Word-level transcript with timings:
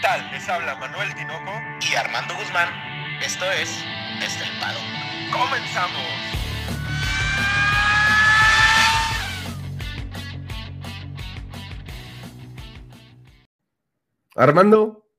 tal? 0.00 0.30
Les 0.30 0.48
habla 0.48 0.76
Manuel 0.76 1.14
Tinoco 1.14 1.52
y 1.80 1.94
Armando 1.94 2.34
Guzmán. 2.34 2.68
Esto 3.20 3.44
es 3.50 3.84
Desde 4.20 4.44
el 4.44 4.60
Pado. 4.60 4.78
¡Comenzamos! 5.32 6.38
Armando, 14.36 15.10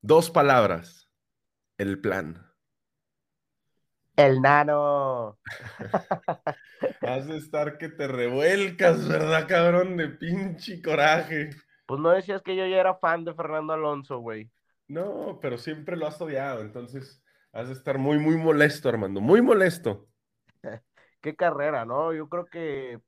dos 0.00 0.30
palabras. 0.30 1.08
El 1.76 2.00
plan. 2.00 2.52
El 4.16 4.40
nano. 4.40 5.40
Has 7.02 7.26
de 7.26 7.36
estar 7.36 7.78
que 7.78 7.88
te 7.88 8.06
revuelcas, 8.06 9.08
¿verdad, 9.08 9.48
cabrón? 9.48 9.96
De 9.96 10.08
pinche 10.08 10.80
coraje. 10.80 11.50
Pues 11.86 12.00
no 12.00 12.10
decías 12.10 12.42
que 12.42 12.56
yo 12.56 12.66
ya 12.66 12.78
era 12.78 12.94
fan 12.94 13.24
de 13.24 13.34
Fernando 13.34 13.72
Alonso, 13.72 14.18
güey. 14.18 14.50
No, 14.88 15.38
pero 15.40 15.58
siempre 15.58 15.96
lo 15.96 16.06
has 16.06 16.20
odiado, 16.20 16.60
entonces 16.60 17.22
has 17.52 17.68
de 17.68 17.74
estar 17.74 17.98
muy, 17.98 18.18
muy 18.18 18.36
molesto, 18.36 18.88
Armando, 18.88 19.20
muy 19.20 19.40
molesto. 19.42 20.08
Qué 21.20 21.36
carrera, 21.36 21.84
¿no? 21.84 22.12
Yo 22.12 22.28
creo 22.28 22.46
que 22.46 23.00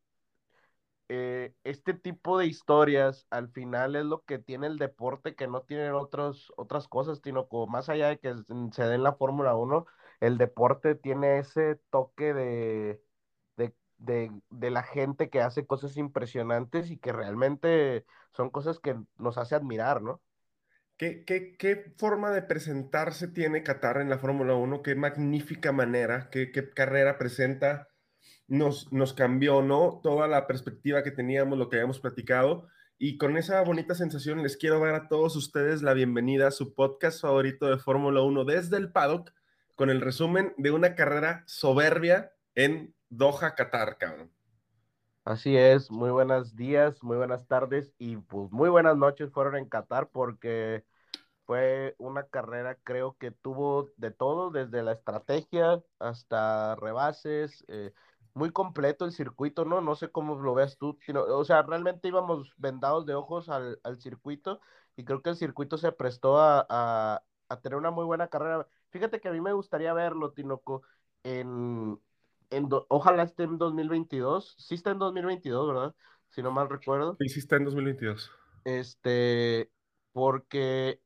eh, 1.09 1.55
este 1.65 1.95
tipo 1.95 2.39
de 2.39 2.47
historias 2.47 3.27
al 3.31 3.49
final 3.51 3.95
es 3.95 4.05
lo 4.05 4.25
que 4.25 4.39
tiene 4.39 4.67
el 4.67 4.79
deporte 4.79 5.37
que 5.37 5.47
no 5.47 5.63
tienen 5.63 5.93
otros, 5.93 6.53
otras 6.57 6.89
cosas, 6.89 7.21
sino 7.23 7.49
como 7.49 7.67
más 7.67 7.89
allá 7.89 8.09
de 8.09 8.19
que 8.19 8.35
se 8.73 8.85
den 8.85 9.03
la 9.03 9.15
Fórmula 9.15 9.55
1, 9.55 9.87
el 10.21 10.39
deporte 10.39 10.95
tiene 10.95 11.39
ese 11.39 11.77
toque 11.91 12.35
de, 12.35 13.03
de, 13.99 14.31
de, 14.51 14.71
la 14.71 14.83
gente 14.83 15.31
que 15.31 15.41
hace 15.41 15.67
cosas 15.67 15.97
impresionantes 15.97 16.91
y 16.91 16.99
que 16.99 17.13
realmente 17.13 18.05
son 18.33 18.51
cosas 18.51 18.79
que 18.79 18.97
nos 19.19 19.39
hace 19.39 19.55
admirar, 19.55 20.03
¿no? 20.03 20.21
¿Qué, 20.97 21.25
qué, 21.27 21.57
qué 21.59 21.93
forma 21.99 22.31
de 22.31 22.41
presentarse 22.41 23.29
tiene 23.29 23.63
Qatar 23.63 23.99
en 24.01 24.09
la 24.09 24.19
Fórmula 24.19 24.55
1? 24.55 24.83
¿Qué 24.83 24.95
magnífica 24.95 25.71
manera? 25.71 26.31
¿Qué, 26.31 26.51
qué 26.53 26.71
carrera 26.71 27.19
presenta? 27.19 27.89
Nos, 28.49 28.91
nos 28.93 29.13
cambió, 29.13 29.61
¿no? 29.61 30.01
Toda 30.03 30.27
la 30.27 30.47
perspectiva 30.47 31.03
que 31.03 31.11
teníamos, 31.11 31.59
lo 31.59 31.69
que 31.69 31.77
habíamos 31.77 32.01
platicado. 32.01 32.69
Y 32.99 33.19
con 33.19 33.37
esa 33.37 33.61
bonita 33.61 33.95
sensación 33.95 34.43
les 34.43 34.57
quiero 34.57 34.81
dar 34.81 34.95
a 34.95 35.09
todos 35.09 35.37
ustedes 35.37 35.83
la 35.83 35.93
bienvenida 35.93 36.49
a 36.49 36.51
su 36.51 36.75
podcast 36.75 37.21
favorito 37.21 37.67
de 37.67 37.77
Fórmula 37.77 38.23
1 38.23 38.47
desde 38.47 38.79
el 38.79 38.91
paddock, 38.91 39.35
con 39.75 39.91
el 39.91 40.01
resumen 40.01 40.55
de 40.57 40.71
una 40.71 40.95
carrera 40.95 41.45
soberbia 41.47 42.33
en 42.55 42.96
Doha, 43.09 43.55
Qatar, 43.55 43.97
cabrón. 43.99 44.31
Así 45.25 45.57
es, 45.57 45.91
muy 45.91 46.11
buenos 46.11 46.55
días, 46.55 47.03
muy 47.03 47.17
buenas 47.17 47.47
tardes 47.49 47.93
y 47.99 48.17
pues 48.17 48.51
muy 48.53 48.69
buenas 48.69 48.97
noches 48.97 49.33
fueron 49.33 49.57
en 49.57 49.69
Qatar 49.69 50.09
porque 50.11 50.85
fue 51.47 51.97
una 51.99 52.25
carrera 52.29 52.77
creo 52.85 53.17
que 53.19 53.33
tuvo 53.33 53.91
de 53.97 54.13
todo, 54.13 54.51
desde 54.51 54.83
la 54.83 54.93
estrategia 54.93 55.83
hasta 55.99 56.77
rebases, 56.77 57.65
eh, 57.69 57.93
muy 58.35 58.53
completo 58.53 59.05
el 59.05 59.13
circuito, 59.13 59.65
¿no? 59.65 59.81
No 59.81 59.97
sé 59.97 60.11
cómo 60.11 60.37
lo 60.37 60.55
veas 60.55 60.79
tú, 60.79 60.99
o 61.15 61.45
sea, 61.45 61.63
realmente 61.63 62.09
íbamos 62.09 62.53
vendados 62.57 63.07
de 63.07 63.15
ojos 63.15 63.49
al, 63.49 63.81
circuito 64.01 64.61
y 64.97 65.05
creo 65.05 65.23
que 65.23 65.31
el 65.31 65.37
circuito 65.37 65.79
se 65.79 65.93
prestó 65.93 66.39
a, 66.39 66.67
a, 67.49 67.61
tener 67.63 67.79
una 67.79 67.91
muy 67.91 68.05
buena 68.05 68.29
carrera. 68.29 68.69
Fíjate 68.91 69.21
que 69.21 69.29
a 69.29 69.33
mí 69.33 69.41
me 69.41 69.53
gustaría 69.53 69.93
verlo, 69.93 70.33
Tinoco, 70.33 70.83
en, 71.25 71.99
ojalá 72.89 73.23
esté 73.23 73.45
en 73.45 73.59
2022. 73.59 74.57
Sí 74.59 74.75
está 74.75 74.91
en 74.91 74.99
2022, 74.99 75.69
¿verdad? 75.69 75.95
Si 76.31 76.43
no 76.43 76.51
mal 76.51 76.69
recuerdo. 76.69 77.17
Sí, 77.21 77.29
sí 77.29 77.41
está 77.41 77.57
en 77.57 77.65
2022. 77.65 78.31
Este, 78.65 79.71
porque 80.13 81.01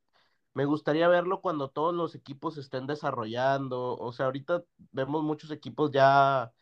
me 0.55 0.65
gustaría 0.65 1.09
verlo 1.09 1.41
cuando 1.41 1.71
todos 1.71 1.95
los 1.95 2.15
equipos 2.15 2.59
estén 2.59 2.87
desarrollando. 2.87 3.97
O 3.97 4.13
sea, 4.13 4.27
ahorita 4.27 4.65
vemos 4.93 5.23
muchos 5.23 5.51
equipos 5.51 5.91
ya, 5.91 6.53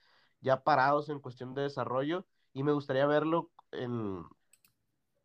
ya 0.40 0.62
parados 0.62 1.08
en 1.08 1.20
cuestión 1.20 1.54
de 1.54 1.62
desarrollo 1.62 2.26
y 2.52 2.62
me 2.62 2.72
gustaría 2.72 3.06
verlo 3.06 3.50
en 3.72 4.24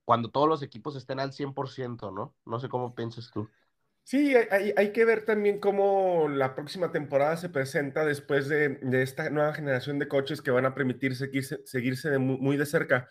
cuando 0.06 0.30
todos 0.30 0.50
los 0.50 0.62
equipos 0.62 0.96
estén 0.96 1.20
al 1.20 1.34
100%, 1.34 2.12
¿no? 2.12 2.36
No 2.46 2.60
sé 2.60 2.70
cómo 2.70 2.94
piensas 2.94 3.32
tú. 3.32 3.50
Sí, 4.06 4.36
hay, 4.36 4.92
que 4.92 5.06
ver 5.06 5.24
también 5.24 5.60
cómo 5.60 6.28
la 6.28 6.56
próxima 6.56 6.92
temporada 6.92 7.38
se 7.38 7.48
presenta 7.48 8.04
después 8.04 8.50
de, 8.50 8.78
esta 9.02 9.30
nueva 9.30 9.54
generación 9.54 9.98
de 9.98 10.10
coches 10.10 10.42
que 10.42 10.52
van 10.52 10.66
a 10.66 10.76
permitir 10.76 11.16
seguirse, 11.16 11.62
seguirse 11.66 12.18
muy, 12.18 12.58
de 12.58 12.66
cerca. 12.66 13.08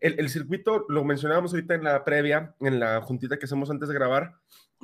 El, 0.00 0.28
circuito, 0.30 0.84
lo 0.88 1.04
mencionábamos 1.04 1.52
ahorita 1.52 1.76
en 1.76 1.84
la 1.84 2.04
previa, 2.04 2.56
en 2.58 2.80
la 2.80 3.00
juntita 3.02 3.38
que 3.38 3.44
hacemos 3.44 3.70
antes 3.70 3.88
de 3.88 3.94
grabar, 3.94 4.34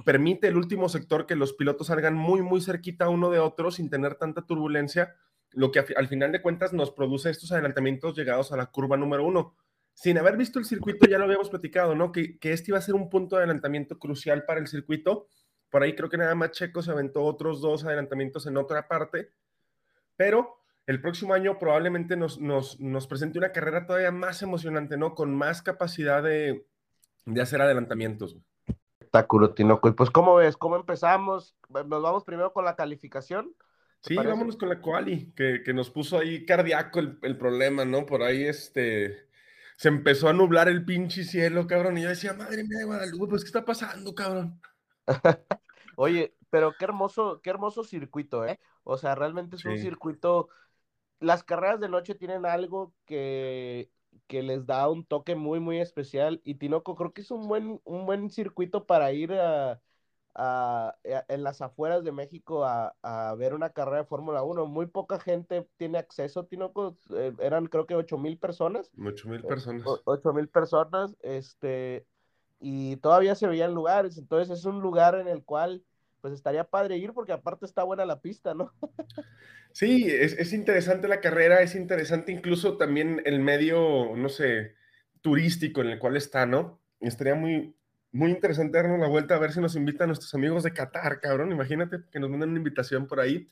permite 0.04 0.46
el 0.46 0.56
último 0.56 0.88
sector 0.88 1.26
que 1.26 1.34
los 1.34 1.54
pilotos 1.54 1.88
salgan 1.88 2.14
muy, 2.14 2.40
muy 2.40 2.60
cerquita 2.60 3.08
uno 3.08 3.28
de 3.28 3.40
otro 3.40 3.72
sin 3.72 3.90
tener 3.90 4.14
tanta 4.14 4.42
turbulencia, 4.46 5.16
lo 5.50 5.72
que 5.72 5.80
al 5.96 6.06
final 6.06 6.30
de 6.30 6.40
cuentas 6.40 6.72
nos 6.72 6.92
produce 6.92 7.30
estos 7.30 7.50
adelantamientos 7.50 8.16
llegados 8.16 8.52
a 8.52 8.56
la 8.56 8.66
curva 8.66 8.96
número 8.96 9.26
uno. 9.26 9.56
Sin 9.92 10.18
haber 10.18 10.36
visto 10.36 10.60
el 10.60 10.66
circuito, 10.66 11.08
ya 11.08 11.18
lo 11.18 11.24
habíamos 11.24 11.50
platicado, 11.50 11.96
¿no? 11.96 12.12
Que, 12.12 12.38
que 12.38 12.52
este 12.52 12.70
iba 12.70 12.78
a 12.78 12.82
ser 12.82 12.94
un 12.94 13.10
punto 13.10 13.34
de 13.34 13.42
adelantamiento 13.42 13.98
crucial 13.98 14.44
para 14.44 14.60
el 14.60 14.68
circuito 14.68 15.26
por 15.70 15.82
ahí 15.82 15.94
creo 15.94 16.08
que 16.08 16.18
nada 16.18 16.34
más 16.34 16.52
Checo 16.52 16.82
se 16.82 16.90
aventó 16.90 17.24
otros 17.24 17.60
dos 17.60 17.84
adelantamientos 17.84 18.46
en 18.46 18.56
otra 18.56 18.88
parte, 18.88 19.30
pero 20.16 20.58
el 20.86 21.00
próximo 21.00 21.34
año 21.34 21.58
probablemente 21.58 22.16
nos, 22.16 22.40
nos, 22.40 22.80
nos 22.80 23.06
presente 23.06 23.38
una 23.38 23.52
carrera 23.52 23.86
todavía 23.86 24.10
más 24.10 24.42
emocionante, 24.42 24.96
¿no? 24.96 25.14
Con 25.14 25.34
más 25.34 25.60
capacidad 25.60 26.22
de, 26.22 26.64
de 27.26 27.42
hacer 27.42 27.60
adelantamientos. 27.60 28.36
Espectáculo, 28.98 29.52
Tinoco. 29.52 29.88
Y 29.88 29.92
pues, 29.92 30.10
¿cómo 30.10 30.36
ves? 30.36 30.56
¿Cómo 30.56 30.76
empezamos? 30.76 31.56
Nos 31.68 32.02
vamos 32.02 32.24
primero 32.24 32.52
con 32.52 32.64
la 32.64 32.74
calificación. 32.74 33.54
Sí, 34.00 34.14
vámonos 34.14 34.56
con 34.56 34.68
la 34.68 34.80
quali, 34.80 35.32
que, 35.32 35.62
que 35.64 35.74
nos 35.74 35.90
puso 35.90 36.18
ahí 36.18 36.46
cardíaco 36.46 37.00
el, 37.00 37.18
el, 37.22 37.36
problema, 37.36 37.84
¿no? 37.84 38.06
Por 38.06 38.22
ahí 38.22 38.44
este 38.44 39.28
se 39.76 39.88
empezó 39.88 40.28
a 40.28 40.32
nublar 40.32 40.68
el 40.68 40.84
pinche 40.84 41.22
cielo, 41.22 41.66
cabrón, 41.66 41.98
y 41.98 42.02
yo 42.02 42.08
decía, 42.08 42.32
madre 42.32 42.64
mía 42.64 42.78
de 42.78 42.84
Guadalupe, 42.84 43.26
pues, 43.28 43.44
¿qué 43.44 43.48
está 43.48 43.64
pasando, 43.64 44.12
cabrón? 44.14 44.60
Oye, 45.96 46.34
pero 46.50 46.72
qué 46.78 46.84
hermoso, 46.84 47.40
qué 47.42 47.50
hermoso 47.50 47.84
circuito, 47.84 48.46
¿eh? 48.46 48.60
O 48.84 48.96
sea, 48.96 49.14
realmente 49.14 49.56
es 49.56 49.64
un 49.64 49.78
circuito. 49.78 50.48
Las 51.20 51.42
carreras 51.42 51.80
de 51.80 51.88
noche 51.88 52.14
tienen 52.14 52.46
algo 52.46 52.94
que, 53.04 53.90
que 54.26 54.42
les 54.42 54.66
da 54.66 54.88
un 54.88 55.04
toque 55.04 55.34
muy, 55.34 55.60
muy 55.60 55.80
especial. 55.80 56.40
Y 56.44 56.54
Tinoco 56.54 56.94
creo 56.94 57.12
que 57.12 57.22
es 57.22 57.30
un 57.30 57.48
buen, 57.48 57.80
un 57.84 58.06
buen 58.06 58.30
circuito 58.30 58.86
para 58.86 59.12
ir 59.12 59.32
a, 59.32 59.80
en 61.28 61.42
las 61.42 61.60
afueras 61.60 62.04
de 62.04 62.12
México 62.12 62.64
a, 62.64 63.34
ver 63.36 63.54
una 63.54 63.70
carrera 63.70 63.98
de 63.98 64.04
Fórmula 64.04 64.42
1. 64.42 64.66
Muy 64.66 64.86
poca 64.86 65.18
gente 65.18 65.68
tiene 65.76 65.98
acceso, 65.98 66.46
Tinoco. 66.46 66.96
Eh, 67.14 67.34
eran 67.40 67.66
creo 67.66 67.86
que 67.86 67.94
ocho 67.94 68.18
mil 68.18 68.38
personas. 68.38 68.90
Ocho 69.04 69.28
mil 69.28 69.42
personas. 69.42 69.84
Ocho 70.04 70.32
mil 70.32 70.48
personas. 70.48 71.16
Este, 71.20 72.06
y 72.60 72.96
todavía 72.96 73.34
se 73.34 73.46
veían 73.46 73.74
lugares, 73.74 74.18
entonces 74.18 74.58
es 74.58 74.64
un 74.64 74.80
lugar 74.80 75.14
en 75.14 75.28
el 75.28 75.44
cual 75.44 75.82
pues 76.20 76.34
estaría 76.34 76.64
padre 76.64 76.96
ir 76.96 77.12
porque 77.12 77.32
aparte 77.32 77.64
está 77.64 77.84
buena 77.84 78.04
la 78.04 78.20
pista, 78.20 78.54
¿no? 78.54 78.72
Sí, 79.70 80.06
es, 80.08 80.52
interesante 80.52 81.06
la 81.06 81.20
carrera, 81.20 81.60
es 81.62 81.76
interesante 81.76 82.32
incluso 82.32 82.76
también 82.78 83.22
el 83.26 83.38
medio, 83.38 84.16
no 84.16 84.28
sé, 84.28 84.74
turístico 85.20 85.82
en 85.82 85.88
el 85.88 85.98
cual 86.00 86.16
está, 86.16 86.46
¿no? 86.46 86.80
Estaría 87.00 87.36
muy, 87.36 87.76
muy 88.10 88.30
interesante 88.30 88.78
darnos 88.78 88.98
la 88.98 89.06
vuelta 89.06 89.36
a 89.36 89.38
ver 89.38 89.52
si 89.52 89.60
nos 89.60 89.76
invitan 89.76 90.08
nuestros 90.08 90.34
amigos 90.34 90.64
de 90.64 90.72
Qatar, 90.72 91.20
cabrón, 91.20 91.52
imagínate 91.52 91.98
que 92.10 92.18
nos 92.18 92.28
manden 92.28 92.48
una 92.48 92.58
invitación 92.58 93.06
por 93.06 93.20
ahí. 93.20 93.48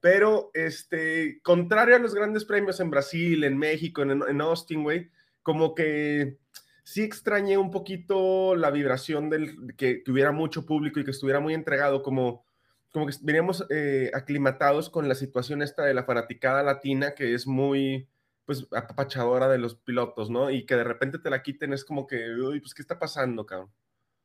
Pero, 0.00 0.50
este, 0.54 1.40
contrario 1.42 1.94
a 1.94 2.00
los 2.00 2.14
grandes 2.14 2.44
premios 2.44 2.80
en 2.80 2.90
Brasil, 2.90 3.44
en 3.44 3.56
México, 3.56 4.02
en, 4.02 4.22
en 4.26 4.40
Austin, 4.40 4.82
güey, 4.82 5.10
como 5.42 5.74
que 5.74 6.38
sí 6.84 7.02
extrañé 7.02 7.58
un 7.58 7.70
poquito 7.70 8.54
la 8.54 8.70
vibración 8.70 9.30
del 9.30 9.74
que, 9.76 10.04
hubiera 10.06 10.32
mucho 10.32 10.66
público 10.66 11.00
y 11.00 11.04
que 11.04 11.10
estuviera 11.10 11.40
muy 11.40 11.54
entregado, 11.54 12.02
como, 12.02 12.44
como 12.92 13.06
que 13.06 13.14
veníamos 13.22 13.66
eh, 13.70 14.10
aclimatados 14.14 14.90
con 14.90 15.08
la 15.08 15.14
situación 15.14 15.62
esta 15.62 15.84
de 15.84 15.94
la 15.94 16.04
fanaticada 16.04 16.62
latina, 16.62 17.14
que 17.14 17.34
es 17.34 17.46
muy, 17.46 18.08
pues, 18.44 18.66
apapachadora 18.72 19.48
de 19.48 19.58
los 19.58 19.74
pilotos, 19.76 20.30
¿no? 20.30 20.50
Y 20.50 20.66
que 20.66 20.76
de 20.76 20.84
repente 20.84 21.18
te 21.18 21.30
la 21.30 21.42
quiten, 21.42 21.72
es 21.72 21.84
como 21.84 22.06
que, 22.06 22.30
uy, 22.34 22.60
pues, 22.60 22.74
¿qué 22.74 22.82
está 22.82 22.98
pasando, 22.98 23.46
cabrón? 23.46 23.72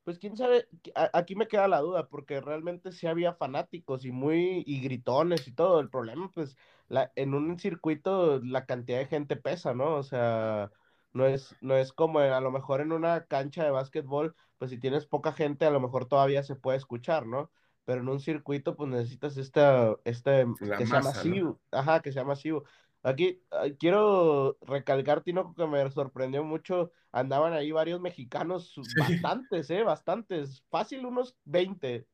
Pues 0.03 0.17
quién 0.17 0.35
sabe, 0.35 0.67
aquí 1.13 1.35
me 1.35 1.47
queda 1.47 1.67
la 1.67 1.81
duda, 1.81 2.07
porque 2.09 2.41
realmente 2.41 2.91
sí 2.91 3.05
había 3.07 3.35
fanáticos 3.35 4.05
y 4.05 4.11
muy, 4.11 4.63
y 4.65 4.81
gritones 4.81 5.47
y 5.47 5.53
todo. 5.53 5.79
El 5.79 5.89
problema, 5.89 6.31
pues, 6.33 6.57
la, 6.87 7.11
en 7.15 7.33
un 7.33 7.59
circuito 7.59 8.39
la 8.43 8.65
cantidad 8.65 8.97
de 8.99 9.05
gente 9.05 9.35
pesa, 9.35 9.73
¿no? 9.73 9.95
O 9.95 10.03
sea, 10.03 10.71
no 11.13 11.25
es, 11.25 11.55
no 11.61 11.75
es 11.75 11.93
como 11.93 12.19
a 12.19 12.41
lo 12.41 12.51
mejor 12.51 12.81
en 12.81 12.91
una 12.91 13.25
cancha 13.25 13.63
de 13.63 13.71
básquetbol, 13.71 14.35
pues 14.57 14.71
si 14.71 14.77
tienes 14.77 15.05
poca 15.05 15.31
gente, 15.31 15.65
a 15.65 15.71
lo 15.71 15.79
mejor 15.79 16.07
todavía 16.07 16.43
se 16.43 16.55
puede 16.55 16.77
escuchar, 16.77 17.25
¿no? 17.25 17.51
Pero 17.85 18.01
en 18.01 18.09
un 18.09 18.19
circuito, 18.19 18.75
pues 18.75 18.89
necesitas 18.89 19.37
esta, 19.37 19.95
este, 20.03 20.45
que 20.77 20.85
sea 20.85 21.01
masivo, 21.01 21.59
ajá, 21.71 22.01
que 22.01 22.11
sea 22.11 22.23
masivo. 22.23 22.63
Aquí 23.01 23.41
quiero 23.79 24.57
recalcar, 24.61 25.21
Tino, 25.23 25.55
que 25.55 25.65
me 25.65 25.89
sorprendió 25.89 26.43
mucho. 26.43 26.91
Andaban 27.11 27.53
ahí 27.53 27.71
varios 27.71 28.01
mexicanos, 28.01 28.75
bastantes, 28.97 29.69
¿eh? 29.69 29.83
Bastantes. 29.83 30.63
Fácil, 30.69 31.05
unos 31.05 31.35
20. 31.45 32.05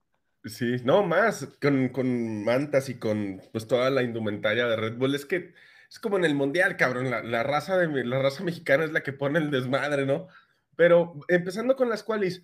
Sí, 0.46 0.76
no 0.84 1.04
más, 1.04 1.58
con, 1.60 1.90
con, 1.90 2.44
mantas 2.44 2.88
y 2.90 3.00
con 3.00 3.42
pues 3.52 3.68
toda 3.68 3.90
la 3.90 4.04
indumentaria 4.04 4.68
de 4.68 4.76
Red 4.76 4.98
Bull. 4.98 5.16
Es 5.16 5.26
que 5.26 5.54
es 5.96 6.00
como 6.00 6.18
en 6.18 6.26
el 6.26 6.36
mundial, 6.36 6.76
cabrón. 6.76 7.10
La, 7.10 7.44
raza 7.44 7.78
de 7.78 8.04
la 8.04 8.22
raza 8.22 8.44
mexicana 8.44 8.84
es 8.84 8.92
la 8.92 9.02
que 9.02 9.14
pone 9.14 9.40
el 9.40 9.50
desmadre, 9.50 10.06
¿no? 10.06 10.28
Pero 10.76 11.22
empezando 11.30 11.78
con 11.78 11.88
las 11.88 12.04
cuales, 12.04 12.44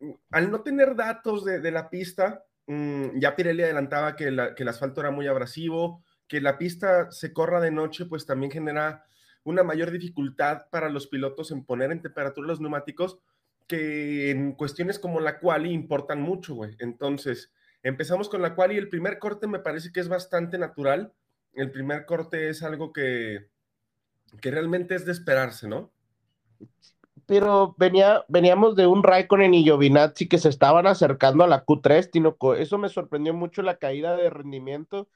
mm, 0.00 0.12
al 0.30 0.50
no 0.50 0.62
tener 0.62 0.96
datos 0.96 1.44
de, 1.44 1.60
de 1.60 1.70
la 1.70 1.90
pista, 1.90 2.46
mm, 2.66 3.18
ya 3.18 3.36
Pirelli 3.36 3.64
adelantaba 3.64 4.16
que, 4.16 4.30
la, 4.30 4.54
que 4.54 4.62
el 4.62 4.70
asfalto 4.70 5.02
era 5.02 5.10
muy 5.10 5.26
abrasivo, 5.26 6.02
que 6.26 6.40
la 6.40 6.56
pista 6.56 7.10
se 7.10 7.34
corra 7.34 7.60
de 7.60 7.70
noche, 7.70 8.06
pues 8.06 8.24
también 8.24 8.50
genera 8.50 9.04
una 9.44 9.62
mayor 9.62 9.90
dificultad 9.90 10.62
para 10.70 10.88
los 10.88 11.06
pilotos 11.06 11.50
en 11.50 11.66
poner 11.66 11.92
en 11.92 12.00
temperatura 12.00 12.46
los 12.46 12.62
neumáticos, 12.62 13.18
que 13.66 14.30
en 14.30 14.52
cuestiones 14.52 14.98
como 14.98 15.20
la 15.20 15.38
quali 15.38 15.70
importan 15.70 16.22
mucho, 16.22 16.54
güey. 16.54 16.76
Entonces, 16.78 17.52
empezamos 17.82 18.30
con 18.30 18.40
la 18.40 18.54
quali. 18.54 18.78
El 18.78 18.88
primer 18.88 19.18
corte 19.18 19.46
me 19.46 19.58
parece 19.58 19.92
que 19.92 20.00
es 20.00 20.08
bastante 20.08 20.56
natural. 20.56 21.12
El 21.56 21.72
primer 21.72 22.06
corte 22.06 22.48
es 22.48 22.62
algo 22.62 22.92
que, 22.92 23.48
que 24.40 24.50
realmente 24.50 24.94
es 24.94 25.04
de 25.04 25.12
esperarse, 25.12 25.66
¿no? 25.66 25.90
Pero 27.26 27.74
venía, 27.76 28.24
veníamos 28.28 28.76
de 28.76 28.86
un 28.86 29.02
Raikkonen 29.02 29.52
y 29.52 29.64
Giovinazzi 29.64 30.28
que 30.28 30.38
se 30.38 30.48
estaban 30.48 30.86
acercando 30.86 31.42
a 31.42 31.48
la 31.48 31.64
Q3, 31.64 32.10
Tinoco. 32.12 32.54
Eso 32.54 32.78
me 32.78 32.88
sorprendió 32.88 33.34
mucho 33.34 33.62
la 33.62 33.78
caída 33.78 34.16
de 34.16 34.30
rendimiento 34.30 35.08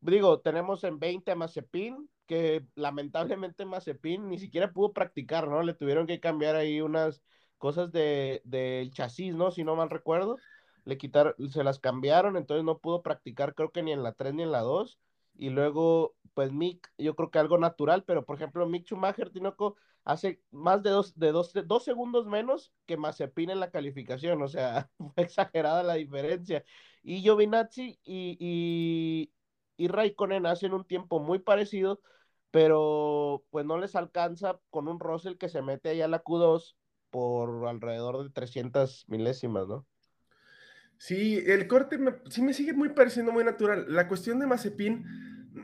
digo, 0.00 0.40
tenemos 0.40 0.84
en 0.84 0.98
20 0.98 1.30
a 1.30 1.36
Mazepin, 1.36 2.08
que 2.26 2.64
lamentablemente 2.74 3.64
Mazepin 3.66 4.28
ni 4.28 4.38
siquiera 4.38 4.72
pudo 4.72 4.92
practicar, 4.92 5.48
¿no? 5.48 5.62
Le 5.62 5.74
tuvieron 5.74 6.06
que 6.06 6.20
cambiar 6.20 6.56
ahí 6.56 6.80
unas 6.80 7.22
cosas 7.58 7.92
del 7.92 8.40
de, 8.44 8.90
chasis, 8.92 9.34
¿no? 9.34 9.50
Si 9.50 9.64
no 9.64 9.76
mal 9.76 9.90
recuerdo. 9.90 10.36
Le 10.84 10.96
quitaron, 10.98 11.34
se 11.50 11.64
las 11.64 11.78
cambiaron, 11.78 12.36
entonces 12.36 12.64
no 12.64 12.78
pudo 12.78 13.02
practicar, 13.02 13.54
creo 13.54 13.70
que 13.70 13.82
ni 13.82 13.92
en 13.92 14.02
la 14.02 14.12
3 14.12 14.34
ni 14.34 14.42
en 14.44 14.52
la 14.52 14.60
2. 14.60 14.98
Y 15.40 15.48
luego, 15.50 16.16
pues 16.34 16.52
Mick, 16.52 16.92
yo 16.98 17.16
creo 17.16 17.30
que 17.30 17.38
algo 17.38 17.56
natural, 17.58 18.04
pero 18.04 18.24
por 18.26 18.36
ejemplo, 18.36 18.68
Mick 18.68 18.84
Schumacher, 18.86 19.30
Tinoco, 19.30 19.76
hace 20.04 20.42
más 20.50 20.82
de 20.82 20.90
dos, 20.90 21.18
de 21.18 21.32
dos, 21.32 21.52
dos 21.66 21.84
segundos 21.84 22.26
menos 22.26 22.72
que 22.86 22.96
Mazepin 22.98 23.48
en 23.50 23.60
la 23.60 23.70
calificación, 23.70 24.42
o 24.42 24.48
sea, 24.48 24.90
fue 24.98 25.24
exagerada 25.24 25.82
la 25.82 25.94
diferencia. 25.94 26.62
Y 27.02 27.22
Giovinazzi 27.22 27.98
y, 28.04 28.36
y, 28.38 29.32
y 29.78 29.88
Raikkonen 29.88 30.44
hacen 30.46 30.74
un 30.74 30.84
tiempo 30.86 31.20
muy 31.20 31.38
parecido, 31.38 32.00
pero 32.50 33.44
pues 33.50 33.64
no 33.64 33.78
les 33.78 33.96
alcanza 33.96 34.60
con 34.70 34.88
un 34.88 35.00
Russell 35.00 35.38
que 35.38 35.48
se 35.48 35.62
mete 35.62 35.88
allá 35.90 36.04
a 36.06 36.08
la 36.08 36.22
Q2 36.22 36.76
por 37.10 37.66
alrededor 37.66 38.22
de 38.22 38.30
300 38.30 39.04
milésimas, 39.08 39.66
¿no? 39.68 39.86
Sí, 41.00 41.42
el 41.46 41.66
corte 41.66 41.98
sí 42.28 42.42
me 42.42 42.52
sigue 42.52 42.74
muy 42.74 42.90
pareciendo 42.90 43.32
muy 43.32 43.42
natural. 43.42 43.86
La 43.88 44.06
cuestión 44.06 44.38
de 44.38 44.46
Mazepin, 44.46 45.02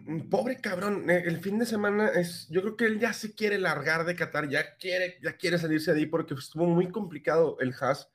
mm, 0.07 0.31
pobre 0.31 0.57
cabrón, 0.63 1.11
eh, 1.11 1.25
el 1.27 1.41
fin 1.41 1.59
de 1.59 1.67
semana 1.67 2.09
es, 2.09 2.49
yo 2.49 2.63
creo 2.63 2.77
que 2.79 2.87
él 2.87 2.99
ya 2.99 3.13
se 3.13 3.35
quiere 3.35 3.59
largar 3.59 4.07
de 4.07 4.17
Qatar, 4.17 4.49
ya 4.49 4.77
quiere, 4.79 5.19
ya 5.23 5.37
quiere 5.37 5.59
salirse 5.59 5.93
de 5.93 6.01
ahí 6.01 6.07
porque 6.07 6.33
estuvo 6.33 6.65
muy 6.65 6.89
complicado 6.91 7.59
el 7.61 7.75
Haas, 7.79 8.09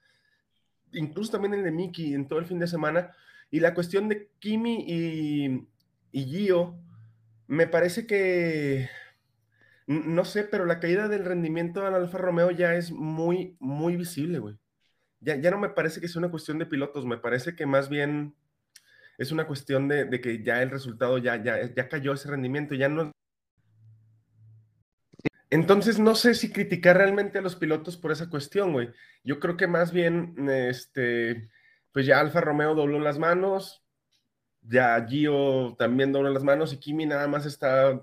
incluso 0.94 1.34
también 1.34 1.54
el 1.54 1.64
de 1.64 1.72
Mickey 1.72 2.16
en 2.16 2.28
todo 2.28 2.40
el 2.40 2.48
fin 2.48 2.58
de 2.58 2.66
semana. 2.66 3.12
Y 3.52 3.60
la 3.60 3.76
cuestión 3.76 4.10
de 4.10 4.32
Kimi 4.40 4.84
y, 4.88 5.68
y 6.12 6.26
Gio, 6.26 6.76
me 7.48 7.68
parece 7.68 8.08
que, 8.08 8.90
no 9.86 10.26
sé, 10.26 10.44
pero 10.46 10.66
la 10.66 10.80
caída 10.80 11.08
del 11.08 11.26
rendimiento 11.26 11.84
del 11.84 11.94
Alfa 11.94 12.18
Romeo 12.18 12.50
ya 12.50 12.74
es 12.76 12.92
muy, 12.92 13.58
muy 13.60 13.96
visible, 13.96 14.40
güey. 14.40 14.58
Ya, 15.22 15.36
ya 15.36 15.52
no 15.52 15.60
me 15.60 15.70
parece 15.70 16.02
que 16.02 16.08
sea 16.08 16.20
una 16.20 16.32
cuestión 16.32 16.60
de 16.60 16.66
pilotos, 16.66 17.06
me 17.06 17.18
parece 17.18 17.56
que 17.56 17.66
más 17.66 17.90
bien 17.90 18.36
es 19.18 19.32
una 19.32 19.46
cuestión 19.46 19.88
de, 19.88 20.10
que 20.20 20.44
ya 20.44 20.62
el 20.62 20.72
resultado 20.72 21.18
ya, 21.20 21.42
ya, 21.42 21.74
ya 21.74 21.88
cayó 21.88 22.14
ese 22.14 22.30
rendimiento, 22.30 22.76
ya 22.76 22.90
no... 22.90 23.12
Entonces 25.52 26.00
no 26.00 26.16
sé 26.16 26.34
si 26.34 26.52
criticar 26.52 26.98
realmente 26.98 27.38
a 27.38 27.42
los 27.42 27.56
pilotos 27.56 27.98
por 27.98 28.12
esa 28.12 28.30
cuestión, 28.30 28.72
güey. 28.72 28.90
Yo 29.24 29.40
creo 29.40 29.58
que 29.58 29.68
más 29.68 29.92
bien, 29.92 30.50
este, 30.50 31.50
pues 31.92 32.06
ya 32.06 32.20
Alfa 32.20 32.42
Romeo 32.42 32.74
dobló 32.74 33.00
las 33.00 33.20
manos, 33.20 33.84
ya 34.62 35.06
Gio 35.08 35.76
también 35.78 36.12
dobla 36.12 36.30
las 36.30 36.44
manos 36.44 36.74
y 36.74 36.78
Kimi 36.78 37.06
nada 37.06 37.28
más 37.28 37.46
está 37.46 38.02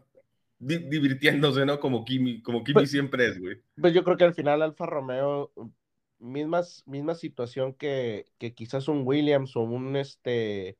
divirtiéndose, 0.58 1.64
¿no? 1.64 1.78
Como 1.78 2.04
Kimi, 2.04 2.42
como 2.42 2.64
Kimi 2.64 2.74
pues, 2.74 2.90
siempre 2.90 3.28
es, 3.28 3.38
güey. 3.38 3.60
Pues 3.80 3.94
yo 3.94 4.02
creo 4.04 4.16
que 4.16 4.24
al 4.24 4.34
final 4.34 4.62
Alfa 4.62 4.86
Romeo, 4.86 5.52
mismas, 6.18 6.82
misma 6.86 7.14
situación 7.14 7.74
que, 7.74 8.26
que 8.38 8.54
quizás 8.54 8.88
un 8.88 9.02
Williams 9.06 9.56
o 9.56 9.60
un 9.62 9.96
este 9.96 10.78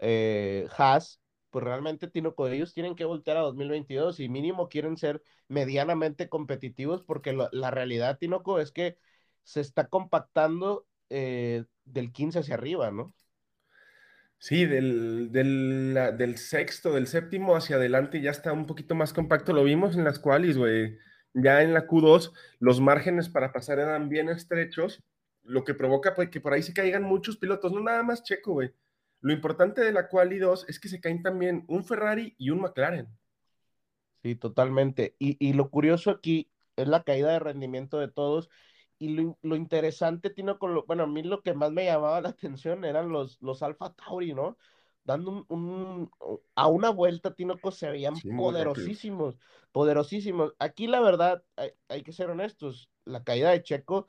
eh, 0.00 0.66
Haas, 0.76 1.20
pues 1.50 1.64
realmente 1.64 2.08
Tino, 2.08 2.34
ellos 2.50 2.74
tienen 2.74 2.96
que 2.96 3.04
voltear 3.04 3.36
a 3.36 3.40
2022 3.40 4.20
y 4.20 4.28
mínimo 4.28 4.68
quieren 4.68 4.96
ser 4.96 5.22
medianamente 5.48 6.28
competitivos 6.28 7.02
porque 7.04 7.36
la 7.52 7.70
realidad, 7.70 8.18
Tinoco, 8.18 8.58
es 8.58 8.72
que 8.72 8.96
se 9.44 9.60
está 9.60 9.88
compactando 9.88 10.86
eh, 11.10 11.64
del 11.84 12.12
15 12.12 12.38
hacia 12.40 12.54
arriba, 12.54 12.90
¿no? 12.90 13.14
Sí, 14.38 14.66
del, 14.66 15.30
del, 15.30 16.36
sexto, 16.36 16.94
del 16.94 17.06
séptimo 17.06 17.54
hacia 17.54 17.76
adelante 17.76 18.20
ya 18.20 18.32
está 18.32 18.52
un 18.52 18.66
poquito 18.66 18.96
más 18.96 19.12
compacto. 19.12 19.52
Lo 19.52 19.62
vimos 19.62 19.94
en 19.94 20.02
las 20.02 20.18
cuales, 20.18 20.58
güey. 20.58 20.98
Ya 21.34 21.62
en 21.62 21.72
la 21.72 21.86
Q2 21.86 22.32
los 22.58 22.80
márgenes 22.80 23.28
para 23.28 23.52
pasar 23.52 23.78
eran 23.78 24.08
bien 24.08 24.28
estrechos, 24.28 25.02
lo 25.42 25.64
que 25.64 25.74
provoca 25.74 26.14
pues, 26.14 26.30
que 26.30 26.40
por 26.40 26.52
ahí 26.52 26.62
se 26.62 26.74
caigan 26.74 27.02
muchos 27.02 27.36
pilotos, 27.36 27.72
no 27.72 27.80
nada 27.80 28.02
más 28.02 28.22
Checo, 28.22 28.52
güey. 28.52 28.72
Lo 29.20 29.32
importante 29.32 29.82
de 29.82 29.92
la 29.92 30.08
Quali 30.08 30.38
2 30.38 30.66
es 30.68 30.80
que 30.80 30.88
se 30.88 31.00
caen 31.00 31.22
también 31.22 31.64
un 31.68 31.84
Ferrari 31.84 32.34
y 32.38 32.50
un 32.50 32.60
McLaren. 32.60 33.08
Sí, 34.22 34.34
totalmente. 34.34 35.16
Y, 35.18 35.36
y 35.44 35.52
lo 35.52 35.70
curioso 35.70 36.10
aquí 36.10 36.50
es 36.76 36.88
la 36.88 37.02
caída 37.02 37.32
de 37.32 37.38
rendimiento 37.38 37.98
de 37.98 38.08
todos 38.08 38.50
y 39.02 39.08
lo, 39.42 39.56
interesante, 39.56 40.30
Tino, 40.30 40.60
con 40.60 40.74
lo, 40.74 40.84
bueno, 40.86 41.02
a 41.02 41.06
mí 41.08 41.24
lo 41.24 41.42
que 41.42 41.54
más 41.54 41.72
me 41.72 41.86
llamaba 41.86 42.20
la 42.20 42.28
atención 42.28 42.84
eran 42.84 43.08
los, 43.08 43.42
los 43.42 43.60
Alfa 43.64 43.92
Tauri, 43.94 44.32
¿no? 44.32 44.56
Dando 45.04 45.44
un, 45.48 46.10
a 46.54 46.68
una 46.68 46.90
vuelta, 46.90 47.34
Tinoco, 47.34 47.72
se 47.72 47.90
veían 47.90 48.14
poderosísimos, 48.36 49.38
poderosísimos. 49.72 50.54
Aquí 50.58 50.86
la 50.86 51.00
verdad, 51.00 51.42
hay, 51.88 52.02
que 52.02 52.12
ser 52.12 52.30
honestos, 52.30 52.90
la 53.04 53.24
caída 53.24 53.50
de 53.50 53.62
Checo, 53.62 54.06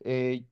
eh, 0.00 0.44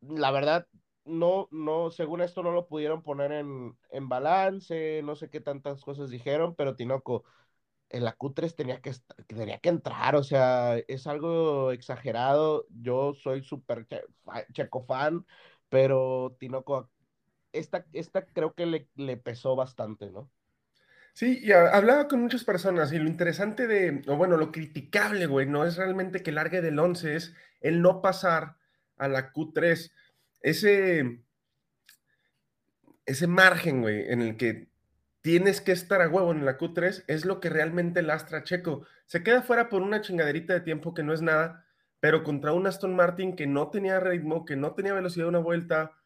la 0.00 0.30
verdad, 0.30 0.68
no, 1.04 1.48
no, 1.50 1.90
según 1.90 2.20
esto 2.20 2.42
no 2.42 2.52
lo 2.52 2.68
pudieron 2.68 3.02
poner 3.02 3.32
en, 3.32 3.76
en 3.90 4.08
balance, 4.08 5.02
no 5.02 5.16
sé 5.16 5.30
qué 5.30 5.40
tantas 5.40 5.82
cosas 5.82 6.10
dijeron, 6.10 6.54
pero 6.54 6.76
Tinoco, 6.76 7.24
en 7.90 8.04
la 8.04 8.16
Q3 8.16 8.54
tenía 8.54 8.80
que, 8.80 8.92
tenía 9.26 9.58
que 9.58 9.68
entrar, 9.68 10.14
o 10.16 10.22
sea, 10.22 10.76
es 10.88 11.06
algo 11.06 11.72
exagerado. 11.72 12.66
Yo 12.70 13.14
soy 13.14 13.42
súper 13.42 13.86
checo 14.52 14.84
fan, 14.84 15.26
pero 15.68 16.36
Tinoco, 16.38 16.90
esta, 17.52 17.84
esta 17.92 18.24
creo 18.26 18.54
que 18.54 18.66
le, 18.66 18.88
le 18.96 19.16
pesó 19.16 19.56
bastante, 19.56 20.10
¿no? 20.10 20.30
Sí, 21.18 21.40
y 21.42 21.50
hablaba 21.50 22.06
con 22.06 22.20
muchas 22.20 22.44
personas 22.44 22.92
y 22.92 22.98
lo 22.98 23.08
interesante 23.08 23.66
de, 23.66 24.02
o 24.06 24.16
bueno, 24.16 24.36
lo 24.36 24.52
criticable, 24.52 25.26
güey, 25.26 25.46
no 25.46 25.64
es 25.64 25.76
realmente 25.76 26.22
que 26.22 26.30
largue 26.30 26.62
del 26.62 26.78
11, 26.78 27.16
es 27.16 27.34
el 27.60 27.82
no 27.82 28.00
pasar 28.00 28.56
a 28.98 29.08
la 29.08 29.32
Q3. 29.32 29.90
Ese, 30.42 31.20
ese 33.04 33.26
margen, 33.26 33.80
güey, 33.82 34.12
en 34.12 34.22
el 34.22 34.36
que 34.36 34.68
tienes 35.20 35.60
que 35.60 35.72
estar 35.72 36.02
a 36.02 36.08
huevo 36.08 36.30
en 36.30 36.44
la 36.44 36.56
Q3, 36.56 37.04
es 37.08 37.24
lo 37.24 37.40
que 37.40 37.50
realmente 37.50 38.02
lastra 38.02 38.38
a 38.38 38.44
Checo. 38.44 38.86
Se 39.06 39.24
queda 39.24 39.42
fuera 39.42 39.68
por 39.68 39.82
una 39.82 40.00
chingaderita 40.00 40.54
de 40.54 40.60
tiempo 40.60 40.94
que 40.94 41.02
no 41.02 41.12
es 41.12 41.20
nada, 41.20 41.66
pero 41.98 42.22
contra 42.22 42.52
un 42.52 42.66
Aston 42.68 42.94
Martin 42.94 43.34
que 43.34 43.48
no 43.48 43.70
tenía 43.70 43.98
ritmo, 43.98 44.44
que 44.44 44.54
no 44.54 44.74
tenía 44.74 44.94
velocidad 44.94 45.24
de 45.24 45.30
una 45.30 45.38
vuelta, 45.40 45.96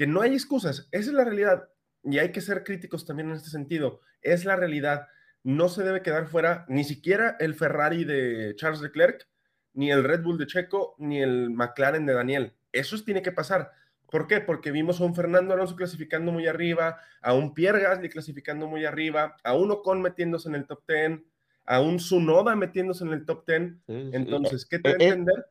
que 0.00 0.06
no 0.06 0.22
hay 0.22 0.32
excusas. 0.32 0.88
Esa 0.92 1.10
es 1.10 1.12
la 1.12 1.24
realidad. 1.24 1.68
Y 2.04 2.16
hay 2.20 2.32
que 2.32 2.40
ser 2.40 2.64
críticos 2.64 3.04
también 3.04 3.28
en 3.28 3.36
este 3.36 3.50
sentido. 3.50 4.00
Es 4.22 4.46
la 4.46 4.56
realidad. 4.56 5.08
No 5.42 5.68
se 5.68 5.82
debe 5.82 6.00
quedar 6.00 6.26
fuera 6.26 6.64
ni 6.70 6.84
siquiera 6.84 7.36
el 7.38 7.54
Ferrari 7.54 8.04
de 8.04 8.54
Charles 8.56 8.80
Leclerc, 8.80 9.28
ni 9.74 9.90
el 9.90 10.02
Red 10.02 10.22
Bull 10.22 10.38
de 10.38 10.46
Checo, 10.46 10.94
ni 10.96 11.20
el 11.20 11.50
McLaren 11.50 12.06
de 12.06 12.14
Daniel. 12.14 12.54
Eso 12.72 12.96
tiene 13.04 13.20
que 13.20 13.30
pasar. 13.30 13.72
¿Por 14.10 14.26
qué? 14.26 14.40
Porque 14.40 14.70
vimos 14.70 15.02
a 15.02 15.04
un 15.04 15.14
Fernando 15.14 15.52
Alonso 15.52 15.76
clasificando 15.76 16.32
muy 16.32 16.46
arriba, 16.46 16.98
a 17.20 17.34
un 17.34 17.52
Pierre 17.52 17.82
Gasly 17.82 18.08
clasificando 18.08 18.68
muy 18.68 18.86
arriba, 18.86 19.36
a 19.44 19.54
un 19.54 19.70
Ocon 19.70 20.00
metiéndose 20.00 20.48
en 20.48 20.54
el 20.54 20.66
top 20.66 20.82
10, 20.88 21.20
a 21.66 21.82
un 21.82 22.00
Sunoda 22.00 22.56
metiéndose 22.56 23.04
en 23.04 23.12
el 23.12 23.26
top 23.26 23.46
10. 23.46 23.72
Entonces, 24.14 24.64
¿qué 24.64 24.78
te 24.78 24.92
eh, 24.92 24.96
eh, 24.98 25.04
entender? 25.08 25.44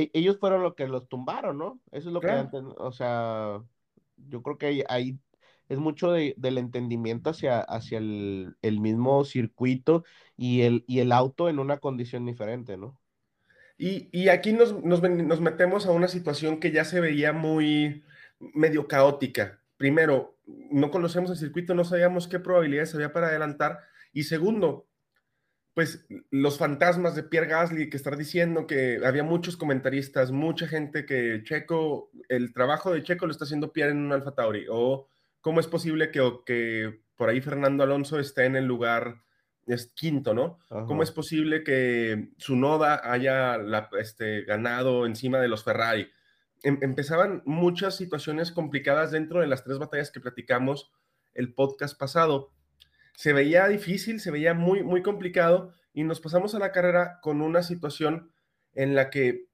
E, 0.00 0.10
ellos 0.14 0.38
fueron 0.38 0.62
los 0.62 0.74
que 0.74 0.88
los 0.88 1.08
tumbaron, 1.08 1.58
¿no? 1.58 1.78
Eso 1.92 2.08
es 2.08 2.14
lo 2.14 2.20
que, 2.20 2.32
o 2.78 2.92
sea, 2.92 3.62
yo 4.16 4.42
creo 4.42 4.56
que 4.56 4.84
ahí 4.88 5.18
es 5.68 5.78
mucho 5.78 6.10
de, 6.10 6.34
del 6.38 6.56
entendimiento 6.56 7.30
hacia, 7.30 7.60
hacia 7.60 7.98
el, 7.98 8.56
el, 8.62 8.80
mismo 8.80 9.24
circuito 9.24 10.04
y 10.38 10.62
el, 10.62 10.84
y 10.86 11.00
el 11.00 11.12
auto 11.12 11.50
en 11.50 11.58
una 11.58 11.78
condición 11.78 12.24
diferente, 12.24 12.78
¿no? 12.78 12.98
Y, 13.76 14.08
y 14.10 14.28
aquí 14.28 14.52
nos, 14.52 14.82
nos, 14.82 15.02
nos, 15.02 15.40
metemos 15.40 15.86
a 15.86 15.92
una 15.92 16.08
situación 16.08 16.60
que 16.60 16.72
ya 16.72 16.84
se 16.84 17.00
veía 17.00 17.32
muy 17.32 18.02
medio 18.38 18.88
caótica. 18.88 19.60
Primero, 19.76 20.36
no 20.70 20.90
conocemos 20.90 21.30
el 21.30 21.36
circuito, 21.36 21.74
no 21.74 21.84
sabíamos 21.84 22.26
qué 22.26 22.38
probabilidades 22.40 22.94
había 22.94 23.12
para 23.12 23.28
adelantar. 23.28 23.80
Y 24.12 24.24
segundo, 24.24 24.86
pues 25.74 26.06
los 26.30 26.58
fantasmas 26.58 27.14
de 27.14 27.22
Pierre 27.22 27.46
Gasly 27.46 27.88
que 27.88 27.96
estar 27.96 28.16
diciendo 28.16 28.66
que 28.66 29.00
había 29.04 29.22
muchos 29.22 29.56
comentaristas, 29.56 30.32
mucha 30.32 30.66
gente 30.66 31.06
que 31.06 31.42
Checo, 31.44 32.10
el 32.28 32.52
trabajo 32.52 32.92
de 32.92 33.02
Checo 33.02 33.26
lo 33.26 33.32
está 33.32 33.44
haciendo 33.44 33.72
Pierre 33.72 33.92
en 33.92 33.98
un 33.98 34.12
Alfa 34.12 34.34
Tauri, 34.34 34.66
o 34.68 35.08
cómo 35.40 35.60
es 35.60 35.66
posible 35.66 36.10
que, 36.10 36.28
que 36.44 37.02
por 37.16 37.28
ahí 37.28 37.40
Fernando 37.40 37.84
Alonso 37.84 38.18
esté 38.18 38.46
en 38.46 38.56
el 38.56 38.66
lugar 38.66 39.22
es 39.66 39.92
quinto, 39.94 40.34
¿no? 40.34 40.58
Ajá. 40.70 40.84
¿Cómo 40.86 41.02
es 41.02 41.10
posible 41.10 41.62
que 41.62 42.30
su 42.38 42.56
noda 42.56 43.00
haya 43.04 43.56
la, 43.58 43.88
este, 43.98 44.42
ganado 44.42 45.06
encima 45.06 45.38
de 45.38 45.48
los 45.48 45.64
Ferrari? 45.64 46.10
Em, 46.62 46.78
empezaban 46.82 47.42
muchas 47.46 47.96
situaciones 47.96 48.52
complicadas 48.52 49.12
dentro 49.12 49.40
de 49.40 49.46
las 49.46 49.64
tres 49.64 49.78
batallas 49.78 50.10
que 50.10 50.20
platicamos 50.20 50.90
el 51.34 51.54
podcast 51.54 51.98
pasado 51.98 52.52
se 53.14 53.32
veía 53.32 53.68
difícil, 53.68 54.20
se 54.20 54.30
veía 54.30 54.54
muy, 54.54 54.82
muy 54.82 55.02
complicado 55.02 55.72
y 55.92 56.04
nos 56.04 56.20
pasamos 56.20 56.54
a 56.54 56.58
la 56.58 56.72
carrera 56.72 57.18
con 57.22 57.42
una 57.42 57.62
situación 57.62 58.30
en 58.74 58.94
la 58.94 59.10
que 59.10 59.46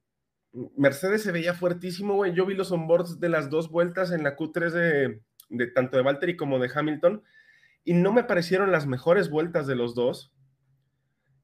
Mercedes 0.75 1.23
se 1.23 1.31
veía 1.31 1.53
fuertísimo, 1.53 2.15
güey. 2.15 2.33
Yo 2.33 2.45
vi 2.45 2.55
los 2.55 2.71
onboards 2.71 3.19
de 3.19 3.29
las 3.29 3.49
dos 3.49 3.69
vueltas 3.69 4.11
en 4.11 4.23
la 4.23 4.35
Q3 4.35 4.71
de, 4.71 5.21
de 5.49 5.67
tanto 5.67 5.97
de 5.97 6.03
Valtteri 6.03 6.35
como 6.35 6.59
de 6.59 6.71
Hamilton 6.73 7.23
y 7.83 7.93
no 7.93 8.11
me 8.13 8.23
parecieron 8.23 8.71
las 8.71 8.85
mejores 8.87 9.29
vueltas 9.29 9.67
de 9.67 9.75
los 9.75 9.95
dos 9.95 10.33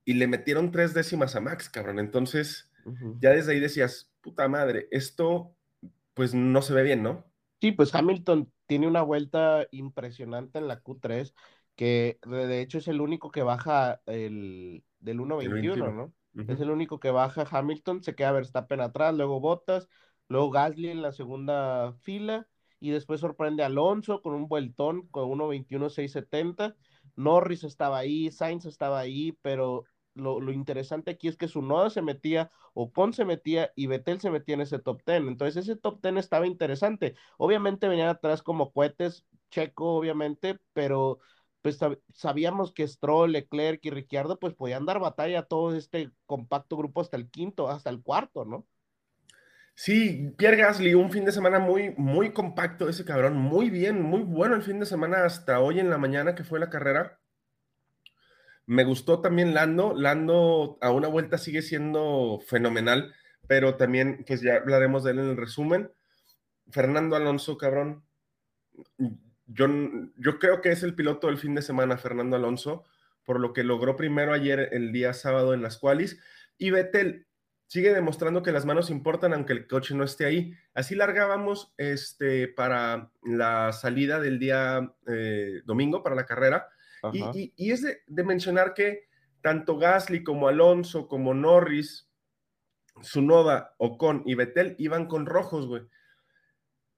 y 0.06 0.16
le 0.16 0.28
metieron 0.28 0.72
tres 0.72 0.94
décimas 0.94 1.36
a 1.36 1.42
Max, 1.42 1.70
cabrón. 1.70 2.00
Entonces, 2.00 2.72
uh 2.86 2.92
-huh. 2.92 3.18
ya 3.22 3.32
desde 3.32 3.54
ahí 3.54 3.60
decías, 3.60 4.12
puta 4.22 4.48
madre, 4.48 4.88
esto 4.92 5.56
pues 6.14 6.34
no 6.34 6.62
se 6.62 6.74
ve 6.74 6.84
bien, 6.84 7.02
¿no? 7.04 7.26
Sí, 7.62 7.72
pues 7.72 7.94
Hamilton 7.96 8.52
tiene 8.66 8.88
una 8.88 9.02
vuelta 9.02 9.66
impresionante 9.72 10.60
en 10.60 10.68
la 10.68 10.84
Q3 10.84 11.34
que 11.76 12.20
de 12.26 12.62
hecho 12.62 12.78
es 12.78 12.88
el 12.88 13.02
único 13.02 13.32
que 13.32 13.44
baja 13.44 14.02
el, 14.06 14.84
del 15.00 15.20
1.21, 15.20 15.94
¿no? 15.94 16.04
Uh 16.04 16.08
-huh. 16.34 16.54
Es 16.54 16.60
el 16.62 16.72
único 16.72 17.00
que 17.00 17.12
baja 17.12 17.46
Hamilton, 17.50 18.04
se 18.04 18.16
queda 18.16 18.32
Verstappen 18.32 18.82
atrás, 18.82 19.16
luego 19.16 19.40
Bottas, 19.40 19.88
luego 20.28 20.52
Gasly 20.52 20.90
en 20.90 21.02
la 21.02 21.12
segunda 21.12 21.94
fila 22.02 22.48
y 22.80 22.90
después 22.90 23.22
sorprende 23.22 23.64
a 23.64 23.68
Alonso 23.68 24.22
con 24.22 24.34
un 24.34 24.48
vueltón 24.48 25.08
con 25.08 25.30
1.21.670. 25.30 26.76
Norris 27.16 27.64
estaba 27.64 28.00
ahí, 28.00 28.32
Sainz 28.32 28.66
estaba 28.66 29.00
ahí, 29.00 29.38
pero 29.42 29.86
lo, 30.16 30.40
lo, 30.42 30.52
interesante 30.52 31.12
aquí 31.12 31.28
es 31.28 31.38
que 31.38 31.48
su 31.48 31.62
noda 31.62 31.90
se 31.90 32.02
metía, 32.02 32.50
Ocon 32.74 33.14
se 33.14 33.26
metía 33.26 33.72
y 33.76 33.88
Vettel 33.88 34.20
se 34.20 34.30
metía 34.30 34.56
en 34.56 34.62
ese 34.62 34.80
top 34.80 35.02
10. 35.06 35.22
Entonces 35.28 35.58
ese 35.58 35.76
top 35.76 36.02
10 36.02 36.18
estaba 36.18 36.46
interesante. 36.46 37.16
Obviamente 37.38 37.88
venían 37.88 38.10
atrás 38.10 38.44
como 38.44 38.72
cohetes, 38.72 39.26
Checo 39.50 39.96
obviamente, 39.96 40.60
pero 40.74 41.20
pues 41.64 41.80
sabíamos 42.14 42.74
que 42.74 42.88
Stroll, 42.88 43.32
Leclerc 43.32 43.80
y 43.86 43.90
Ricciardo 43.90 44.38
pues 44.38 44.54
podían 44.54 44.86
dar 44.86 45.00
batalla 45.00 45.40
a 45.40 45.46
todo 45.46 45.74
este 45.76 46.12
compacto 46.26 46.76
grupo 46.76 47.00
hasta 47.00 47.16
el 47.16 47.30
quinto, 47.32 47.70
hasta 47.70 47.90
el 47.90 48.04
cuarto, 48.04 48.44
¿no? 48.44 48.68
Sí, 49.74 50.34
Pierre 50.38 50.58
Gasly, 50.58 50.94
un 50.94 51.10
fin 51.10 51.24
de 51.24 51.32
semana 51.32 51.60
muy, 51.60 51.96
muy 51.98 52.34
compacto 52.34 52.90
ese 52.90 53.06
cabrón, 53.06 53.38
muy 53.38 53.70
bien, 53.70 54.02
muy 54.02 54.22
bueno 54.22 54.56
el 54.56 54.62
fin 54.62 54.80
de 54.80 54.86
semana 54.86 55.24
hasta 55.24 55.62
hoy 55.62 55.80
en 55.80 55.90
la 55.90 55.98
mañana 55.98 56.36
que 56.36 56.44
fue 56.44 56.60
la 56.60 56.70
carrera. 56.70 57.20
Me 58.66 58.84
gustó 58.84 59.22
también 59.22 59.54
Lando, 59.54 59.96
Lando 59.96 60.78
a 60.82 60.92
una 60.92 61.08
vuelta 61.08 61.38
sigue 61.38 61.62
siendo 61.62 62.42
fenomenal, 62.46 63.16
pero 63.48 63.76
también 63.78 64.26
pues 64.28 64.42
ya 64.42 64.58
hablaremos 64.58 65.06
de 65.06 65.12
él 65.12 65.20
en 65.20 65.30
el 65.30 65.38
resumen. 65.38 65.92
Fernando 66.70 67.16
Alonso, 67.16 67.58
cabrón, 67.58 68.04
yo, 69.46 69.68
yo 70.18 70.40
creo 70.40 70.62
que 70.62 70.72
es 70.72 70.84
el 70.84 70.96
piloto 70.96 71.28
del 71.28 71.38
fin 71.38 71.56
de 71.56 71.62
semana, 71.62 71.98
Fernando 71.98 72.36
Alonso, 72.36 72.86
por 73.24 73.40
lo 73.40 73.54
que 73.54 73.64
logró 73.64 73.96
primero 73.96 74.34
ayer, 74.34 74.70
el 74.72 74.92
día 74.92 75.14
sábado 75.14 75.54
en 75.54 75.62
las 75.62 75.78
qualis. 75.78 76.20
Y 76.58 76.72
Vettel 76.72 77.28
sigue 77.68 77.94
demostrando 77.94 78.44
que 78.44 78.52
las 78.52 78.66
manos 78.66 78.90
importan 78.90 79.34
aunque 79.34 79.54
el 79.54 79.68
coche 79.68 79.96
no 79.96 80.04
esté 80.04 80.26
ahí. 80.26 80.54
Así 80.74 80.96
largábamos 80.96 81.74
este, 81.78 82.48
para 82.48 83.12
la 83.24 83.72
salida 83.74 84.20
del 84.20 84.40
día 84.40 84.94
eh, 85.08 85.62
domingo, 85.66 86.04
para 86.04 86.16
la 86.16 86.26
carrera. 86.26 86.68
Y, 87.12 87.24
y, 87.34 87.54
y, 87.58 87.72
es 87.72 87.82
de, 87.82 88.02
de, 88.08 88.24
mencionar 88.24 88.74
que 88.74 89.08
tanto 89.42 89.78
Gasly 89.78 90.24
como 90.24 90.48
Alonso, 90.48 91.10
como 91.10 91.34
Norris, 91.34 92.08
Sunoda, 93.02 93.76
Ocon 93.78 94.24
y 94.26 94.36
Vettel 94.36 94.76
iban 94.78 95.08
con 95.08 95.26
rojos, 95.26 95.68
güey. 95.68 95.84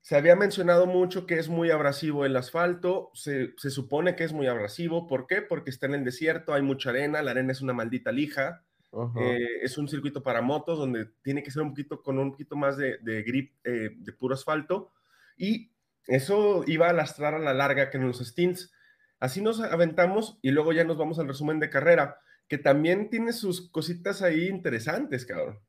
Se 0.06 0.16
había 0.16 0.36
mencionado 0.36 0.86
mucho 0.86 1.26
que 1.26 1.40
es 1.40 1.50
muy 1.50 1.72
abrasivo 1.72 2.26
el 2.26 2.36
asfalto, 2.36 3.10
se, 3.16 3.56
se, 3.58 3.72
supone 3.72 4.16
que 4.16 4.24
es 4.24 4.34
muy 4.34 4.46
abrasivo, 4.46 5.08
¿por 5.08 5.26
qué? 5.26 5.42
Porque 5.42 5.72
está 5.72 5.88
en 5.88 5.96
el 5.96 6.04
desierto, 6.04 6.54
hay 6.54 6.62
mucha 6.62 6.92
arena, 6.92 7.24
la 7.24 7.32
arena 7.32 7.52
es 7.52 7.62
una 7.62 7.74
maldita 7.74 8.12
lija, 8.12 8.64
uh 8.92 9.06
-huh. 9.06 9.20
eh, 9.24 9.64
es 9.64 9.80
un 9.80 9.88
circuito 9.88 10.22
para 10.22 10.44
motos 10.44 10.78
donde 10.78 11.08
tiene 11.24 11.42
que 11.42 11.50
ser 11.50 11.64
un 11.64 11.70
poquito 11.70 12.04
con 12.04 12.20
un 12.20 12.34
poquito 12.34 12.56
más 12.56 12.78
de, 12.78 13.00
de 13.00 13.24
grip 13.24 13.56
eh, 13.64 13.96
de 13.98 14.14
puro 14.14 14.36
asfalto, 14.36 14.92
y 15.38 15.72
eso 16.06 16.64
iba 16.68 16.88
a 16.88 16.94
lastrar 16.94 17.34
a 17.34 17.40
la 17.40 17.56
larga 17.56 17.90
que 17.90 17.98
en 17.98 18.06
los 18.06 18.20
stints. 18.20 18.72
Así 19.20 19.42
nos 19.42 19.60
aventamos 19.60 20.38
y 20.44 20.52
luego 20.52 20.72
ya 20.72 20.84
nos 20.84 20.98
vamos 20.98 21.18
al 21.18 21.28
resumen 21.28 21.60
de 21.60 21.72
carrera, 21.72 22.20
que 22.48 22.60
también 22.60 23.10
tiene 23.10 23.34
sus 23.34 23.72
cositas 23.72 24.22
ahí 24.22 24.50
interesantes, 24.50 25.26
cabrón. 25.26 25.65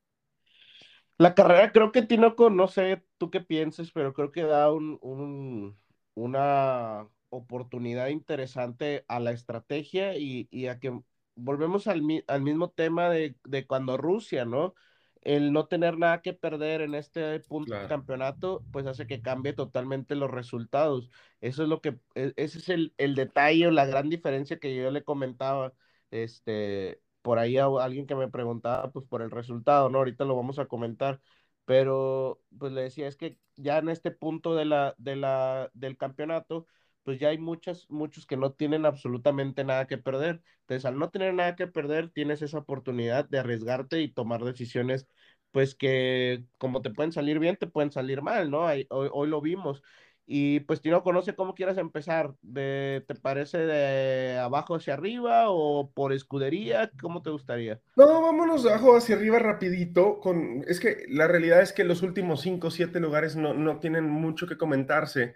La 1.17 1.33
carrera 1.33 1.71
creo 1.71 1.91
que 1.91 2.03
Tinoco, 2.03 2.49
no 2.49 2.67
sé 2.67 3.03
tú 3.17 3.31
qué 3.31 3.41
pienses, 3.41 3.91
pero 3.91 4.13
creo 4.13 4.31
que 4.31 4.43
da 4.43 4.71
un, 4.71 4.99
un, 5.01 5.77
una 6.13 7.07
oportunidad 7.29 8.07
interesante 8.09 9.03
a 9.07 9.19
la 9.19 9.31
estrategia 9.31 10.15
y, 10.17 10.47
y 10.51 10.67
a 10.67 10.79
que 10.79 10.99
volvemos 11.35 11.87
al, 11.87 12.03
al 12.27 12.41
mismo 12.41 12.69
tema 12.71 13.09
de, 13.09 13.35
de, 13.45 13.65
cuando 13.65 13.97
Rusia, 13.97 14.45
¿no? 14.45 14.75
El 15.21 15.51
no 15.53 15.67
tener 15.67 15.97
nada 15.97 16.21
que 16.21 16.33
perder 16.33 16.81
en 16.81 16.93
este 16.95 17.39
punto 17.41 17.67
claro. 17.69 17.81
del 17.81 17.89
campeonato, 17.89 18.63
pues 18.71 18.85
hace 18.85 19.07
que 19.07 19.21
cambie 19.21 19.53
totalmente 19.53 20.15
los 20.15 20.31
resultados. 20.31 21.09
Eso 21.41 21.63
es 21.63 21.69
lo 21.69 21.81
que, 21.81 21.99
e, 22.15 22.33
ese 22.37 22.59
es 22.59 22.69
el, 22.69 22.93
el 22.97 23.15
detalle 23.15 23.71
la 23.71 23.85
gran 23.85 24.09
diferencia 24.09 24.59
que 24.59 24.75
yo 24.75 24.91
le 24.91 25.03
comentaba 25.03 25.73
este, 26.11 27.01
por 27.27 27.39
ahí 27.39 27.57
a 27.57 27.65
alguien 27.65 28.07
que 28.07 28.15
me 28.15 28.29
preguntaba 28.29 28.89
pues 28.89 29.05
por 29.05 29.21
el 29.21 29.31
resultado, 29.31 29.89
¿no? 29.89 29.97
Ahorita 29.97 30.23
lo 30.23 30.37
vamos 30.37 30.59
a 30.59 30.65
comentar, 30.67 31.19
pero 31.65 32.41
pues 32.57 32.71
le 32.71 32.83
decía, 32.83 33.07
es 33.09 33.17
que 33.17 33.37
ya 33.57 33.79
en 33.79 33.89
este 33.89 34.11
punto 34.11 34.55
de 34.55 34.63
la, 34.63 34.95
de 34.97 35.17
la, 35.17 35.69
del 35.73 35.97
campeonato, 35.97 36.67
pues 37.03 37.19
ya 37.19 37.27
hay 37.29 37.37
muchos, 37.37 37.85
muchos 37.89 38.25
que 38.25 38.37
no 38.37 38.53
tienen 38.53 38.85
absolutamente 38.85 39.65
nada 39.65 39.87
que 39.87 39.97
perder. 39.97 40.41
Entonces, 40.61 40.85
al 40.85 40.97
no 40.97 41.09
tener 41.09 41.33
nada 41.33 41.57
que 41.57 41.67
perder, 41.67 42.09
tienes 42.11 42.41
esa 42.41 42.59
oportunidad 42.59 43.27
de 43.27 43.39
arriesgarte 43.39 43.99
y 44.01 44.09
tomar 44.13 44.41
decisiones, 44.45 45.05
pues 45.51 45.75
que 45.75 46.45
como 46.57 46.81
te 46.81 46.91
pueden 46.91 47.11
salir 47.11 47.39
bien, 47.39 47.57
te 47.57 47.67
pueden 47.67 47.91
salir 47.91 48.21
mal, 48.21 48.49
¿no? 48.51 48.67
Hoy 48.89 49.27
lo 49.27 49.41
vimos. 49.41 49.83
Y 50.29 50.59
pues 50.59 50.83
no 50.83 51.03
conoce 51.03 51.35
cómo 51.35 51.55
quieras 51.55 51.77
empezar. 51.77 52.35
De, 52.41 53.05
¿Te 53.07 53.15
parece 53.15 53.59
de 53.59 54.37
abajo 54.37 54.75
hacia 54.75 54.93
arriba 54.93 55.45
o 55.47 55.89
por 55.93 56.11
escudería? 56.11 56.91
¿Cómo 57.01 57.21
te 57.21 57.29
gustaría? 57.29 57.79
No, 57.95 58.21
vámonos 58.21 58.63
de 58.63 58.71
abajo 58.71 58.97
hacia 58.97 59.15
arriba 59.15 59.39
rapidito. 59.39 60.19
Con... 60.19 60.65
Es 60.67 60.81
que 60.81 61.05
la 61.07 61.29
realidad 61.29 61.61
es 61.61 61.71
que 61.71 61.85
los 61.85 62.01
últimos 62.01 62.41
5 62.41 62.67
o 62.67 62.71
7 62.71 62.99
lugares 62.99 63.37
no, 63.37 63.53
no, 63.53 63.79
tienen 63.79 64.09
mucho 64.09 64.47
que 64.47 64.57
comentarse. 64.57 65.35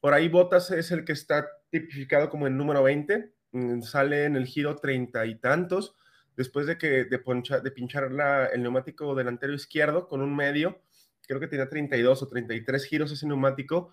Por 0.00 0.12
ahí 0.12 0.28
Botas 0.28 0.70
es 0.70 0.90
el 0.90 1.06
que 1.06 1.12
está 1.12 1.46
tipificado 1.70 2.28
como 2.28 2.46
el 2.46 2.58
número 2.58 2.82
20. 2.82 3.32
Mm, 3.52 3.80
sale 3.80 4.24
en 4.24 4.36
el 4.36 4.44
giro 4.44 4.76
treinta 4.76 5.24
y 5.24 5.36
tantos. 5.36 5.96
Después 6.36 6.66
de, 6.66 6.76
que, 6.76 7.06
de, 7.06 7.18
poncha, 7.18 7.62
pinchar 7.74 8.10
el 8.52 8.62
neumático 8.62 9.14
delantero 9.14 9.54
izquierdo 9.54 10.08
con 10.08 10.20
un 10.20 10.36
medio. 10.36 10.82
Creo 11.26 11.40
que 11.40 11.48
tenía 11.48 11.70
32 11.70 12.22
o 12.22 12.28
33 12.28 12.84
giros 12.84 13.10
ese 13.12 13.26
neumático 13.26 13.92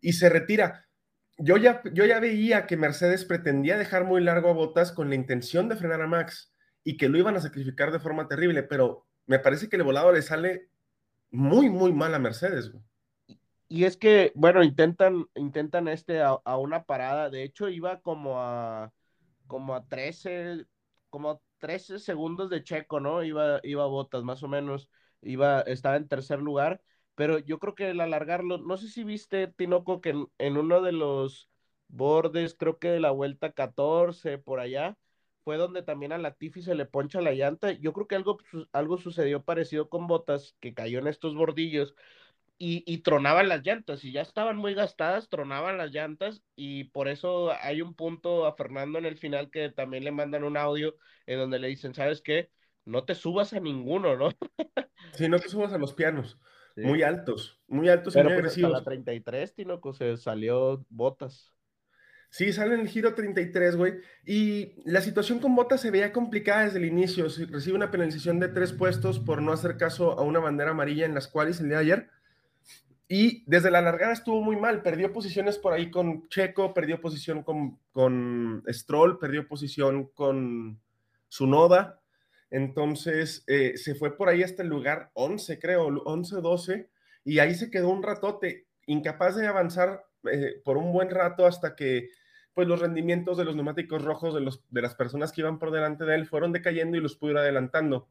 y 0.00 0.12
se 0.14 0.28
retira. 0.28 0.86
Yo 1.38 1.56
ya, 1.56 1.82
yo 1.92 2.04
ya 2.04 2.20
veía 2.20 2.66
que 2.66 2.76
Mercedes 2.76 3.24
pretendía 3.24 3.78
dejar 3.78 4.04
muy 4.04 4.22
largo 4.22 4.50
a 4.50 4.54
Botas 4.54 4.92
con 4.92 5.08
la 5.08 5.14
intención 5.14 5.68
de 5.68 5.76
frenar 5.76 6.02
a 6.02 6.06
Max 6.06 6.52
y 6.84 6.96
que 6.96 7.08
lo 7.08 7.18
iban 7.18 7.36
a 7.36 7.40
sacrificar 7.40 7.92
de 7.92 8.00
forma 8.00 8.28
terrible, 8.28 8.62
pero 8.62 9.06
me 9.26 9.38
parece 9.38 9.68
que 9.68 9.76
el 9.76 9.82
volado 9.82 10.12
le 10.12 10.22
sale 10.22 10.68
muy, 11.30 11.70
muy 11.70 11.92
mal 11.92 12.14
a 12.14 12.18
Mercedes. 12.18 12.72
Y 13.68 13.84
es 13.84 13.96
que, 13.96 14.32
bueno, 14.34 14.62
intentan, 14.64 15.26
intentan 15.36 15.88
este 15.88 16.20
a, 16.20 16.56
una 16.56 16.84
parada, 16.84 17.30
de 17.30 17.44
hecho 17.44 17.68
iba 17.68 18.00
como 18.00 18.40
a, 18.40 18.92
como 19.46 19.74
a 19.74 19.86
13, 19.86 20.66
como 21.08 21.30
a 21.30 21.40
13 21.58 22.00
segundos 22.00 22.50
de 22.50 22.64
Checo, 22.64 22.98
¿no? 23.00 23.22
Iba, 23.22 23.60
iba 23.62 23.84
a 23.84 23.86
Botas, 23.86 24.24
más 24.24 24.42
o 24.42 24.48
menos, 24.48 24.90
iba, 25.22 25.60
estaba 25.62 25.96
en 25.96 26.08
tercer 26.08 26.40
lugar 26.40 26.82
pero 27.20 27.38
yo 27.38 27.58
creo 27.58 27.74
que 27.74 27.90
el 27.90 28.00
alargarlo, 28.00 28.56
no 28.56 28.78
sé 28.78 28.88
si 28.88 29.04
viste, 29.04 29.46
Tinoco, 29.46 30.00
que 30.00 30.14
en, 30.38 30.56
uno 30.56 30.80
de 30.80 30.92
los, 30.92 31.50
bordes, 31.88 32.54
creo 32.54 32.78
que 32.78 32.88
de 32.88 32.98
la 32.98 33.10
vuelta 33.10 33.52
14, 33.52 34.38
por 34.38 34.58
allá, 34.58 34.96
fue 35.44 35.58
donde 35.58 35.82
también 35.82 36.12
a 36.12 36.18
Latifi 36.18 36.62
se 36.62 36.74
le 36.74 36.86
poncha 36.86 37.20
la 37.20 37.32
llanta. 37.32 37.72
Yo 37.72 37.92
creo 37.92 38.06
que 38.06 38.14
algo, 38.14 38.38
algo 38.72 38.96
sucedió 38.96 39.44
parecido 39.44 39.90
con 39.90 40.06
Botas, 40.06 40.56
que 40.60 40.72
cayó 40.72 40.98
en 40.98 41.08
estos 41.08 41.34
bordillos 41.34 41.94
y, 42.56 42.84
y, 42.90 43.02
tronaban 43.02 43.50
las 43.50 43.66
llantas, 43.66 44.02
y 44.02 44.12
ya 44.12 44.22
estaban 44.22 44.56
muy 44.56 44.72
gastadas, 44.72 45.28
tronaban 45.28 45.76
las 45.76 45.92
llantas, 45.92 46.42
y 46.56 46.84
por 46.84 47.06
eso 47.08 47.52
hay 47.52 47.82
un 47.82 47.92
punto 47.92 48.46
a 48.46 48.54
Fernando 48.54 48.98
en 48.98 49.04
el 49.04 49.18
final 49.18 49.50
que 49.50 49.68
también 49.68 50.04
le 50.04 50.10
mandan 50.10 50.42
un 50.44 50.56
audio 50.56 50.96
en 51.26 51.38
donde 51.38 51.58
le 51.58 51.68
dicen, 51.68 51.92
¿sabes 51.92 52.22
qué? 52.22 52.48
No 52.86 53.04
te 53.04 53.14
subas 53.14 53.52
a 53.52 53.60
ninguno, 53.60 54.16
¿no? 54.16 54.30
sí, 55.12 55.28
no 55.28 55.38
te 55.38 55.50
subas 55.50 55.74
a 55.74 55.78
los 55.78 55.92
pianos. 55.92 56.38
Sí. 56.74 56.82
Muy 56.82 57.02
altos, 57.02 57.60
muy 57.66 57.88
altos 57.88 58.14
Pero 58.14 58.28
y 58.28 58.32
muy 58.32 58.40
pues 58.40 58.52
agresivos. 58.52 58.72
hasta 58.74 58.80
la 58.80 58.84
33, 58.84 59.54
Tinoco, 59.54 59.92
se 59.92 60.16
salió 60.16 60.84
botas. 60.88 61.52
Sí, 62.30 62.52
sale 62.52 62.74
en 62.74 62.82
el 62.82 62.88
giro 62.88 63.14
33, 63.14 63.76
güey. 63.76 63.94
Y 64.24 64.80
la 64.88 65.00
situación 65.00 65.40
con 65.40 65.56
Botas 65.56 65.80
se 65.80 65.90
veía 65.90 66.12
complicada 66.12 66.64
desde 66.64 66.78
el 66.78 66.84
inicio. 66.84 67.26
Recibe 67.48 67.76
una 67.76 67.90
penalización 67.90 68.38
de 68.38 68.48
tres 68.48 68.72
puestos 68.72 69.18
por 69.18 69.42
no 69.42 69.52
hacer 69.52 69.76
caso 69.76 70.12
a 70.12 70.22
una 70.22 70.38
bandera 70.38 70.70
amarilla 70.70 71.06
en 71.06 71.14
las 71.14 71.26
cuales 71.26 71.60
el 71.60 71.66
día 71.68 71.78
de 71.78 71.82
ayer. 71.82 72.10
Y 73.08 73.42
desde 73.50 73.72
la 73.72 73.80
largada 73.80 74.12
estuvo 74.12 74.40
muy 74.42 74.54
mal. 74.54 74.82
Perdió 74.82 75.12
posiciones 75.12 75.58
por 75.58 75.72
ahí 75.72 75.90
con 75.90 76.28
Checo, 76.28 76.72
perdió 76.72 77.00
posición 77.00 77.42
con, 77.42 77.80
con 77.90 78.62
Stroll, 78.68 79.18
perdió 79.18 79.48
posición 79.48 80.06
con 80.14 80.80
Sunoda. 81.28 81.99
Entonces 82.50 83.44
eh, 83.46 83.76
se 83.76 83.94
fue 83.94 84.16
por 84.16 84.28
ahí 84.28 84.42
hasta 84.42 84.62
el 84.62 84.68
lugar 84.68 85.10
11, 85.14 85.58
creo, 85.58 85.86
11, 85.86 86.36
12. 86.40 86.90
Y 87.24 87.38
ahí 87.38 87.54
se 87.54 87.70
quedó 87.70 87.90
un 87.90 88.02
ratote, 88.02 88.66
incapaz 88.86 89.36
de 89.36 89.46
avanzar 89.46 90.04
eh, 90.30 90.60
por 90.64 90.76
un 90.76 90.92
buen 90.92 91.10
rato 91.10 91.46
hasta 91.46 91.76
que 91.76 92.08
pues 92.54 92.66
los 92.66 92.80
rendimientos 92.80 93.38
de 93.38 93.44
los 93.44 93.54
neumáticos 93.54 94.02
rojos 94.02 94.34
de, 94.34 94.40
los, 94.40 94.62
de 94.68 94.82
las 94.82 94.94
personas 94.94 95.32
que 95.32 95.40
iban 95.40 95.58
por 95.58 95.70
delante 95.70 96.04
de 96.04 96.16
él 96.16 96.26
fueron 96.26 96.52
decayendo 96.52 96.96
y 96.96 97.00
los 97.00 97.16
pudo 97.16 97.32
ir 97.32 97.38
adelantando. 97.38 98.08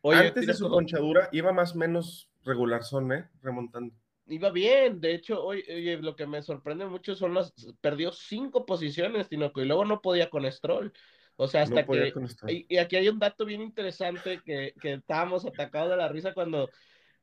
Oye, 0.00 0.28
Antes 0.28 0.46
de 0.46 0.54
su 0.54 0.64
todo. 0.64 0.76
ponchadura 0.76 1.28
iba 1.32 1.52
más 1.52 1.74
o 1.74 1.78
menos 1.78 2.30
regular 2.44 2.82
son, 2.82 3.12
¿eh? 3.12 3.28
Remontando. 3.42 3.94
Iba 4.26 4.50
bien, 4.50 5.00
de 5.00 5.14
hecho, 5.14 5.44
oye, 5.44 5.64
oye, 5.68 5.98
lo 5.98 6.16
que 6.16 6.26
me 6.26 6.42
sorprende 6.42 6.86
mucho 6.86 7.14
son 7.14 7.34
las, 7.34 7.52
perdió 7.82 8.10
cinco 8.10 8.64
posiciones, 8.64 9.28
Tinoco, 9.28 9.60
y 9.60 9.66
luego 9.66 9.84
no 9.84 10.00
podía 10.00 10.30
con 10.30 10.50
Stroll. 10.50 10.92
O 11.36 11.48
sea, 11.48 11.62
hasta 11.62 11.82
No 11.82 11.86
que, 11.86 12.12
y, 12.48 12.66
y 12.68 12.78
aquí 12.78 12.96
hay 12.96 13.08
un 13.08 13.18
dato 13.18 13.44
bien 13.44 13.60
interesante 13.60 14.40
que, 14.44 14.74
que 14.80 14.94
estábamos 14.94 15.44
atacados 15.44 15.90
de 15.90 15.96
la 15.96 16.08
risa 16.08 16.32
cuando 16.32 16.70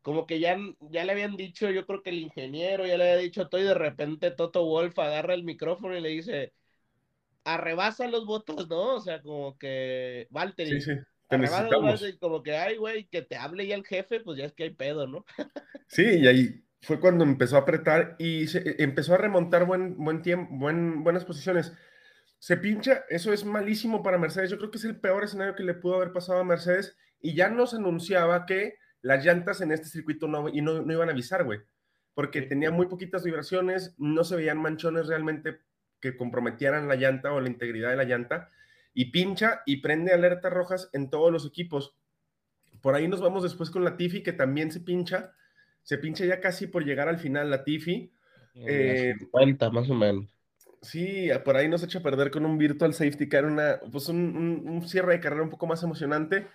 como 0.01 0.25
que 0.25 0.39
ya, 0.39 0.58
ya 0.89 1.06
le 1.06 1.12
habían 1.12 1.38
dicho, 1.38 1.70
yo 1.70 1.86
creo 1.86 2.01
que 2.01 2.10
el 2.10 2.20
ingeniero 2.20 2.86
ya 2.86 2.98
le 2.98 3.03
había 3.03 3.22
dicho 3.22 3.48
todo 3.48 3.62
y 3.62 3.65
de 3.65 3.74
repente 3.74 4.32
Toto 4.32 4.65
Wolf 4.65 4.98
agarra 5.00 5.34
el 5.34 5.44
micrófono 5.44 5.96
y 5.96 6.01
le 6.01 6.10
dice, 6.10 6.53
arrebasa 7.44 8.08
los 8.08 8.25
votos, 8.25 8.68
¿no? 8.68 8.96
O 8.96 9.01
sea, 9.01 9.22
como 9.22 9.58
que, 9.58 10.27
Valtteri, 10.32 10.82
Sí, 10.82 10.82
sí, 10.82 11.01
te 11.30 11.38
necesitamos. 11.38 12.08
y 12.08 12.18
como 12.18 12.41
que, 12.44 12.56
ay, 12.56 12.77
güey, 12.77 13.06
que 13.06 13.22
te 13.22 13.36
hable 13.38 13.68
ya 13.68 13.75
el 13.75 13.86
jefe, 13.86 14.20
pues 14.22 14.38
ya 14.38 14.46
es 14.46 14.53
que 14.53 14.63
hay 14.63 14.70
pedo, 14.72 15.08
¿no? 15.08 15.25
Sí, 15.88 16.03
y 16.03 16.27
ahí 16.27 16.63
fue 16.82 17.00
cuando 17.00 17.24
empezó 17.24 17.58
a 17.58 17.60
apretar 17.60 18.15
y 18.18 18.48
se, 18.48 18.60
eh, 18.60 18.75
empezó 18.80 19.13
a 19.13 19.18
remontar 19.18 19.65
buen, 19.65 19.98
buen 19.98 20.22
tiempo, 20.22 20.53
buen, 20.56 21.03
buenas 21.03 21.25
posiciones. 21.25 21.74
Se 22.41 22.57
pincha, 22.57 23.05
eso 23.07 23.31
es 23.31 23.45
malísimo 23.45 24.01
para 24.01 24.17
Mercedes. 24.17 24.50
Yo 24.50 24.57
creo 24.57 24.71
que 24.71 24.79
es 24.79 24.86
el 24.86 25.00
peor 25.00 25.24
escenario 25.24 25.53
que 25.53 25.62
le 25.62 25.75
pudo 25.75 25.98
haber 25.98 26.12
pasado 26.12 26.39
a 26.39 26.43
Mercedes 26.43 26.98
y 27.19 27.36
ya 27.36 27.50
nos 27.50 27.75
anunciaba 27.75 28.48
que 28.48 28.79
las 29.03 29.24
llantas 29.24 29.62
en 29.62 29.71
este 29.71 29.89
circuito 29.89 30.27
no, 30.27 30.50
y 30.50 30.60
no, 30.62 30.81
no 30.81 30.91
iban 30.91 31.10
a 31.10 31.12
avisar, 31.12 31.43
güey, 31.43 31.60
porque 32.15 32.41
tenía 32.41 32.71
muy 32.71 32.88
poquitas 32.88 33.24
vibraciones, 33.24 33.93
no 34.00 34.24
se 34.24 34.38
veían 34.38 34.60
manchones 34.60 35.05
realmente 35.05 35.60
que 36.00 36.17
comprometieran 36.17 36.88
la 36.88 36.95
llanta 36.95 37.31
o 37.31 37.39
la 37.39 37.48
integridad 37.48 37.91
de 37.91 37.98
la 37.98 38.05
llanta 38.05 38.50
y 38.95 39.12
pincha 39.12 39.62
y 39.67 39.77
prende 39.77 40.12
alertas 40.12 40.51
rojas 40.51 40.89
en 40.93 41.12
todos 41.12 41.31
los 41.31 41.45
equipos. 41.45 41.95
Por 42.81 42.95
ahí 42.95 43.07
nos 43.07 43.21
vamos 43.21 43.43
después 43.43 43.69
con 43.69 43.83
la 43.83 43.98
Tifi, 43.98 44.24
que 44.24 44.33
también 44.33 44.71
se 44.71 44.79
pincha. 44.79 45.36
Se 45.83 46.00
pincha 46.00 46.25
ya 46.25 46.41
casi 46.41 46.65
por 46.65 46.83
llegar 46.83 47.07
al 47.07 47.19
final 47.19 47.51
la 47.51 47.63
Tifi. 47.63 48.12
Eh, 48.55 49.13
50, 49.19 49.69
más 49.69 49.88
o 49.91 49.93
menos. 49.93 50.25
Sí, 50.81 51.29
por 51.46 51.57
ahí 51.57 51.67
nos 51.70 51.83
echa 51.83 52.00
a 52.00 52.01
perder 52.03 52.31
con 52.31 52.46
un 52.46 52.57
virtual 52.57 52.94
safety 52.94 53.29
car, 53.29 53.46
una, 53.46 53.79
pues 53.91 54.09
un, 54.09 54.17
un- 54.67 54.87
cierre 54.87 55.13
de 55.13 55.20
carrera 55.20 55.44
un 55.44 55.50
poco 55.51 55.67
más 55.67 55.83
emocionante. 55.83 56.48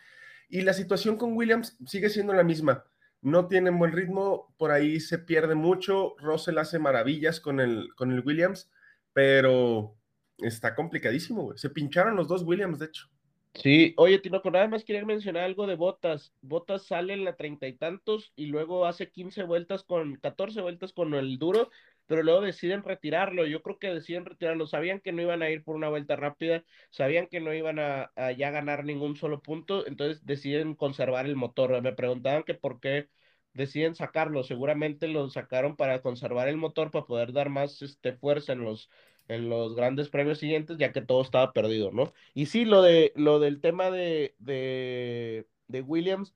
Y 0.49 0.63
la 0.63 0.73
situación 0.75 1.17
con 1.17 1.37
Williams 1.37 1.77
sigue 1.87 2.09
siendo 2.11 2.33
la 2.33 2.43
misma. 2.45 2.85
No 3.23 3.47
tienen 3.49 3.79
buen 3.79 3.93
ritmo, 3.93 4.55
por 4.59 4.71
ahí 4.73 5.01
se 5.01 5.19
pierde 5.19 5.55
mucho. 5.55 6.17
Russell 6.19 6.59
hace 6.59 6.79
maravillas 6.79 7.41
con 7.41 7.61
el, 7.61 7.89
con 7.97 8.11
el 8.13 8.21
Williams, 8.25 8.71
pero 9.13 9.97
está 10.39 10.75
complicadísimo. 10.75 11.57
Se 11.57 11.71
pincharon 11.71 12.17
los 12.17 12.29
dos 12.29 12.43
Williams, 12.45 12.79
de 12.81 12.87
hecho. 12.87 13.09
Sí, 13.55 13.95
oye, 13.97 14.19
Tinoco, 14.19 14.51
nada 14.51 14.69
más 14.69 14.85
quería 14.85 15.05
mencionar 15.07 15.45
algo 15.45 15.67
de 15.67 15.77
Botas. 15.77 16.33
Botas 16.43 16.85
sale 16.87 17.15
en 17.15 17.25
la 17.25 17.37
treinta 17.37 17.67
y 17.67 17.73
tantos 17.75 18.33
y 18.37 18.47
luego 18.47 18.85
hace 18.87 19.11
15 19.11 19.45
vueltas 19.45 19.83
con, 19.83 20.17
14 20.17 20.61
vueltas 20.61 20.93
con 20.93 21.15
el 21.15 21.39
duro, 21.39 21.71
pero 22.07 22.23
luego 22.23 22.41
deciden 22.41 22.83
retirarlo. 22.83 23.47
Yo 23.47 23.63
creo 23.63 23.79
que 23.79 23.93
deciden 23.93 24.25
retirarlo. 24.25 24.67
Sabían 24.67 25.01
que 25.01 25.13
no 25.13 25.23
iban 25.23 25.43
a 25.43 25.51
ir 25.51 25.65
por 25.65 25.77
una 25.77 25.89
vuelta 25.89 26.17
rápida, 26.17 26.65
sabían 26.91 27.27
que 27.29 27.41
no 27.41 27.53
iban 27.55 27.79
a, 27.79 28.11
ya 28.37 28.51
ganar 28.51 28.85
ningún 28.85 29.17
solo 29.17 29.43
punto, 29.43 29.87
entonces 29.87 30.25
deciden 30.25 30.75
conservar 30.75 31.27
el 31.27 31.37
motor. 31.37 31.81
Me 31.83 31.93
preguntaban 31.93 32.45
que 32.45 32.55
por 32.55 32.81
qué 32.81 33.09
deciden 33.55 33.95
sacarlo. 33.95 34.43
Seguramente 34.45 35.09
lo 35.09 35.29
sacaron 35.31 35.77
para 35.77 36.01
conservar 36.03 36.49
el 36.49 36.57
motor, 36.57 36.91
para 36.91 37.07
poder 37.07 37.33
dar 37.33 37.49
más 37.51 37.83
este, 37.83 38.13
fuerza 38.13 38.53
en 38.53 38.61
los, 38.65 38.91
en 39.29 39.49
los 39.49 39.75
grandes 39.75 40.09
premios 40.09 40.39
siguientes, 40.39 40.79
ya 40.79 40.93
que 40.93 41.03
todo 41.03 41.23
estaba 41.23 41.53
perdido, 41.53 41.91
¿no? 41.93 42.13
Y 42.35 42.47
sí, 42.47 42.65
lo 42.65 42.83
de 42.83 43.13
lo 43.17 43.41
del 43.41 43.61
tema 43.61 43.91
de, 43.91 44.35
de, 44.39 45.47
de 45.69 45.83
Williams, 45.83 46.35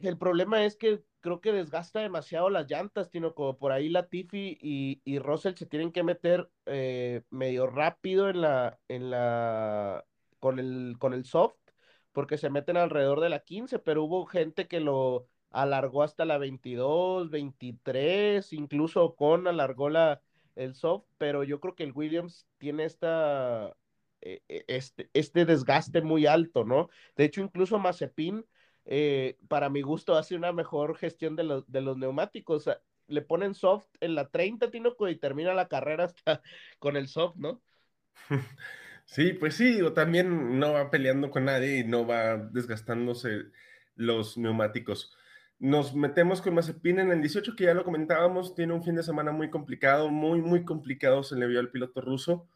el 0.00 0.18
problema 0.18 0.64
es 0.64 0.76
que 0.76 1.00
creo 1.24 1.40
que 1.40 1.52
desgasta 1.52 2.00
demasiado 2.00 2.50
las 2.50 2.70
llantas, 2.70 3.08
Tino, 3.10 3.34
como 3.34 3.56
por 3.56 3.72
ahí 3.72 3.88
Latifi 3.88 4.58
y, 4.60 5.00
y 5.06 5.18
Russell 5.20 5.54
se 5.54 5.64
tienen 5.64 5.90
que 5.90 6.02
meter 6.02 6.50
eh, 6.66 7.22
medio 7.30 7.66
rápido 7.66 8.28
en 8.28 8.42
la, 8.42 8.78
en 8.88 9.10
la, 9.10 10.04
con 10.38 10.58
el, 10.58 10.96
con 10.98 11.14
el 11.14 11.24
soft, 11.24 11.56
porque 12.12 12.36
se 12.36 12.50
meten 12.50 12.76
alrededor 12.76 13.20
de 13.20 13.30
la 13.30 13.40
15, 13.40 13.78
pero 13.78 14.04
hubo 14.04 14.26
gente 14.26 14.68
que 14.68 14.80
lo 14.80 15.26
alargó 15.50 16.02
hasta 16.02 16.26
la 16.26 16.36
22, 16.36 17.30
23, 17.30 18.52
incluso 18.52 19.14
con 19.16 19.48
alargó 19.48 19.88
la, 19.88 20.20
el 20.56 20.74
soft, 20.74 21.06
pero 21.16 21.42
yo 21.42 21.58
creo 21.58 21.74
que 21.74 21.84
el 21.84 21.92
Williams 21.92 22.46
tiene 22.58 22.84
esta, 22.84 23.74
eh, 24.20 24.42
eh, 24.48 24.64
este, 24.68 25.08
este 25.14 25.46
desgaste 25.46 26.02
muy 26.02 26.26
alto, 26.26 26.64
¿no? 26.64 26.90
De 27.16 27.24
hecho, 27.24 27.40
incluso 27.40 27.78
Mazepin, 27.78 28.44
eh, 28.84 29.38
para 29.48 29.70
mi 29.70 29.82
gusto, 29.82 30.16
hace 30.16 30.34
una 30.34 30.52
mejor 30.52 30.96
gestión 30.96 31.36
de 31.36 31.44
los, 31.44 31.70
de 31.70 31.80
los 31.80 31.96
neumáticos. 31.96 32.68
Le 33.06 33.22
ponen 33.22 33.54
soft 33.54 33.86
en 34.00 34.14
la 34.14 34.28
30, 34.28 34.70
Tinoco, 34.70 35.08
y 35.08 35.16
termina 35.16 35.54
la 35.54 35.68
carrera 35.68 36.04
hasta 36.04 36.42
con 36.78 36.96
el 36.96 37.08
soft, 37.08 37.36
¿no? 37.36 37.62
Sí, 39.06 39.34
pues 39.34 39.54
sí, 39.56 39.82
o 39.82 39.92
también 39.92 40.58
no 40.58 40.72
va 40.72 40.90
peleando 40.90 41.30
con 41.30 41.44
nadie 41.44 41.80
y 41.80 41.84
no 41.84 42.06
va 42.06 42.38
desgastándose 42.38 43.44
los 43.96 44.38
neumáticos. 44.38 45.14
Nos 45.58 45.94
metemos 45.94 46.42
con 46.42 46.54
Mazepin 46.54 46.98
en 46.98 47.10
el 47.12 47.20
18, 47.20 47.54
que 47.56 47.64
ya 47.64 47.74
lo 47.74 47.84
comentábamos, 47.84 48.54
tiene 48.54 48.72
un 48.72 48.82
fin 48.82 48.94
de 48.96 49.02
semana 49.02 49.30
muy 49.30 49.50
complicado, 49.50 50.08
muy, 50.10 50.40
muy 50.40 50.64
complicado 50.64 51.22
se 51.22 51.36
le 51.36 51.46
vio 51.46 51.60
al 51.60 51.70
piloto 51.70 52.00
ruso. 52.00 52.48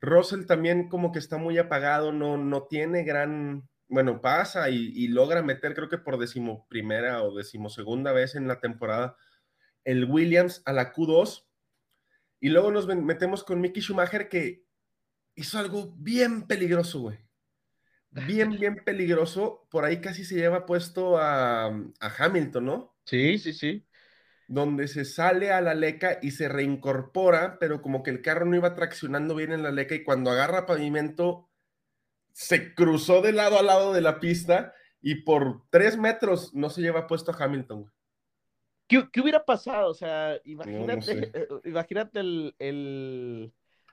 Russell 0.00 0.46
también 0.46 0.88
como 0.88 1.10
que 1.12 1.18
está 1.18 1.38
muy 1.38 1.58
apagado, 1.58 2.12
no, 2.12 2.36
no 2.36 2.64
tiene 2.64 3.02
gran, 3.04 3.68
bueno, 3.94 4.20
pasa 4.20 4.68
y, 4.70 4.92
y 4.92 5.06
logra 5.06 5.40
meter, 5.40 5.72
creo 5.72 5.88
que 5.88 5.98
por 5.98 6.18
decimoprimera 6.18 7.22
o 7.22 7.32
decimosegunda 7.32 8.10
vez 8.10 8.34
en 8.34 8.48
la 8.48 8.58
temporada, 8.60 9.16
el 9.84 10.04
Williams 10.06 10.62
a 10.64 10.72
la 10.72 10.92
Q2. 10.92 11.46
Y 12.40 12.48
luego 12.48 12.72
nos 12.72 12.88
metemos 12.88 13.44
con 13.44 13.60
Mickey 13.60 13.80
Schumacher, 13.80 14.28
que 14.28 14.66
hizo 15.36 15.60
algo 15.60 15.94
bien 15.96 16.48
peligroso, 16.48 17.02
güey. 17.02 17.18
Bien, 18.10 18.50
bien 18.50 18.82
peligroso. 18.84 19.68
Por 19.70 19.84
ahí 19.84 20.00
casi 20.00 20.24
se 20.24 20.34
lleva 20.34 20.66
puesto 20.66 21.16
a, 21.16 21.66
a 21.66 22.14
Hamilton, 22.18 22.64
¿no? 22.64 22.96
Sí, 23.06 23.38
sí, 23.38 23.52
sí. 23.52 23.86
Donde 24.48 24.88
se 24.88 25.04
sale 25.04 25.52
a 25.52 25.60
la 25.60 25.74
leca 25.74 26.18
y 26.20 26.32
se 26.32 26.48
reincorpora, 26.48 27.58
pero 27.60 27.80
como 27.80 28.02
que 28.02 28.10
el 28.10 28.22
carro 28.22 28.44
no 28.44 28.56
iba 28.56 28.74
traccionando 28.74 29.36
bien 29.36 29.52
en 29.52 29.62
la 29.62 29.70
leca 29.70 29.94
y 29.94 30.02
cuando 30.02 30.30
agarra 30.30 30.66
pavimento 30.66 31.48
se 32.34 32.74
cruzó 32.74 33.22
de 33.22 33.32
lado 33.32 33.58
a 33.58 33.62
lado 33.62 33.92
de 33.92 34.00
la 34.00 34.18
pista 34.18 34.74
y 35.00 35.22
por 35.22 35.62
tres 35.70 35.96
metros 35.96 36.52
no 36.52 36.68
se 36.68 36.82
lleva 36.82 37.06
puesto 37.06 37.30
a 37.30 37.36
Hamilton. 37.42 37.90
¿Qué, 38.88 39.08
qué 39.12 39.20
hubiera 39.20 39.44
pasado? 39.44 39.88
O 39.90 39.94
sea, 39.94 40.32
no 40.34 40.40
imagínate, 40.44 41.02
sé. 41.02 41.30
eh, 41.32 41.48
imagínate 41.64 42.20
el, 42.20 42.54
el- 42.58 43.52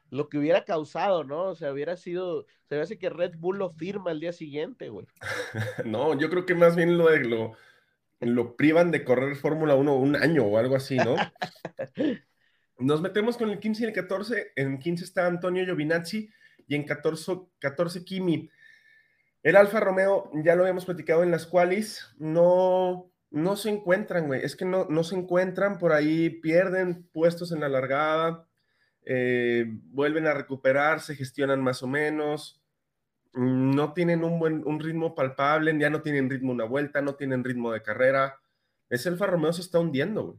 lo 0.10 0.28
que 0.28 0.38
hubiera 0.40 0.66
causado, 0.66 1.24
¿no? 1.24 1.44
O 1.44 1.56
sea, 1.56 1.72
hubiera 1.72 1.96
sido, 1.96 2.46
se 2.68 2.76
me 2.76 2.82
hace 2.82 2.98
que 2.98 3.10
Red 3.10 3.36
Bull 3.38 3.60
lo 3.60 3.70
firma 3.70 4.12
el 4.12 4.20
día 4.20 4.34
siguiente, 4.34 4.90
güey. 4.90 5.06
No, 5.86 6.20
yo 6.20 6.30
creo 6.30 6.46
que 6.46 6.56
más 6.56 6.76
bien 6.76 6.98
lo, 6.98 7.10
de- 7.10 7.24
lo, 7.24 7.54
lo 8.20 8.56
privan 8.58 8.90
de 8.92 9.06
correr 9.06 9.36
Fórmula 9.36 9.76
1 9.76 9.96
un 9.96 10.16
año 10.16 10.46
o 10.46 10.58
algo 10.58 10.76
así, 10.76 10.98
¿no? 10.98 11.16
Nos 12.80 13.02
metemos 13.02 13.38
con 13.38 13.52
el 13.52 13.60
15 13.60 13.84
y 13.84 13.88
el 13.88 13.94
14. 13.94 14.52
En 14.56 14.80
15 14.80 15.04
está 15.04 15.28
Antonio 15.28 15.64
Giovinazzi 15.64 16.30
y 16.72 16.76
en 16.76 16.86
14, 16.86 17.34
14 17.60 18.06
Kimi. 18.06 18.50
El 19.44 19.58
Alfa 19.58 19.82
Romeo, 19.82 20.32
ya 20.36 20.56
lo 20.56 20.62
habíamos 20.62 20.86
platicado 20.86 21.22
en 21.22 21.30
las 21.30 21.46
cuales, 21.46 22.16
no, 22.18 23.12
no 23.30 23.58
se 23.58 23.72
encuentran, 23.72 24.28
güey. 24.28 24.42
Es 24.42 24.56
que 24.56 24.64
no, 24.64 24.86
no 24.86 25.04
se 25.04 25.18
encuentran, 25.18 25.78
por 25.78 25.92
ahí 25.92 26.30
pierden 26.30 27.10
puestos 27.12 27.52
en 27.52 27.60
la 27.60 27.68
largada, 27.68 28.48
eh, 29.04 29.66
vuelven 29.68 30.28
a 30.28 30.34
recuperar, 30.34 31.02
se 31.02 31.18
gestionan 31.18 31.62
más 31.62 31.84
o 31.84 31.88
menos, 31.88 32.64
no 33.34 33.92
tienen 33.92 34.24
un 34.24 34.40
buen 34.40 34.66
un 34.66 34.80
ritmo 34.80 35.14
palpable, 35.14 35.78
ya 35.78 35.90
no 35.90 36.02
tienen 36.02 36.30
ritmo 36.30 36.54
una 36.54 36.64
vuelta, 36.64 37.02
no 37.02 37.16
tienen 37.16 37.44
ritmo 37.44 37.74
de 37.74 37.84
carrera. 37.84 38.40
Ese 38.90 39.10
Alfa 39.10 39.26
Romeo 39.26 39.52
se 39.52 39.62
está 39.62 39.78
hundiendo, 39.78 40.24
güey. 40.24 40.38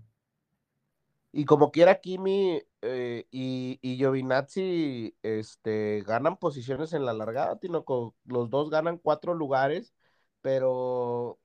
Y 1.31 1.45
como 1.45 1.71
quiera, 1.71 2.01
Kimi 2.01 2.63
eh, 2.83 3.27
y, 3.31 3.79
y 3.83 3.97
Giovinazzi 3.97 5.17
este, 5.23 6.03
ganan 6.07 6.37
posiciones 6.37 6.93
en 6.93 7.07
la 7.07 7.13
largada, 7.15 7.59
Tinoco. 7.59 8.17
Los 8.25 8.51
dos 8.51 8.71
ganan 8.71 8.99
cuatro 8.99 9.35
lugares, 9.35 9.95
pero. 10.43 11.39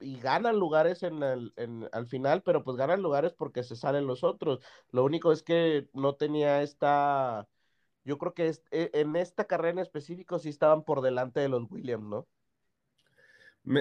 Y 0.00 0.18
ganan 0.20 0.58
lugares 0.58 1.02
en 1.04 1.22
el, 1.22 1.52
en, 1.56 1.88
al 1.92 2.06
final, 2.06 2.42
pero 2.42 2.64
pues 2.64 2.76
ganan 2.76 3.02
lugares 3.02 3.32
porque 3.32 3.62
se 3.62 3.76
salen 3.76 4.06
los 4.06 4.24
otros. 4.24 4.60
Lo 4.90 5.04
único 5.04 5.32
es 5.32 5.42
que 5.42 5.88
no 5.94 6.16
tenía 6.16 6.62
esta. 6.62 7.48
Yo 8.04 8.18
creo 8.18 8.34
que 8.34 8.48
es, 8.48 8.62
e, 8.70 8.90
en 8.94 9.16
esta 9.16 9.46
carrera 9.46 9.72
en 9.72 9.78
específico 9.80 10.38
sí 10.38 10.50
estaban 10.50 10.84
por 10.84 11.00
delante 11.02 11.40
de 11.40 11.48
los 11.48 11.70
Williams, 11.70 12.04
¿no? 12.06 12.28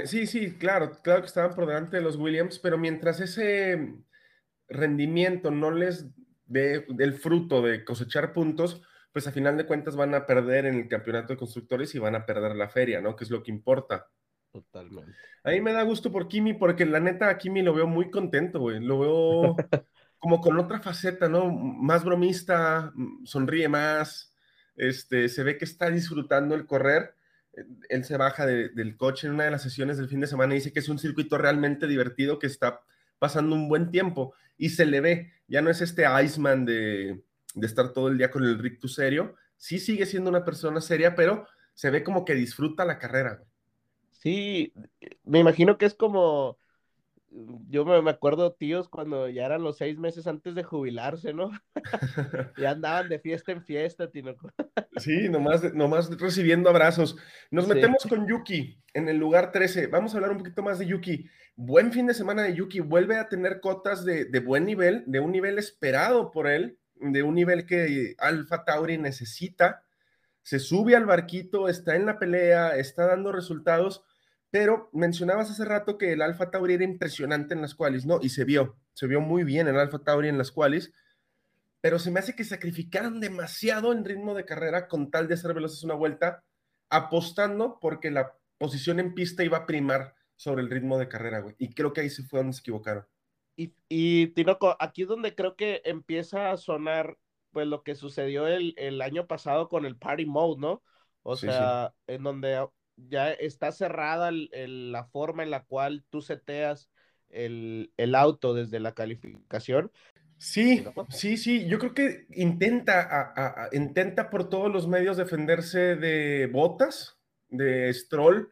Sí, 0.06 0.28
sí, 0.28 0.58
claro, 0.58 1.02
claro 1.02 1.22
que 1.22 1.28
estaban 1.28 1.54
por 1.56 1.66
delante 1.66 1.98
de 1.98 2.04
los 2.04 2.16
Williams, 2.16 2.58
pero 2.60 2.78
mientras 2.78 3.20
ese 3.20 3.94
rendimiento 4.70 5.52
no 5.52 5.72
les 5.72 6.08
dé 6.54 6.86
el 7.00 7.14
fruto 7.14 7.62
de 7.62 7.84
cosechar 7.84 8.32
puntos, 8.32 8.82
pues 9.12 9.28
a 9.28 9.32
final 9.32 9.58
de 9.58 9.66
cuentas 9.66 9.96
van 9.96 10.14
a 10.16 10.26
perder 10.26 10.66
en 10.66 10.76
el 10.76 10.88
campeonato 10.88 11.34
de 11.34 11.38
constructores 11.38 11.94
y 11.96 12.00
van 12.00 12.16
a 12.16 12.26
perder 12.26 12.56
la 12.56 12.70
feria, 12.70 13.02
¿no? 13.02 13.16
Que 13.16 13.24
es 13.24 13.32
lo 13.32 13.44
que 13.44 13.52
importa. 13.52 14.08
Totalmente. 14.52 15.14
A 15.44 15.52
mí 15.52 15.62
me 15.62 15.74
da 15.74 15.84
gusto 15.84 16.12
por 16.12 16.28
Kimi, 16.28 16.54
porque 16.54 16.86
la 16.86 17.00
neta 17.00 17.30
a 17.30 17.38
Kimi 17.38 17.62
lo 17.64 17.74
veo 17.74 17.88
muy 17.88 18.10
contento, 18.10 18.60
güey. 18.60 18.80
Lo 18.80 19.00
veo 19.00 19.56
como 20.20 20.42
con 20.42 20.58
otra 20.60 20.80
faceta, 20.80 21.28
¿no? 21.28 21.52
Más 21.52 22.04
bromista, 22.04 22.94
sonríe 23.24 23.68
más, 23.68 24.34
este, 24.76 25.30
se 25.30 25.44
ve 25.44 25.58
que 25.58 25.66
está 25.66 25.90
disfrutando 25.90 26.56
el 26.56 26.66
correr. 26.66 27.16
Él 27.90 28.04
se 28.04 28.18
baja 28.18 28.46
de, 28.46 28.70
del 28.70 28.96
coche 28.96 29.28
en 29.28 29.34
una 29.34 29.46
de 29.46 29.52
las 29.52 29.62
sesiones 29.62 29.98
del 29.98 30.08
fin 30.10 30.22
de 30.22 30.28
semana 30.28 30.54
y 30.54 30.58
dice 30.58 30.72
que 30.72 30.80
es 30.80 30.90
un 30.90 30.98
circuito 30.98 31.38
realmente 31.38 31.88
divertido, 31.88 32.40
que 32.40 32.48
está 32.48 32.82
pasando 33.20 33.56
un 33.56 33.68
buen 33.70 33.92
tiempo 33.92 34.34
y 34.58 34.70
se 34.70 34.86
le 34.86 35.02
ve, 35.02 35.32
ya 35.48 35.62
no 35.62 35.70
es 35.70 35.82
este 35.82 36.06
Iceman 36.24 36.66
de, 36.66 37.24
de 37.56 37.68
estar 37.68 37.94
todo 37.94 38.08
el 38.08 38.18
día 38.18 38.32
con 38.32 38.44
el 38.44 38.60
rictus 38.60 38.96
serio, 38.96 39.36
sí 39.58 39.80
sigue 39.80 40.06
siendo 40.06 40.30
una 40.30 40.46
persona 40.46 40.82
seria, 40.82 41.16
pero 41.16 41.48
se 41.74 41.90
ve 41.90 42.04
como 42.04 42.26
que 42.26 42.36
disfruta 42.36 42.86
la 42.86 43.00
carrera. 43.00 43.44
Sí, 44.12 44.74
me 45.24 45.40
imagino 45.40 45.78
que 45.78 45.86
es 45.86 45.94
como, 45.94 46.58
yo 47.70 47.86
me, 47.86 48.10
acuerdo 48.10 48.54
tíos 48.54 48.90
cuando 48.90 49.28
ya 49.28 49.46
eran 49.46 49.64
los 49.64 49.78
seis 49.78 49.98
meses 49.98 50.28
antes 50.28 50.54
de 50.56 50.64
jubilarse, 50.64 51.34
¿no? 51.34 51.52
ya 52.58 52.72
andaban 52.72 53.10
de 53.10 53.20
fiesta 53.20 53.52
en 53.52 53.64
fiesta, 53.64 54.12
Tino. 54.12 54.36
sí, 54.98 55.30
nomás, 55.30 55.74
nomás 55.74 56.10
recibiendo 56.20 56.70
abrazos. 56.70 57.18
Nos 57.50 57.68
metemos 57.68 58.04
con 58.08 58.28
Yuki 58.28 58.80
en 58.94 59.10
el 59.10 59.18
lugar 59.18 59.52
13. 59.52 59.88
Vamos 59.88 60.14
a 60.14 60.18
hablar 60.18 60.32
un 60.32 60.38
poquito 60.38 60.62
más 60.62 60.80
de 60.80 60.88
Yuki. 60.88 61.28
Buen 61.56 61.92
fin 61.92 62.06
de 62.06 62.14
semana 62.14 62.44
de 62.44 62.54
Yuki. 62.54 62.82
Vuelve 62.82 63.18
a 63.18 63.30
tener 63.30 63.60
cotas 63.60 64.06
de, 64.06 64.26
de 64.26 64.40
buen 64.40 64.66
nivel, 64.66 65.04
de 65.08 65.20
un 65.20 65.32
nivel 65.32 65.58
esperado 65.58 66.32
por 66.32 66.48
él, 66.48 66.78
de 66.96 67.24
un 67.24 67.34
nivel 67.34 67.66
que 67.66 68.16
Alfa 68.20 68.64
Tauri 68.64 68.98
necesita. 68.98 69.84
Se 70.44 70.60
sube 70.60 70.96
al 70.96 71.06
barquito, 71.06 71.68
está 71.68 71.96
en 71.96 72.06
la 72.06 72.20
pelea, 72.20 72.76
está 72.76 73.08
dando 73.08 73.32
resultados 73.32 74.04
pero 74.54 74.88
mencionabas 74.94 75.50
hace 75.50 75.66
rato 75.66 75.98
que 75.98 76.12
el 76.12 76.22
Alfa 76.22 76.52
Tauri 76.52 76.76
era 76.76 76.84
impresionante 76.84 77.56
en 77.56 77.62
las 77.62 77.74
cuales, 77.74 78.06
¿no? 78.06 78.20
Y 78.22 78.30
se 78.30 78.44
vio, 78.44 78.78
se 78.94 79.08
vio 79.08 79.20
muy 79.20 79.44
bien 79.44 79.68
el 79.68 79.80
Alfa 79.80 80.04
Tauri 80.04 80.28
en 80.28 80.38
las 80.38 80.52
cuales, 80.52 80.94
pero 81.82 81.98
se 81.98 82.12
me 82.12 82.20
hace 82.20 82.36
que 82.36 82.44
sacrificaron 82.44 83.20
demasiado 83.20 83.92
en 83.92 84.06
ritmo 84.06 84.36
de 84.36 84.46
carrera 84.46 84.88
con 84.88 85.10
tal 85.10 85.28
de 85.28 85.34
hacer 85.34 85.56
veloces 85.56 85.84
una 85.84 85.96
vuelta, 85.96 86.44
apostando 86.92 87.80
porque 87.82 88.12
la 88.12 88.38
posición 88.60 89.00
en 89.00 89.16
pista 89.16 89.44
iba 89.44 89.58
a 89.58 89.66
primar 89.66 90.14
sobre 90.36 90.62
el 90.62 90.70
ritmo 90.70 91.00
de 91.00 91.08
carrera, 91.08 91.40
güey. 91.40 91.56
Y 91.58 91.74
creo 91.74 91.92
que 91.92 92.02
ahí 92.02 92.12
se 92.12 92.22
fue 92.22 92.38
donde 92.38 92.54
se 92.54 92.60
equivocaron. 92.60 93.08
Y, 93.56 93.74
y 93.90 94.28
Tinoco, 94.36 94.78
aquí 94.80 95.02
es 95.02 95.08
donde 95.08 95.34
creo 95.34 95.56
que 95.56 95.82
empieza 95.84 96.52
a 96.52 96.58
sonar, 96.58 97.18
pues, 97.50 97.66
lo 97.66 97.82
que 97.82 97.96
sucedió 97.96 98.46
el, 98.46 98.76
el 98.78 99.02
año 99.02 99.26
pasado 99.26 99.68
con 99.68 99.88
el 99.88 99.98
Party 99.98 100.28
Mode, 100.28 100.62
¿no? 100.62 100.84
O 101.24 101.36
sí, 101.36 101.48
sea, 101.48 101.96
sí. 102.06 102.14
en 102.14 102.22
donde 102.22 102.68
ya 102.96 103.32
está 103.32 103.72
cerrada 103.72 104.30
el, 104.30 104.50
el, 104.54 104.92
la 104.92 105.06
forma 105.06 105.44
en 105.44 105.52
la 105.52 105.64
cual 105.64 106.04
tú 106.10 106.22
seteas 106.22 106.90
el, 107.30 107.92
el, 107.98 108.16
auto 108.16 108.54
desde 108.54 108.80
la 108.80 108.94
calificación. 108.94 109.92
Sí, 110.38 110.86
sí, 111.10 111.38
sí, 111.38 111.68
yo 111.68 111.80
creo 111.80 111.94
que 111.94 112.28
intenta, 112.32 113.02
a, 113.02 113.66
a, 113.66 113.70
intenta 113.72 114.30
por 114.30 114.50
todos 114.50 114.72
los 114.72 114.88
medios 114.88 115.18
defenderse 115.18 115.96
de 115.96 116.48
botas, 116.48 117.18
de 117.50 117.94
Stroll, 117.94 118.52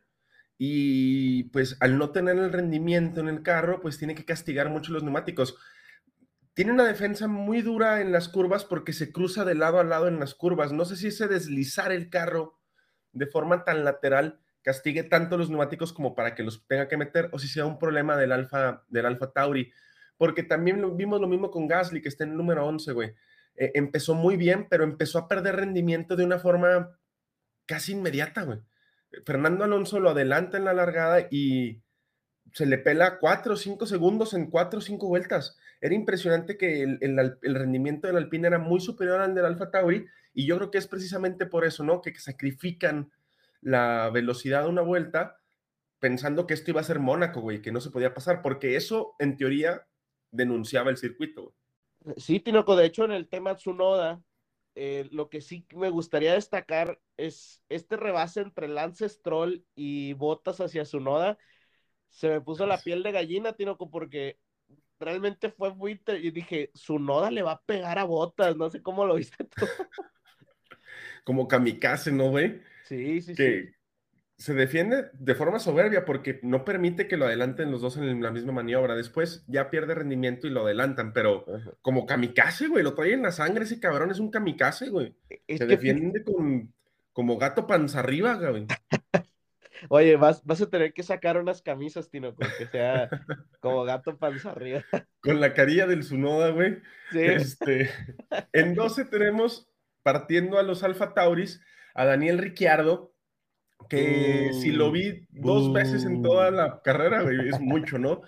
y 0.58 1.46
pues 1.46 1.76
al 1.80 1.98
no 1.98 2.12
tener 2.12 2.38
el 2.38 2.54
rendimiento 2.54 3.20
en 3.20 3.28
el 3.28 3.42
carro, 3.42 3.82
pues 3.82 3.98
tiene 3.98 4.14
que 4.14 4.26
castigar 4.26 4.70
mucho 4.70 4.94
los 4.94 5.04
neumáticos. 5.04 5.58
Tiene 6.54 6.72
una 6.72 6.86
defensa 6.86 7.28
muy 7.28 7.62
dura 7.62 8.00
en 8.00 8.12
las 8.12 8.30
curvas 8.30 8.64
porque 8.64 8.94
se 8.94 9.12
cruza 9.12 9.44
de 9.44 9.56
lado 9.56 9.80
a 9.80 9.84
lado 9.84 10.08
en 10.08 10.20
las 10.20 10.36
curvas. 10.36 10.72
No 10.72 10.86
sé 10.86 10.98
si 10.98 11.08
ese 11.08 11.28
deslizar 11.28 11.92
el 11.92 12.10
carro 12.10 12.61
de 13.14 13.28
forma 13.28 13.64
tan 13.64 13.84
lateral 13.84 14.40
castigue 14.62 15.04
tanto 15.04 15.38
los 15.38 15.50
neumáticos 15.50 15.94
como 15.94 16.16
para 16.16 16.36
que 16.36 16.44
los 16.44 16.66
tenga 16.68 16.88
que 16.88 16.98
meter 16.98 17.30
o 17.32 17.40
si 17.40 17.48
sea 17.48 17.66
un 17.66 17.80
problema 17.80 18.16
del 18.16 18.32
Alfa 18.32 18.84
del 18.90 19.06
Alfa 19.06 19.32
Tauri, 19.32 19.72
porque 20.18 20.44
también 20.44 20.98
vimos 20.98 21.20
lo 21.20 21.28
mismo 21.28 21.50
con 21.50 21.68
Gasly 21.68 22.02
que 22.02 22.10
está 22.10 22.24
en 22.24 22.32
el 22.32 22.38
número 22.38 22.66
11, 22.66 22.92
güey. 22.94 23.14
Eh, 23.56 23.72
empezó 23.74 24.14
muy 24.14 24.38
bien, 24.38 24.68
pero 24.70 24.84
empezó 24.84 25.20
a 25.20 25.28
perder 25.28 25.56
rendimiento 25.56 26.16
de 26.16 26.24
una 26.24 26.40
forma 26.40 26.98
casi 27.66 27.94
inmediata, 27.94 28.44
güey. 28.44 28.60
Fernando 29.26 29.64
Alonso 29.64 30.00
lo 30.00 30.12
adelanta 30.12 30.58
en 30.58 30.66
la 30.66 30.74
largada 30.74 31.28
y 31.30 31.82
se 32.54 32.66
le 32.66 32.78
pela 32.78 33.20
cuatro 33.20 33.54
o 33.54 33.58
cinco 33.58 33.86
segundos 33.86 34.34
en 34.34 34.50
cuatro 34.50 34.80
o 34.80 34.82
cinco 34.82 35.08
vueltas. 35.08 35.58
Era 35.80 35.96
impresionante 35.96 36.58
que 36.58 36.84
el, 36.84 36.98
el, 37.02 37.38
el, 37.42 37.56
rendimiento 37.56 38.08
del 38.08 38.18
Alpine 38.18 38.48
era 38.48 38.60
muy 38.60 38.80
superior 38.80 39.22
al 39.22 39.34
del 39.34 39.46
Alfa 39.46 39.72
Tauri 39.72 40.06
y 40.34 40.46
yo 40.46 40.58
creo 40.58 40.72
que 40.72 40.78
es 40.78 40.88
precisamente 40.88 41.46
por 41.46 41.66
eso, 41.66 41.84
¿no? 41.84 42.02
Que, 42.02 42.14
sacrifican 42.20 43.12
la 43.62 44.10
velocidad 44.12 44.64
de 44.64 44.70
una 44.70 44.82
vuelta 44.82 45.40
pensando 46.00 46.48
que 46.48 46.54
esto 46.54 46.72
iba 46.72 46.82
a 46.82 46.86
ser 46.86 47.00
Mónaco, 47.00 47.42
güey, 47.42 47.62
que 47.62 47.72
no 47.72 47.80
se 47.80 47.92
podía 47.92 48.14
pasar, 48.14 48.42
porque 48.42 48.76
eso 48.76 49.16
en 49.20 49.38
teoría 49.38 49.88
denunciaba 50.32 50.90
el 50.90 50.98
circuito. 50.98 51.54
Güey. 52.00 52.16
Sí, 52.18 52.40
Tinoco, 52.40 52.76
de 52.76 52.86
hecho 52.86 53.06
en 53.06 53.12
el 53.12 53.28
tema 53.28 53.56
Tsunoda, 53.56 54.24
eh, 54.74 55.08
lo 55.12 55.30
que 55.30 55.42
sí 55.42 55.66
me 55.76 55.90
gustaría 55.90 56.34
destacar 56.34 57.00
es 57.18 57.64
este 57.70 57.98
rebase 57.98 58.42
entre 58.42 58.68
Lance 58.68 59.08
Stroll 59.08 59.66
y 59.76 60.14
Botas 60.14 60.60
hacia 60.60 60.84
Tsunoda. 60.84 61.38
Se 62.12 62.30
me 62.30 62.42
puso 62.42 62.68
la 62.68 62.78
piel 62.78 63.04
de 63.04 63.12
gallina, 63.12 63.54
Tinoco, 63.54 63.90
porque 63.90 64.38
realmente 65.00 65.50
fue 65.50 65.74
muy. 65.74 66.00
Y 66.22 66.32
dije, 66.32 66.72
Tsunoda 66.74 67.32
le 67.32 67.42
va 67.42 67.54
a 67.54 67.62
pegar 67.62 67.98
a 67.98 68.04
Botas, 68.04 68.56
no 68.56 68.70
sé 68.70 68.82
cómo 68.82 69.06
lo 69.06 69.16
viste 69.16 69.44
tú. 69.44 69.66
Como 71.24 71.48
kamikaze, 71.48 72.12
¿no, 72.12 72.30
güey? 72.30 72.62
Sí, 72.84 73.22
sí, 73.22 73.36
que 73.36 73.64
sí. 73.64 73.70
se 74.38 74.54
defiende 74.54 75.10
de 75.14 75.36
forma 75.36 75.60
soberbia 75.60 76.04
porque 76.04 76.40
no 76.44 76.66
permite 76.66 77.08
que 77.08 77.16
lo 77.16 77.26
adelanten 77.26 77.72
los 77.72 77.82
dos 77.82 77.98
en 77.98 78.22
la 78.22 78.32
misma 78.32 78.52
maniobra. 78.52 78.96
Después 78.96 79.46
ya 79.48 79.70
pierde 79.70 79.96
rendimiento 79.96 80.48
y 80.48 80.50
lo 80.50 80.66
adelantan, 80.66 81.14
pero 81.14 81.46
Ajá. 81.48 81.72
como 81.82 82.06
kamikaze, 82.06 82.68
güey, 82.68 82.84
lo 82.84 82.94
trae 82.94 83.14
en 83.14 83.22
la 83.22 83.32
sangre 83.32 83.64
ese 83.64 83.80
cabrón, 83.80 84.12
es 84.12 84.20
un 84.20 84.32
kamikaze, 84.32 84.90
güey. 84.90 85.16
Es 85.48 85.60
se 85.60 85.68
que... 85.68 85.78
defiende 85.78 86.24
con, 86.24 86.74
como 87.14 87.38
gato 87.38 87.66
panza 87.68 88.00
arriba, 88.00 88.36
güey. 88.36 88.66
Oye, 89.90 90.16
vas, 90.16 90.44
vas 90.46 90.62
a 90.62 90.70
tener 90.70 90.94
que 90.94 91.04
sacar 91.04 91.38
unas 91.38 91.62
camisas, 91.62 92.10
Tino, 92.10 92.36
que 92.36 92.66
sea 92.68 93.10
como 93.60 93.84
gato 93.84 94.18
panza 94.18 94.52
arriba. 94.52 94.84
Con 95.22 95.40
la 95.40 95.54
carilla 95.54 95.88
del 95.88 96.04
Sunoda, 96.04 96.50
güey. 96.50 96.78
Sí. 97.12 97.20
Este, 97.20 97.90
en 98.54 98.76
12 98.76 99.06
tenemos, 99.06 99.70
partiendo 100.04 100.60
a 100.60 100.64
los 100.64 100.84
Alfa 100.84 101.14
Tauris, 101.14 101.62
a 101.94 102.06
Daniel 102.06 102.38
Ricciardo, 102.38 103.14
que 103.90 104.50
uh, 104.52 104.62
si 104.62 104.72
lo 104.72 104.92
vi 104.92 105.28
dos 105.30 105.68
uh. 105.68 105.74
veces 105.74 106.06
en 106.06 106.22
toda 106.22 106.52
la 106.52 106.82
carrera, 106.84 107.22
güey, 107.22 107.50
es 107.50 107.60
mucho, 107.60 107.98
¿no? 107.98 108.22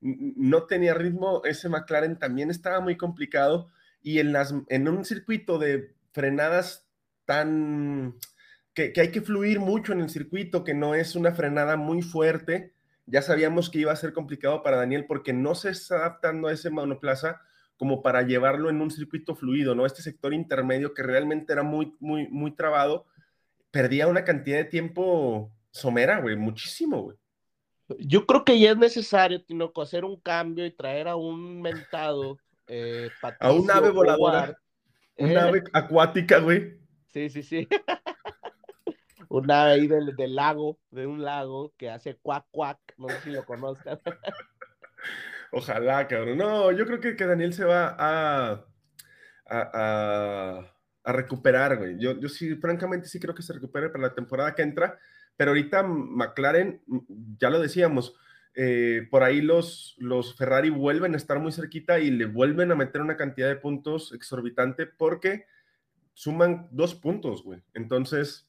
No 0.00 0.64
tenía 0.64 0.94
ritmo, 0.94 1.42
ese 1.44 1.68
McLaren 1.68 2.18
también 2.18 2.50
estaba 2.50 2.80
muy 2.80 2.96
complicado 2.96 3.70
y 4.00 4.20
en, 4.20 4.32
las, 4.32 4.54
en 4.68 4.88
un 4.88 5.04
circuito 5.04 5.58
de 5.58 5.94
frenadas 6.12 6.88
tan... 7.24 8.14
Que, 8.78 8.92
que 8.92 9.00
hay 9.00 9.10
que 9.10 9.22
fluir 9.22 9.58
mucho 9.58 9.92
en 9.92 9.98
el 9.98 10.08
circuito, 10.08 10.62
que 10.62 10.72
no 10.72 10.94
es 10.94 11.16
una 11.16 11.32
frenada 11.32 11.76
muy 11.76 12.00
fuerte, 12.00 12.74
ya 13.06 13.22
sabíamos 13.22 13.70
que 13.70 13.80
iba 13.80 13.90
a 13.90 13.96
ser 13.96 14.12
complicado 14.12 14.62
para 14.62 14.76
Daniel 14.76 15.04
porque 15.08 15.32
no 15.32 15.56
se 15.56 15.70
está 15.70 15.96
adaptando 15.96 16.46
a 16.46 16.52
ese 16.52 16.70
monoplaza 16.70 17.40
como 17.76 18.02
para 18.02 18.22
llevarlo 18.22 18.70
en 18.70 18.80
un 18.80 18.92
circuito 18.92 19.34
fluido, 19.34 19.74
¿no? 19.74 19.84
Este 19.84 20.00
sector 20.00 20.32
intermedio 20.32 20.94
que 20.94 21.02
realmente 21.02 21.52
era 21.52 21.64
muy, 21.64 21.96
muy, 21.98 22.28
muy 22.28 22.52
trabado, 22.52 23.06
perdía 23.72 24.06
una 24.06 24.22
cantidad 24.22 24.58
de 24.58 24.66
tiempo 24.66 25.50
somera, 25.72 26.20
güey, 26.20 26.36
muchísimo, 26.36 27.02
güey. 27.02 27.16
Yo 27.98 28.26
creo 28.26 28.44
que 28.44 28.60
ya 28.60 28.70
es 28.70 28.76
necesario, 28.76 29.42
Tinoco, 29.42 29.82
hacer 29.82 30.04
un 30.04 30.20
cambio 30.20 30.64
y 30.64 30.70
traer 30.70 31.08
a 31.08 31.16
un 31.16 31.60
mentado. 31.60 32.38
Eh, 32.68 33.10
a 33.40 33.50
un 33.50 33.68
ave 33.72 33.90
voladora. 33.90 34.56
Una 35.16 35.32
¿eh? 35.32 35.48
ave 35.48 35.64
acuática, 35.72 36.38
güey. 36.38 36.78
Sí, 37.08 37.28
sí, 37.28 37.42
sí. 37.42 37.66
un 39.28 39.50
ave 39.50 39.72
ahí 39.72 39.86
del, 39.86 40.16
del, 40.16 40.34
lago, 40.34 40.78
de 40.90 41.06
un 41.06 41.22
lago 41.22 41.72
que 41.76 41.90
hace 41.90 42.16
cuac, 42.16 42.46
cuac. 42.50 42.78
No 42.96 43.08
sé 43.08 43.20
si 43.24 43.30
lo 43.30 43.44
conozcan. 43.44 44.00
Ojalá, 45.52 46.06
cabrón. 46.08 46.38
No, 46.38 46.72
yo 46.72 46.86
creo 46.86 47.00
que, 47.00 47.16
que 47.16 47.26
Daniel 47.26 47.52
se 47.52 47.64
va 47.64 47.94
a, 47.98 48.64
a, 49.46 50.70
a, 51.04 51.12
recuperar, 51.12 51.78
güey. 51.78 51.98
Yo, 51.98 52.18
yo 52.18 52.28
sí, 52.28 52.54
francamente, 52.56 53.08
sí 53.08 53.18
creo 53.18 53.34
que 53.34 53.42
se 53.42 53.52
recupere 53.52 53.88
para 53.88 54.08
la 54.08 54.14
temporada 54.14 54.54
que 54.54 54.62
entra. 54.62 54.98
Pero 55.36 55.52
ahorita 55.52 55.82
McLaren, 55.84 56.82
ya 57.38 57.48
lo 57.48 57.60
decíamos, 57.60 58.16
eh, 58.54 59.06
por 59.10 59.22
ahí 59.22 59.40
los, 59.40 59.94
los 59.98 60.36
Ferrari 60.36 60.68
vuelven 60.68 61.14
a 61.14 61.16
estar 61.16 61.38
muy 61.38 61.52
cerquita 61.52 62.00
y 62.00 62.10
le 62.10 62.26
vuelven 62.26 62.72
a 62.72 62.74
meter 62.74 63.00
una 63.00 63.16
cantidad 63.16 63.46
de 63.46 63.54
puntos 63.54 64.12
exorbitante 64.12 64.86
porque 64.86 65.46
suman 66.12 66.66
dos 66.72 66.96
puntos, 66.96 67.44
güey. 67.44 67.62
Entonces, 67.72 68.47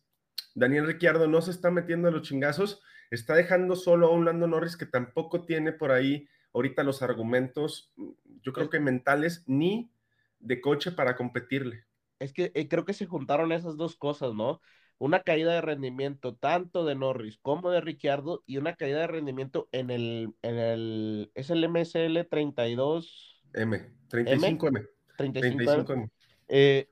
Daniel 0.60 0.86
Ricciardo 0.86 1.28
no 1.28 1.42
se 1.42 1.52
está 1.52 1.72
metiendo 1.72 2.08
a 2.08 2.12
los 2.12 2.22
chingazos, 2.22 2.82
está 3.10 3.36
dejando 3.36 3.76
solo 3.76 4.08
a 4.08 4.12
un 4.12 4.26
Lando 4.26 4.48
Norris 4.48 4.78
que 4.78 4.86
tampoco 4.86 5.46
tiene 5.46 5.72
por 5.72 5.92
ahí 5.92 6.28
ahorita 6.54 6.84
los 6.84 7.02
argumentos, 7.02 7.94
yo 8.42 8.54
creo 8.54 8.70
que 8.70 8.80
mentales, 8.80 9.44
ni 9.48 9.92
de 10.40 10.62
coche 10.62 10.92
para 10.92 11.16
competirle. 11.16 11.86
Es 12.20 12.34
que 12.34 12.52
eh, 12.54 12.68
creo 12.68 12.86
que 12.86 12.94
se 12.94 13.06
juntaron 13.06 13.52
esas 13.52 13.78
dos 13.78 13.96
cosas, 13.96 14.34
¿no? 14.34 14.62
una 15.00 15.22
caída 15.22 15.54
de 15.54 15.62
rendimiento 15.62 16.36
tanto 16.36 16.86
de 16.86 16.94
Norris 16.94 17.40
como 17.42 17.72
de 17.72 17.80
Ricciardo 17.80 18.44
y 18.46 18.58
una 18.58 18.76
caída 18.76 19.00
de 19.00 19.08
rendimiento 19.08 19.70
en 19.72 19.90
el, 19.92 20.36
en 20.42 20.58
el 20.58 21.32
es 21.36 21.50
el 21.50 21.68
MSL 21.68 22.28
32 22.30 23.40
M, 23.54 23.94
35M. 24.10 24.88
35M. 25.18 26.12
Eh, 26.50 26.90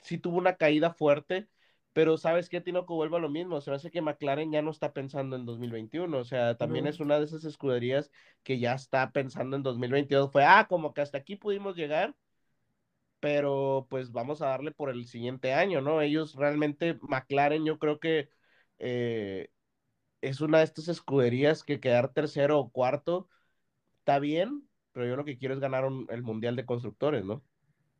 sí 0.00 0.18
tuvo 0.18 0.38
una 0.38 0.56
caída 0.56 0.92
fuerte, 0.92 1.48
pero 1.96 2.18
sabes 2.18 2.50
que 2.50 2.60
Tinoco 2.60 2.94
vuelve 2.94 3.16
a 3.16 3.20
lo 3.20 3.30
mismo, 3.30 3.58
se 3.62 3.70
me 3.70 3.76
hace 3.76 3.90
que 3.90 4.02
McLaren 4.02 4.52
ya 4.52 4.60
no 4.60 4.70
está 4.70 4.92
pensando 4.92 5.34
en 5.34 5.46
2021, 5.46 6.18
o 6.18 6.24
sea, 6.24 6.54
también 6.58 6.86
es 6.86 7.00
una 7.00 7.18
de 7.18 7.24
esas 7.24 7.44
escuderías 7.44 8.10
que 8.42 8.58
ya 8.58 8.74
está 8.74 9.12
pensando 9.12 9.56
en 9.56 9.62
2022, 9.62 10.30
fue, 10.30 10.44
ah, 10.44 10.66
como 10.68 10.92
que 10.92 11.00
hasta 11.00 11.16
aquí 11.16 11.36
pudimos 11.36 11.74
llegar, 11.74 12.14
pero 13.20 13.86
pues 13.88 14.12
vamos 14.12 14.42
a 14.42 14.48
darle 14.48 14.72
por 14.72 14.90
el 14.90 15.06
siguiente 15.06 15.54
año, 15.54 15.80
¿no? 15.80 16.02
Ellos 16.02 16.34
realmente, 16.34 16.98
McLaren, 17.00 17.64
yo 17.64 17.78
creo 17.78 17.98
que 17.98 18.28
eh, 18.78 19.48
es 20.20 20.40
una 20.42 20.58
de 20.58 20.64
estas 20.64 20.88
escuderías 20.88 21.64
que 21.64 21.80
quedar 21.80 22.12
tercero 22.12 22.58
o 22.58 22.70
cuarto 22.70 23.28
está 24.00 24.18
bien, 24.18 24.68
pero 24.92 25.06
yo 25.06 25.16
lo 25.16 25.24
que 25.24 25.38
quiero 25.38 25.54
es 25.54 25.60
ganar 25.60 25.84
el 26.10 26.22
Mundial 26.22 26.56
de 26.56 26.66
Constructores, 26.66 27.24
¿no? 27.24 27.42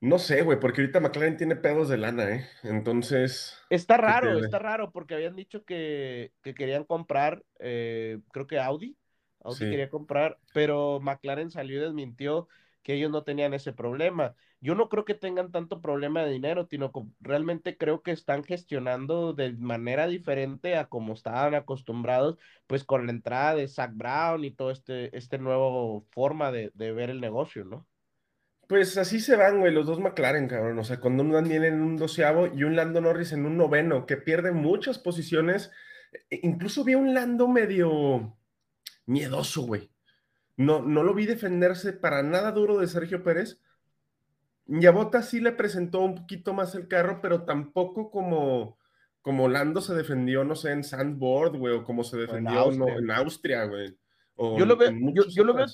No 0.00 0.18
sé, 0.18 0.42
güey, 0.42 0.60
porque 0.60 0.82
ahorita 0.82 1.00
McLaren 1.00 1.36
tiene 1.36 1.56
pedos 1.56 1.88
de 1.88 1.96
lana, 1.96 2.30
¿eh? 2.30 2.46
Entonces. 2.62 3.58
Está 3.70 3.96
raro, 3.96 4.38
está 4.38 4.58
raro, 4.58 4.92
porque 4.92 5.14
habían 5.14 5.36
dicho 5.36 5.64
que, 5.64 6.32
querían 6.42 6.84
comprar, 6.84 7.44
eh, 7.58 8.18
creo 8.32 8.46
que 8.46 8.58
Audi. 8.58 8.96
Audi 9.40 9.70
quería 9.70 9.90
comprar, 9.90 10.38
pero 10.52 11.00
McLaren 11.00 11.50
salió 11.50 11.78
y 11.78 11.80
desmintió 11.80 12.48
que 12.86 12.94
ellos 12.94 13.10
no 13.10 13.24
tenían 13.24 13.52
ese 13.52 13.72
problema. 13.72 14.36
Yo 14.60 14.76
no 14.76 14.88
creo 14.88 15.04
que 15.04 15.14
tengan 15.14 15.50
tanto 15.50 15.80
problema 15.80 16.22
de 16.22 16.30
dinero, 16.30 16.66
sino 16.70 16.92
realmente 17.20 17.76
creo 17.76 18.00
que 18.02 18.12
están 18.12 18.44
gestionando 18.44 19.32
de 19.32 19.54
manera 19.54 20.06
diferente 20.06 20.76
a 20.76 20.86
como 20.86 21.14
estaban 21.14 21.56
acostumbrados, 21.56 22.38
pues 22.68 22.84
con 22.84 23.06
la 23.06 23.10
entrada 23.12 23.56
de 23.56 23.66
Zach 23.66 23.90
Brown 23.92 24.44
y 24.44 24.52
todo 24.52 24.70
este, 24.70 25.16
este 25.16 25.38
nuevo 25.38 26.06
forma 26.10 26.52
de, 26.52 26.70
ver 26.76 27.10
el 27.10 27.20
negocio, 27.20 27.64
¿no? 27.64 27.88
Pues 28.68 28.98
así 28.98 29.20
se 29.20 29.36
van, 29.36 29.60
güey, 29.60 29.72
los 29.72 29.86
dos 29.86 30.00
McLaren, 30.00 30.48
cabrón. 30.48 30.78
O 30.78 30.84
sea, 30.84 30.98
cuando 30.98 31.22
un 31.22 31.30
Daniel 31.30 31.64
en 31.64 31.80
un 31.80 31.96
doceavo 31.96 32.48
y 32.48 32.64
un 32.64 32.74
Lando 32.74 33.00
Norris 33.00 33.32
en 33.32 33.46
un 33.46 33.56
noveno, 33.56 34.06
que 34.06 34.16
pierde 34.16 34.50
muchas 34.50 34.98
posiciones. 34.98 35.70
E, 36.30 36.40
incluso 36.42 36.82
vi 36.82 36.94
un 36.94 37.14
Lando 37.14 37.46
medio 37.46 38.36
miedoso, 39.06 39.62
güey. 39.62 39.90
No, 40.56 40.82
no 40.82 41.02
lo 41.02 41.14
vi 41.14 41.26
defenderse 41.26 41.92
para 41.92 42.22
nada 42.22 42.50
duro 42.50 42.78
de 42.78 42.88
Sergio 42.88 43.22
Pérez. 43.22 43.60
Y 44.66 44.84
a 44.86 44.90
Bota 44.90 45.22
sí 45.22 45.40
le 45.40 45.52
presentó 45.52 46.00
un 46.00 46.16
poquito 46.16 46.52
más 46.52 46.74
el 46.74 46.88
carro, 46.88 47.20
pero 47.22 47.44
tampoco 47.44 48.10
como, 48.10 48.78
como 49.22 49.48
Lando 49.48 49.80
se 49.80 49.94
defendió, 49.94 50.42
no 50.42 50.56
sé, 50.56 50.72
en 50.72 50.82
Sandboard, 50.82 51.56
güey, 51.56 51.74
o 51.74 51.84
como 51.84 52.02
se 52.02 52.16
defendió 52.16 52.72
en 52.72 53.10
Austria, 53.12 53.64
güey. 53.64 53.96
Yo, 54.36 54.66
lo 54.66 54.76
veo, 54.76 54.90
yo, 55.28 55.44
lo, 55.44 55.54
veo, 55.54 55.66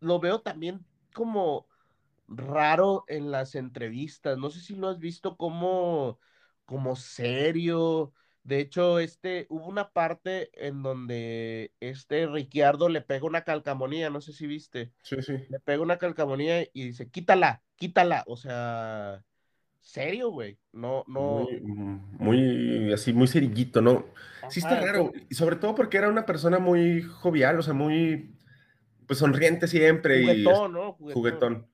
lo 0.00 0.18
veo 0.18 0.40
también 0.40 0.84
como 1.14 1.69
raro 2.30 3.04
en 3.08 3.30
las 3.30 3.54
entrevistas. 3.54 4.38
No 4.38 4.50
sé 4.50 4.60
si 4.60 4.74
lo 4.76 4.88
has 4.88 4.98
visto 4.98 5.36
como, 5.36 6.18
como 6.64 6.96
serio, 6.96 8.14
de 8.42 8.60
hecho, 8.60 8.98
este, 8.98 9.46
hubo 9.50 9.66
una 9.66 9.90
parte 9.90 10.50
en 10.66 10.82
donde 10.82 11.72
este 11.80 12.26
Ricciardo 12.26 12.88
le 12.88 13.02
pega 13.02 13.26
una 13.26 13.44
calcamonía, 13.44 14.08
no 14.08 14.20
sé 14.20 14.32
si 14.32 14.46
viste. 14.46 14.92
Sí, 15.02 15.16
sí. 15.22 15.34
Le 15.48 15.60
pega 15.60 15.82
una 15.82 15.98
calcamonía 15.98 16.62
y 16.72 16.84
dice, 16.84 17.10
quítala, 17.10 17.62
quítala. 17.76 18.24
O 18.26 18.36
sea, 18.36 19.22
serio, 19.80 20.30
güey. 20.30 20.58
No, 20.72 21.04
no. 21.06 21.46
Muy, 21.60 22.92
así, 22.92 23.12
muy 23.12 23.28
cerillito, 23.28 23.82
¿no? 23.82 24.06
sí 24.48 24.60
está 24.60 24.80
raro. 24.80 25.12
Y 25.28 25.34
sobre 25.34 25.56
todo 25.56 25.74
porque 25.74 25.98
era 25.98 26.08
una 26.08 26.24
persona 26.24 26.58
muy 26.58 27.02
jovial, 27.02 27.58
o 27.58 27.62
sea, 27.62 27.74
muy, 27.74 28.34
pues 29.06 29.18
sonriente 29.18 29.68
siempre. 29.68 30.22
Juguetón, 30.22 30.70
y, 30.70 30.74
¿no? 30.74 30.92
Juguetón. 30.94 31.12
juguetón. 31.12 31.70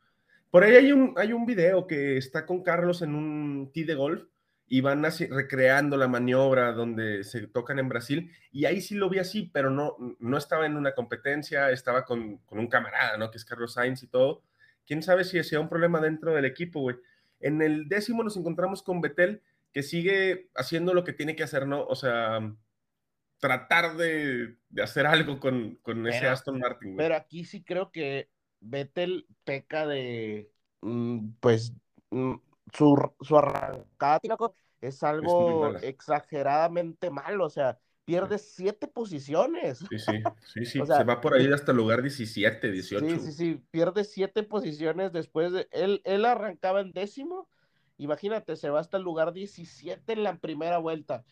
Por 0.51 0.65
ahí 0.65 0.77
hay 0.77 0.93
un, 0.93 1.15
hay 1.17 1.33
un 1.33 1.47
video 1.47 1.87
que 1.87 2.17
está 2.17 2.47
con 2.47 2.63
Carlos 2.63 3.03
en 3.03 3.15
un 3.15 3.71
tee 3.73 3.85
de 3.85 3.95
golf 3.95 4.25
y 4.69 4.81
van 4.81 5.05
así, 5.05 5.27
recreando 5.27 5.97
la 5.97 6.09
maniobra 6.09 6.73
donde 6.73 7.23
se 7.25 7.47
tocan 7.47 7.79
en 7.79 7.89
Brasil, 7.89 8.33
y 8.51 8.65
ahí 8.65 8.81
sí 8.81 8.97
lo 8.97 9.09
vi 9.09 9.19
así, 9.19 9.49
pero 9.53 9.71
no, 9.71 9.97
no 10.19 10.37
estaba 10.37 10.67
en 10.67 10.77
una 10.77 10.93
competencia, 10.93 11.71
estaba 11.71 12.05
con, 12.05 12.41
un 12.51 12.67
camarada, 12.67 13.17
¿no? 13.17 13.31
Que 13.31 13.39
es 13.39 13.45
Carlos 13.45 13.75
Sainz 13.75 14.03
y 14.03 14.09
todo. 14.09 14.43
¿Quién 14.85 15.03
sabe 15.03 15.25
si 15.25 15.43
sea 15.45 15.61
un 15.61 15.69
problema 15.69 16.01
dentro 16.01 16.35
del 16.35 16.45
equipo, 16.45 16.81
güey? 16.81 16.97
En 17.41 17.63
el 17.63 17.89
décimo 17.89 18.25
nos 18.25 18.37
encontramos 18.37 18.83
con 18.83 19.01
Betel, 19.01 19.43
que 19.73 19.83
sigue 19.83 20.49
haciendo 20.55 20.95
lo 20.95 21.05
que 21.05 21.13
tiene 21.13 21.37
que 21.37 21.45
hacer, 21.45 21.67
¿no? 21.67 21.85
O 21.85 21.95
sea, 21.95 22.53
tratar 23.39 23.97
de, 23.97 24.57
hacer 24.83 25.07
algo 25.07 25.39
con, 25.39 25.79
ese 26.09 26.27
Aston 26.27 26.59
Martin. 26.59 26.95
Güey. 26.95 27.05
Pero 27.07 27.17
aquí 27.17 27.45
sí 27.45 27.63
creo 27.63 27.93
que 27.93 28.31
Betel 28.61 29.27
peca 29.45 29.87
de, 29.87 30.51
mm, 30.83 31.31
pues, 31.41 31.73
mm, 32.11 32.35
su, 32.73 33.13
su 33.21 33.39
arrancada 33.39 34.21
es 34.81 35.03
algo 35.03 35.77
exageradamente 35.83 37.11
malo, 37.11 37.47
o 37.47 37.51
sea, 37.51 37.79
pierde 38.05 38.39
siete 38.39 38.87
posiciones. 38.87 39.79
Sí, 39.79 39.99
sí, 39.99 40.13
sí, 40.47 40.65
sí. 40.65 40.87
se 40.87 41.05
va 41.05 41.21
por 41.21 41.35
ahí 41.35 41.47
hasta 41.53 41.73
el 41.73 41.79
lugar 41.79 42.03
17, 42.03 42.71
18. 42.71 43.07
Sí, 43.07 43.19
sí, 43.19 43.33
sí, 43.33 43.65
pierde 43.71 44.05
siete 44.05 44.43
posiciones 44.43 45.13
después 45.13 45.53
de, 45.53 45.69
él, 45.73 46.01
él 46.05 46.25
arrancaba 46.25 46.81
en 46.81 46.93
décimo, 46.93 47.49
imagínate, 47.99 48.57
se 48.57 48.71
va 48.71 48.81
hasta 48.81 48.97
el 48.97 49.03
lugar 49.03 49.33
17 49.33 50.13
en 50.13 50.23
la 50.23 50.39
primera 50.39 50.79
vuelta. 50.79 51.25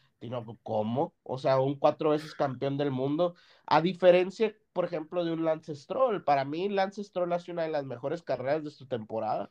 ¿cómo? 0.63 1.15
O 1.23 1.39
sea, 1.39 1.61
un 1.61 1.79
cuatro 1.79 2.11
veces 2.11 2.35
campeón 2.35 2.77
del 2.79 2.91
mundo. 2.91 3.35
A 3.67 3.81
diferencia, 3.81 4.55
por 4.73 4.85
ejemplo, 4.85 5.25
de 5.25 5.33
un 5.33 5.45
Lance 5.45 5.75
Stroll. 5.75 6.25
Para 6.25 6.45
mí, 6.45 6.69
Lance 6.69 7.03
Stroll 7.05 7.33
hace 7.33 7.53
una 7.53 7.63
de 7.63 7.71
las 7.71 7.85
mejores 7.85 8.23
carreras 8.23 8.65
de 8.65 8.71
su 8.71 8.87
temporada. 8.87 9.51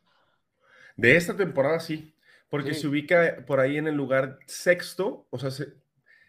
De 0.95 1.15
esta 1.15 1.35
temporada 1.35 1.79
sí, 1.79 2.15
porque 2.49 2.73
se 2.73 2.87
ubica 2.87 3.43
por 3.47 3.59
ahí 3.59 3.77
en 3.77 3.87
el 3.87 3.95
lugar 3.95 4.37
sexto, 4.45 5.25
o 5.31 5.39
sea, 5.39 5.49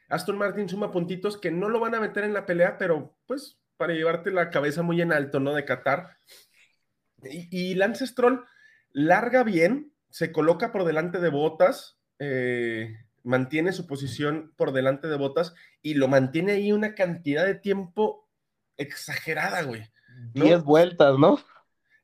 Aston 0.08 0.38
Martin 0.38 0.68
suma 0.68 0.90
puntitos 0.90 1.36
que 1.36 1.50
no 1.50 1.68
lo 1.68 1.80
van 1.80 1.94
a 1.94 2.00
meter 2.00 2.24
en 2.24 2.32
la 2.32 2.46
pelea, 2.46 2.78
pero 2.78 3.14
pues 3.26 3.58
para 3.76 3.92
llevarte 3.92 4.30
la 4.30 4.48
cabeza 4.48 4.82
muy 4.82 5.02
en 5.02 5.12
alto, 5.12 5.38
¿no? 5.40 5.54
De 5.54 5.64
Qatar. 5.64 6.16
Y, 7.22 7.74
Lance 7.74 8.06
Stroll 8.06 8.44
larga 8.92 9.44
bien, 9.44 9.92
se 10.14 10.30
coloca 10.30 10.70
por 10.70 10.84
delante 10.84 11.18
de 11.18 11.28
Botas, 11.28 11.98
eh, 12.20 12.96
mantiene 13.24 13.72
su 13.72 13.88
posición 13.88 14.54
por 14.56 14.70
delante 14.70 15.08
de 15.08 15.16
Botas 15.16 15.54
y 15.82 15.94
lo 15.94 16.06
mantiene 16.06 16.52
ahí 16.52 16.70
una 16.70 16.94
cantidad 16.94 17.44
de 17.44 17.56
tiempo 17.56 18.30
exagerada, 18.76 19.62
güey. 19.62 19.90
Diez 20.32 20.62
vueltas, 20.62 21.18
¿no? 21.18 21.40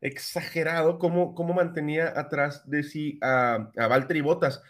exagerado 0.00 0.98
cómo, 0.98 1.36
cómo 1.36 1.54
mantenía 1.54 2.12
atrás 2.18 2.68
de 2.68 2.82
sí 2.82 3.20
a, 3.22 3.70
a 3.76 3.86
Valtteri 3.86 4.22
Bottas, 4.22 4.60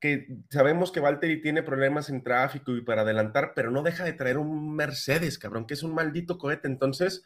que 0.00 0.38
sabemos 0.50 0.90
que 0.90 0.98
Valtteri 0.98 1.40
tiene 1.40 1.62
problemas 1.62 2.08
en 2.08 2.24
tráfico 2.24 2.72
y 2.72 2.80
para 2.80 3.02
adelantar, 3.02 3.52
pero 3.54 3.70
no 3.70 3.84
deja 3.84 4.02
de 4.02 4.14
traer 4.14 4.38
un 4.38 4.74
Mercedes, 4.74 5.38
cabrón, 5.38 5.68
que 5.68 5.74
es 5.74 5.84
un 5.84 5.94
maldito 5.94 6.36
cohete. 6.36 6.66
Entonces, 6.66 7.22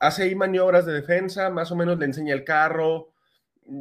hace 0.00 0.24
ahí 0.24 0.34
maniobras 0.34 0.84
de 0.84 0.92
defensa, 0.92 1.48
más 1.48 1.72
o 1.72 1.76
menos 1.76 1.98
le 1.98 2.04
enseña 2.04 2.34
el 2.34 2.44
carro, 2.44 3.11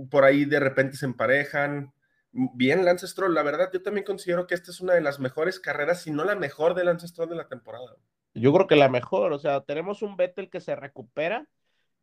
por 0.09 0.23
ahí 0.23 0.45
de 0.45 0.59
repente 0.59 0.97
se 0.97 1.05
emparejan. 1.05 1.93
Bien, 2.31 2.85
Lance 2.85 3.07
Stroll, 3.07 3.33
la 3.33 3.43
verdad, 3.43 3.69
yo 3.73 3.81
también 3.81 4.05
considero 4.05 4.47
que 4.47 4.55
esta 4.55 4.71
es 4.71 4.79
una 4.79 4.93
de 4.93 5.01
las 5.01 5.19
mejores 5.19 5.59
carreras, 5.59 6.01
si 6.03 6.11
no 6.11 6.23
la 6.23 6.35
mejor 6.35 6.75
de 6.75 6.85
Lance 6.85 7.07
Stroll 7.07 7.29
de 7.29 7.35
la 7.35 7.47
temporada. 7.47 7.95
Yo 8.33 8.53
creo 8.53 8.67
que 8.67 8.77
la 8.77 8.87
mejor, 8.87 9.33
o 9.33 9.39
sea, 9.39 9.61
tenemos 9.61 10.01
un 10.01 10.15
Vettel 10.15 10.49
que 10.49 10.61
se 10.61 10.75
recupera, 10.75 11.47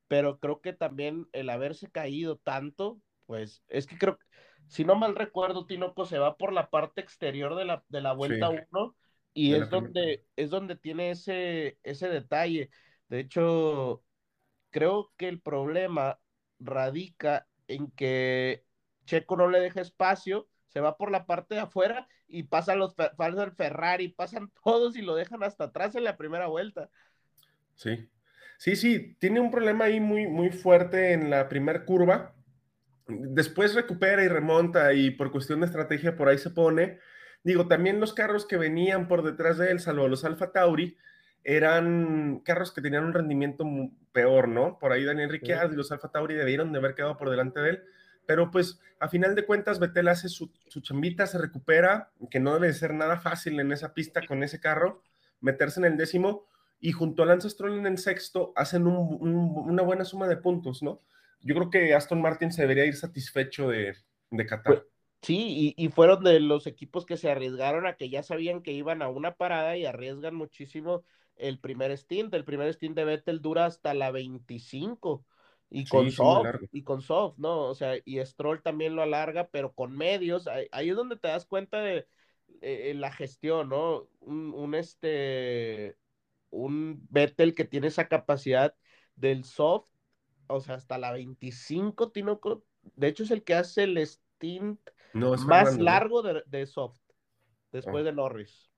pero 0.07 0.39
creo 0.39 0.61
que 0.61 0.75
también 0.75 1.27
el 1.33 1.49
haberse 1.49 1.91
caído 1.91 2.37
tanto, 2.37 3.01
pues 3.25 3.63
es 3.69 3.87
que 3.87 3.97
creo, 3.97 4.19
si 4.67 4.85
no 4.85 4.95
mal 4.95 5.17
recuerdo, 5.17 5.67
Tinoco 5.67 6.05
se 6.05 6.19
va 6.19 6.37
por 6.37 6.53
la 6.53 6.69
parte 6.69 7.01
exterior 7.01 7.57
de 7.57 7.65
la, 7.65 7.83
de 7.89 8.01
la 8.03 8.13
vuelta 8.13 8.51
1 8.51 8.97
y 9.33 9.55
es 9.55 9.71
donde, 9.71 10.27
es 10.37 10.51
donde 10.51 10.77
tiene 10.77 11.11
ese, 11.11 11.79
ese 11.83 12.09
detalle. 12.09 12.71
De 13.09 13.21
hecho, 13.21 14.03
creo 14.71 15.13
que 15.17 15.29
el 15.29 15.41
problema 15.41 16.21
radica 16.59 17.48
en 17.69 17.91
que 17.93 18.65
Checo 19.05 19.37
no 19.37 19.49
le 19.49 19.61
deja 19.61 19.81
espacio, 19.81 20.49
se 20.69 20.81
va 20.81 20.97
por 20.97 21.11
la 21.11 21.27
parte 21.27 21.55
de 21.55 21.61
afuera 21.63 22.09
y 22.27 22.45
pasan 22.45 22.79
los 22.79 22.95
pasa 22.95 23.45
el 23.45 23.53
Ferrari, 23.53 24.09
pasan 24.09 24.53
todos 24.63 24.97
y 24.97 25.03
lo 25.03 25.15
dejan 25.15 25.43
hasta 25.43 25.65
atrás 25.65 25.95
en 25.95 26.05
la 26.05 26.17
primera 26.17 26.47
vuelta. 26.47 26.91
Sí, 27.75 28.11
sí, 28.59 28.77
sí, 28.77 29.17
tiene 29.19 29.41
un 29.41 29.51
problema 29.51 29.87
ahí 29.87 30.01
muy, 30.01 30.27
muy 30.27 30.51
fuerte 30.51 31.13
en 31.13 31.31
la 31.31 31.49
primera 31.49 31.85
curva. 31.85 32.35
Después 33.07 33.75
recupera 33.75 34.23
y 34.23 34.29
remonta 34.29 34.93
y 34.93 35.11
por 35.11 35.31
cuestión 35.31 35.61
de 35.61 35.67
estrategia 35.67 36.17
por 36.17 36.29
ahí 36.29 36.39
se 36.39 36.51
pone. 36.51 36.99
Digo, 37.43 37.69
también 37.69 38.01
los 38.01 38.13
carros 38.13 38.45
que 38.45 38.59
venían 38.59 39.09
por 39.09 39.23
detrás 39.23 39.57
de 39.57 39.71
él, 39.71 39.81
salvo 39.81 40.09
los 40.09 40.25
Alfa 40.25 40.53
Tauri, 40.53 40.99
eran 41.45 42.41
carros 42.45 42.73
que 42.73 42.83
tenían 42.83 43.05
un 43.05 43.15
rendimiento 43.15 43.65
peor, 44.13 44.49
¿no? 44.49 44.79
Por 44.79 44.93
ahí 44.93 45.05
Daniel 45.05 45.31
Ricciardo 45.31 45.73
y 45.73 45.77
los 45.77 45.93
Alfa 45.93 46.11
Tauri 46.11 46.35
debieron 46.35 46.73
de 46.73 46.79
haber 46.79 46.95
quedado 46.95 47.17
por 47.17 47.31
delante 47.31 47.61
de 47.61 47.71
él, 47.71 47.83
pero 48.27 48.51
pues 48.51 48.81
a 49.01 49.09
final 49.09 49.35
de 49.35 49.47
cuentas 49.47 49.79
Vettel 49.79 50.09
hace 50.09 50.29
su, 50.29 50.51
chambita, 50.83 51.27
se 51.27 51.39
recupera, 51.39 52.11
que 52.31 52.41
no 52.41 52.55
debe 52.55 52.73
ser 52.73 52.93
nada 52.93 53.19
fácil 53.19 53.59
en 53.61 53.73
esa 53.73 53.95
pista 53.95 54.21
con 54.27 54.43
ese 54.43 54.61
carro, 54.61 55.03
meterse 55.41 55.81
en 55.81 55.87
el 55.87 55.97
décimo 55.97 56.47
y 56.81 56.93
junto 56.93 57.23
a 57.23 57.27
Lance 57.27 57.49
Stroll 57.49 57.79
en 57.79 57.87
el 57.87 57.99
sexto 57.99 58.53
hacen 58.57 58.87
una 58.87 59.83
buena 59.83 60.05
suma 60.05 60.29
de 60.29 60.37
puntos, 60.37 60.83
¿no? 60.83 61.01
Yo 61.41 61.55
creo 61.55 61.71
que 61.71 61.95
Aston 61.95 62.21
Martin 62.21 62.53
se 62.53 62.63
debería 62.63 62.85
ir 62.85 62.97
satisfecho 62.97 63.69
de, 63.69 63.97
de 64.31 64.47
Qatar. 64.47 64.75
Pues, 64.75 64.87
sí, 65.23 65.75
y, 65.77 65.85
y, 65.85 65.89
fueron 65.89 66.25
de 66.25 66.41
los 66.41 66.67
equipos 66.67 67.07
que 67.07 67.17
se 67.17 67.31
arriesgaron 67.31 67.87
a 67.87 67.95
que 67.95 68.11
ya 68.11 68.23
sabían 68.23 68.63
que 68.63 68.73
iban 68.73 69.03
a 69.03 69.09
una 69.09 69.37
parada 69.37 69.77
y 69.77 69.87
arriesgan 69.87 70.35
muchísimo 70.35 71.05
el 71.39 71.59
primer 71.59 71.97
stint. 71.97 72.33
El 72.35 72.45
primer 72.45 72.73
stint 72.73 72.97
de 72.97 73.05
Vettel 73.05 73.41
dura 73.41 73.67
hasta 73.67 73.95
la 73.95 74.11
25 74.11 75.25
y 75.71 75.85
con 75.87 76.11
soft, 76.11 76.47
y 76.73 76.83
con 76.83 77.03
soft, 77.03 77.39
¿no? 77.39 77.67
O 77.67 77.75
sea, 77.75 77.95
y 78.05 78.25
Stroll 78.25 78.63
también 78.63 78.97
lo 78.97 79.03
alarga, 79.03 79.49
pero 79.49 79.75
con 79.75 79.97
medios, 79.97 80.49
ahí, 80.49 80.89
es 80.89 80.97
donde 80.97 81.17
te 81.17 81.29
das 81.29 81.45
cuenta 81.45 81.81
de 81.81 82.07
eh, 82.63 82.95
la 82.95 83.13
gestión, 83.13 83.69
¿no? 83.69 84.09
Un, 84.21 84.55
un, 84.55 84.75
este, 84.75 85.99
un 86.51 87.07
Vettel 87.11 87.55
que 87.55 87.65
tiene 87.65 87.89
esa 87.89 88.09
capacidad 88.09 88.75
del 89.17 89.45
soft, 89.45 89.91
o 90.47 90.61
sea, 90.61 90.77
hasta 90.77 90.97
la 90.97 91.13
25, 91.13 92.13
Tinoco, 92.13 92.65
de 92.97 93.09
hecho 93.09 93.25
es 93.25 93.31
el 93.31 93.45
que 93.45 93.55
hace 93.55 93.83
el 93.83 93.99
stint 93.99 94.81
más 95.13 95.79
largo 95.79 96.23
de, 96.23 96.67
soft, 96.67 97.01
después 97.73 98.03
ah. 98.03 98.07
de 98.07 98.13
Norris. 98.13 98.71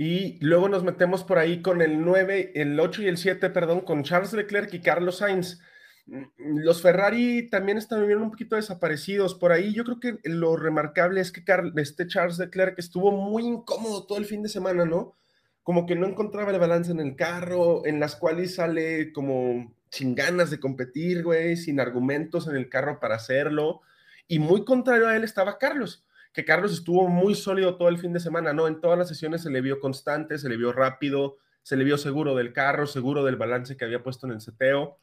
Y 0.00 0.38
luego 0.38 0.68
nos 0.68 0.84
metemos 0.84 1.24
por 1.24 1.38
ahí 1.38 1.60
con 1.60 1.82
el 1.82 2.04
9, 2.04 2.52
el 2.54 2.78
8 2.78 3.02
y 3.02 3.08
el 3.08 3.16
7, 3.16 3.50
perdón, 3.50 3.80
con 3.80 4.04
Charles 4.04 4.32
Leclerc 4.32 4.72
y 4.72 4.80
Carlos 4.80 5.18
Sainz. 5.18 5.60
Mm, 6.06 6.22
los 6.60 6.82
Ferrari 6.82 7.48
también 7.50 7.78
están 7.78 8.02
viviendo 8.02 8.24
un 8.24 8.30
poquito 8.30 8.54
desaparecidos 8.54 9.34
por 9.34 9.50
ahí. 9.50 9.74
Yo 9.74 9.82
creo 9.82 9.98
que 9.98 10.18
lo 10.22 10.56
remarcable 10.56 11.20
es 11.20 11.32
que 11.32 11.42
este 11.78 12.06
Charles 12.06 12.38
Leclerc 12.38 12.78
estuvo 12.78 13.10
muy 13.10 13.44
incómodo 13.44 14.06
todo 14.06 14.18
el 14.18 14.26
fin 14.26 14.40
de 14.44 14.48
semana, 14.48 14.84
¿no? 14.84 15.16
Como 15.64 15.84
que 15.84 15.96
no 15.96 16.06
encontraba 16.06 16.52
el 16.52 16.60
balance 16.60 16.92
en 16.92 17.00
el 17.00 17.16
carro, 17.16 17.84
en 17.84 17.98
las 17.98 18.14
cuales 18.14 18.54
sale 18.54 19.12
como 19.12 19.74
sin 19.90 20.14
ganas 20.14 20.52
de 20.52 20.60
competir, 20.60 21.24
güey, 21.24 21.56
sin 21.56 21.80
argumentos 21.80 22.46
en 22.46 22.54
el 22.54 22.68
carro 22.68 23.00
para 23.00 23.16
hacerlo. 23.16 23.80
Y 24.28 24.38
muy 24.38 24.64
contrario 24.64 25.08
a 25.08 25.16
él 25.16 25.24
estaba 25.24 25.58
Carlos 25.58 26.04
que 26.32 26.44
Carlos 26.44 26.72
estuvo 26.72 27.08
muy 27.08 27.34
sólido 27.34 27.76
todo 27.76 27.88
el 27.88 27.98
fin 27.98 28.12
de 28.12 28.20
semana, 28.20 28.52
¿no? 28.52 28.68
En 28.68 28.80
todas 28.80 28.98
las 28.98 29.08
sesiones 29.08 29.42
se 29.42 29.50
le 29.50 29.60
vio 29.60 29.80
constante, 29.80 30.38
se 30.38 30.48
le 30.48 30.56
vio 30.56 30.72
rápido, 30.72 31.38
se 31.62 31.76
le 31.76 31.84
vio 31.84 31.98
seguro 31.98 32.34
del 32.34 32.52
carro, 32.52 32.86
seguro 32.86 33.24
del 33.24 33.36
balance 33.36 33.76
que 33.76 33.84
había 33.84 34.02
puesto 34.02 34.26
en 34.26 34.32
el 34.32 34.40
seteo. 34.40 34.98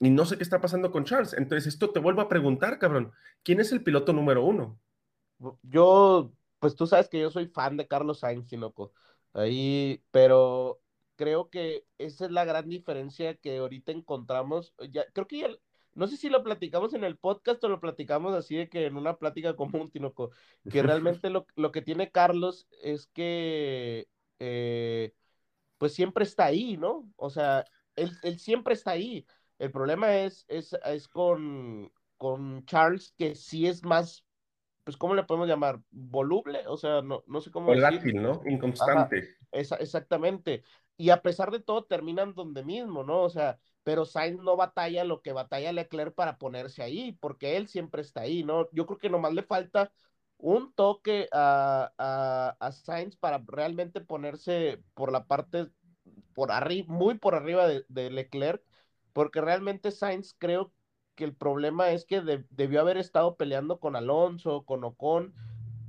Y 0.00 0.10
no 0.10 0.24
sé 0.24 0.36
qué 0.36 0.44
está 0.44 0.60
pasando 0.60 0.90
con 0.92 1.04
Charles. 1.04 1.34
Entonces, 1.34 1.66
esto 1.66 1.90
te 1.90 1.98
vuelvo 1.98 2.20
a 2.20 2.28
preguntar, 2.28 2.78
cabrón. 2.78 3.12
¿Quién 3.42 3.60
es 3.60 3.72
el 3.72 3.82
piloto 3.82 4.12
número 4.12 4.44
uno? 4.44 4.78
Yo, 5.62 6.32
pues 6.58 6.76
tú 6.76 6.86
sabes 6.86 7.08
que 7.08 7.20
yo 7.20 7.30
soy 7.30 7.46
fan 7.48 7.76
de 7.76 7.88
Carlos 7.88 8.20
Sainz, 8.20 8.48
Sinoco. 8.48 8.92
Ahí, 9.32 10.02
pero 10.10 10.80
creo 11.16 11.50
que 11.50 11.84
esa 11.98 12.26
es 12.26 12.30
la 12.30 12.44
gran 12.44 12.68
diferencia 12.68 13.34
que 13.34 13.58
ahorita 13.58 13.92
encontramos. 13.92 14.74
Ya, 14.90 15.04
creo 15.12 15.26
que 15.26 15.38
ya, 15.38 15.48
no 15.98 16.06
sé 16.06 16.16
si 16.16 16.28
lo 16.28 16.44
platicamos 16.44 16.94
en 16.94 17.02
el 17.02 17.16
podcast 17.16 17.62
o 17.64 17.68
lo 17.68 17.80
platicamos 17.80 18.32
así 18.32 18.54
de 18.54 18.68
que 18.68 18.86
en 18.86 18.96
una 18.96 19.16
plática 19.16 19.56
común, 19.56 19.90
Tinoco, 19.90 20.30
que 20.70 20.80
realmente 21.24 21.28
lo, 21.28 21.72
que 21.72 21.82
tiene 21.82 22.12
Carlos 22.12 22.68
es 22.82 23.08
que 23.08 24.06
eh, 24.38 25.12
pues 25.76 25.94
siempre 25.94 26.22
está 26.22 26.44
ahí, 26.44 26.76
¿no? 26.76 27.10
O 27.16 27.30
sea, 27.30 27.64
él, 27.96 28.38
siempre 28.38 28.74
está 28.74 28.92
ahí. 28.92 29.26
El 29.58 29.72
problema 29.72 30.16
es, 30.18 30.44
es, 30.46 30.72
es 30.84 31.08
con, 31.08 31.90
con 32.16 32.64
Charles, 32.64 33.12
que 33.18 33.34
sí 33.34 33.66
es 33.66 33.82
más, 33.82 34.24
pues, 34.84 34.96
¿cómo 34.96 35.16
le 35.16 35.24
podemos 35.24 35.48
llamar? 35.48 35.80
Voluble, 35.90 36.60
o 36.68 36.76
sea, 36.76 37.02
no, 37.02 37.24
no 37.26 37.40
sé 37.40 37.50
cómo. 37.50 37.66
Volátil, 37.66 38.22
¿no? 38.22 38.40
Inconstante. 38.46 39.36
exactamente. 39.50 40.62
Y 40.96 41.10
a 41.10 41.22
pesar 41.22 41.50
de 41.50 41.58
todo, 41.58 41.84
terminan 41.86 42.34
donde 42.34 42.64
mismo, 42.64 43.02
¿no? 43.02 43.22
O 43.22 43.30
sea, 43.30 43.58
pero 43.84 44.04
Sainz 44.04 44.40
no 44.42 44.56
batalla 44.56 45.04
lo 45.04 45.22
que 45.22 45.32
batalla 45.32 45.72
Leclerc 45.72 46.14
para 46.14 46.38
ponerse 46.38 46.82
ahí, 46.82 47.12
porque 47.20 47.56
él 47.56 47.68
siempre 47.68 48.02
está 48.02 48.22
ahí, 48.22 48.44
¿no? 48.44 48.68
Yo 48.72 48.86
creo 48.86 48.98
que 48.98 49.10
nomás 49.10 49.32
le 49.32 49.42
falta 49.42 49.92
un 50.38 50.72
toque 50.72 51.28
a, 51.32 51.92
a, 52.60 52.72
Sainz 52.72 53.16
para 53.16 53.42
realmente 53.46 54.00
ponerse 54.00 54.82
por 54.94 55.12
la 55.12 55.26
parte, 55.26 55.68
por 56.34 56.52
arriba, 56.52 56.86
muy 56.92 57.18
por 57.18 57.34
arriba 57.34 57.66
de, 57.66 58.10
Leclerc, 58.10 58.62
porque 59.12 59.40
realmente 59.40 59.90
Sainz 59.90 60.34
creo 60.38 60.72
que 61.16 61.24
el 61.24 61.34
problema 61.34 61.90
es 61.90 62.04
que 62.04 62.20
debió 62.50 62.80
haber 62.80 62.96
estado 62.96 63.36
peleando 63.36 63.80
con 63.80 63.96
Alonso, 63.96 64.64
con 64.64 64.84
Ocon, 64.84 65.34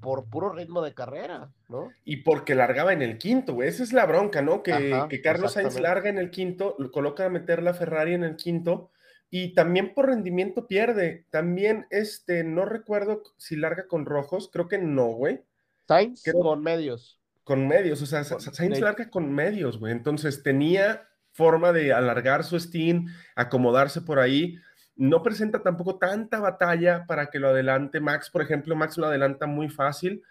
por 0.01 0.25
puro 0.25 0.51
ritmo 0.51 0.81
de 0.81 0.93
carrera, 0.93 1.51
¿no? 1.67 1.91
Y 2.05 2.17
porque 2.17 2.55
largaba 2.55 2.93
en 2.93 3.01
el 3.01 3.17
quinto, 3.17 3.53
güey. 3.53 3.69
Esa 3.69 3.83
es 3.83 3.93
la 3.93 4.05
bronca, 4.05 4.41
¿no? 4.41 4.63
Que, 4.63 5.05
que 5.09 5.21
Carlos 5.21 5.53
Sainz 5.53 5.79
larga 5.79 6.09
en 6.09 6.17
el 6.17 6.31
quinto, 6.31 6.75
lo 6.79 6.91
coloca 6.91 7.25
a 7.25 7.29
meter 7.29 7.63
la 7.63 7.73
Ferrari 7.73 8.13
en 8.13 8.23
el 8.23 8.35
quinto, 8.35 8.91
y 9.29 9.53
también 9.53 9.93
por 9.93 10.07
rendimiento 10.07 10.67
pierde. 10.67 11.25
También, 11.29 11.85
este, 11.89 12.43
no 12.43 12.65
recuerdo 12.65 13.23
si 13.37 13.55
larga 13.55 13.87
con 13.87 14.05
rojos, 14.05 14.49
creo 14.51 14.67
que 14.67 14.77
no, 14.77 15.07
güey. 15.07 15.41
Sainz 15.87 16.23
con 16.31 16.61
medios. 16.61 17.19
Con 17.43 17.67
medios, 17.67 18.01
o 18.01 18.05
sea, 18.05 18.23
Sainz 18.23 18.79
larga 18.79 19.09
con 19.09 19.31
medios, 19.33 19.79
güey. 19.79 19.91
Entonces 19.91 20.43
tenía 20.43 21.07
forma 21.31 21.71
de 21.71 21.93
alargar 21.93 22.43
su 22.43 22.59
steam, 22.59 23.07
acomodarse 23.35 24.01
por 24.01 24.19
ahí 24.19 24.57
no 24.99 25.23
presenta 25.23 25.63
tampoco 25.63 25.97
tanta 25.97 26.41
batalla 26.41 27.05
para 27.07 27.27
que 27.29 27.39
lo 27.39 27.47
adelante 27.47 28.01
Max, 28.01 28.29
por 28.29 28.41
ejemplo, 28.41 28.75
Max 28.75 28.97
lo 28.97 29.07
adelanta 29.07 29.47
muy 29.47 29.69
fácil, 29.69 30.23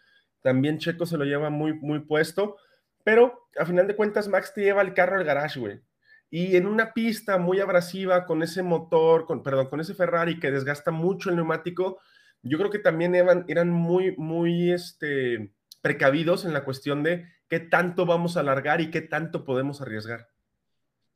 también 0.42 0.76
Checo 0.76 1.06
se 1.06 1.16
lo 1.16 1.24
lleva 1.24 1.48
muy, 1.48 1.72
muy 1.72 2.00
puesto, 2.00 2.58
pero 3.02 3.48
a 3.58 3.64
final 3.64 3.86
de 3.86 3.96
cuentas 3.96 4.28
Max 4.28 4.52
te 4.52 4.60
lleva 4.60 4.82
el 4.82 4.92
carro 4.92 5.16
al 5.16 5.24
garage, 5.24 5.58
güey. 5.58 5.80
Y 6.28 6.56
en 6.56 6.66
una 6.66 6.92
pista 6.92 7.38
muy 7.38 7.60
abrasiva 7.60 8.26
con 8.26 8.42
ese 8.42 8.62
motor, 8.62 9.24
con, 9.24 9.42
perdón, 9.42 9.70
con 9.70 9.80
ese 9.80 9.94
Ferrari 9.94 10.38
que 10.38 10.50
desgasta 10.50 10.90
mucho 10.90 11.30
el 11.30 11.36
neumático, 11.36 11.98
yo 12.42 12.58
creo 12.58 12.70
que 12.70 12.78
también 12.78 13.14
eran, 13.14 13.46
eran 13.48 13.70
muy, 13.70 14.14
muy 14.18 14.70
este, 14.70 15.50
precavidos 15.80 16.44
en 16.44 16.52
la 16.52 16.64
cuestión 16.64 17.02
de 17.02 17.26
qué 17.48 17.58
tanto 17.58 18.04
vamos 18.04 18.36
a 18.36 18.40
alargar 18.40 18.82
y 18.82 18.90
qué 18.90 19.00
tanto 19.00 19.46
podemos 19.46 19.80
arriesgar. 19.80 20.28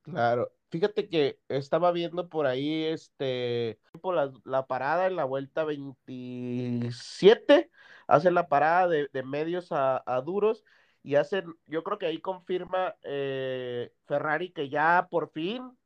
Claro, 0.00 0.53
Fíjate 0.73 1.09
que 1.11 1.39
estaba 1.51 1.93
viendo 1.93 2.31
por 2.31 2.47
ahí 2.47 2.85
este 2.85 3.79
por 4.01 4.33
la, 4.45 4.66
parada 4.66 5.07
en 5.07 5.16
la 5.16 5.25
vuelta 5.25 5.64
27, 5.64 7.70
hacen 8.07 8.33
la 8.33 8.49
parada 8.49 8.89
de, 8.89 9.23
medios 9.23 9.68
a, 9.70 10.03
duros 10.25 10.64
y 11.03 11.16
hacen, 11.16 11.45
yo 11.66 11.85
creo 11.85 11.99
que 11.99 12.07
ahí 12.07 12.23
confirma 12.23 12.97
eh, 13.03 13.93
Ferrari 14.07 14.51
que 14.51 14.70
ya 14.70 15.09
por 15.11 15.31
fin, 15.31 15.77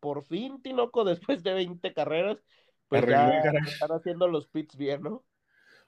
por 0.00 0.22
fin, 0.26 0.60
Tinoco, 0.60 1.04
después 1.04 1.42
de 1.42 1.54
20 1.54 1.94
carreras, 1.94 2.36
pues 2.88 3.06
ya 3.06 3.40
están 3.66 3.92
haciendo 3.92 4.28
los 4.28 4.48
pits 4.48 4.76
bien, 4.76 5.02
¿no? 5.02 5.24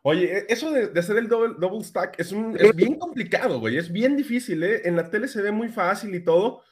Oye, 0.00 0.38
e, 0.38 0.46
eso 0.48 0.70
de, 0.70 0.98
hacer 0.98 1.18
el 1.18 1.28
double, 1.28 1.56
double 1.58 1.84
stack 1.84 2.18
es, 2.18 2.32
un, 2.32 2.56
es 2.58 2.74
bien 2.74 2.98
complicado, 2.98 3.60
güey, 3.60 3.76
es 3.76 3.92
bien 3.92 4.16
difícil, 4.16 4.62
¿eh? 4.62 4.88
En 4.88 4.96
la 4.96 5.10
tele 5.10 5.28
se 5.28 5.42
ve 5.42 5.52
muy 5.52 5.68
fácil 5.68 6.14
y 6.14 6.24
todo, 6.24 6.62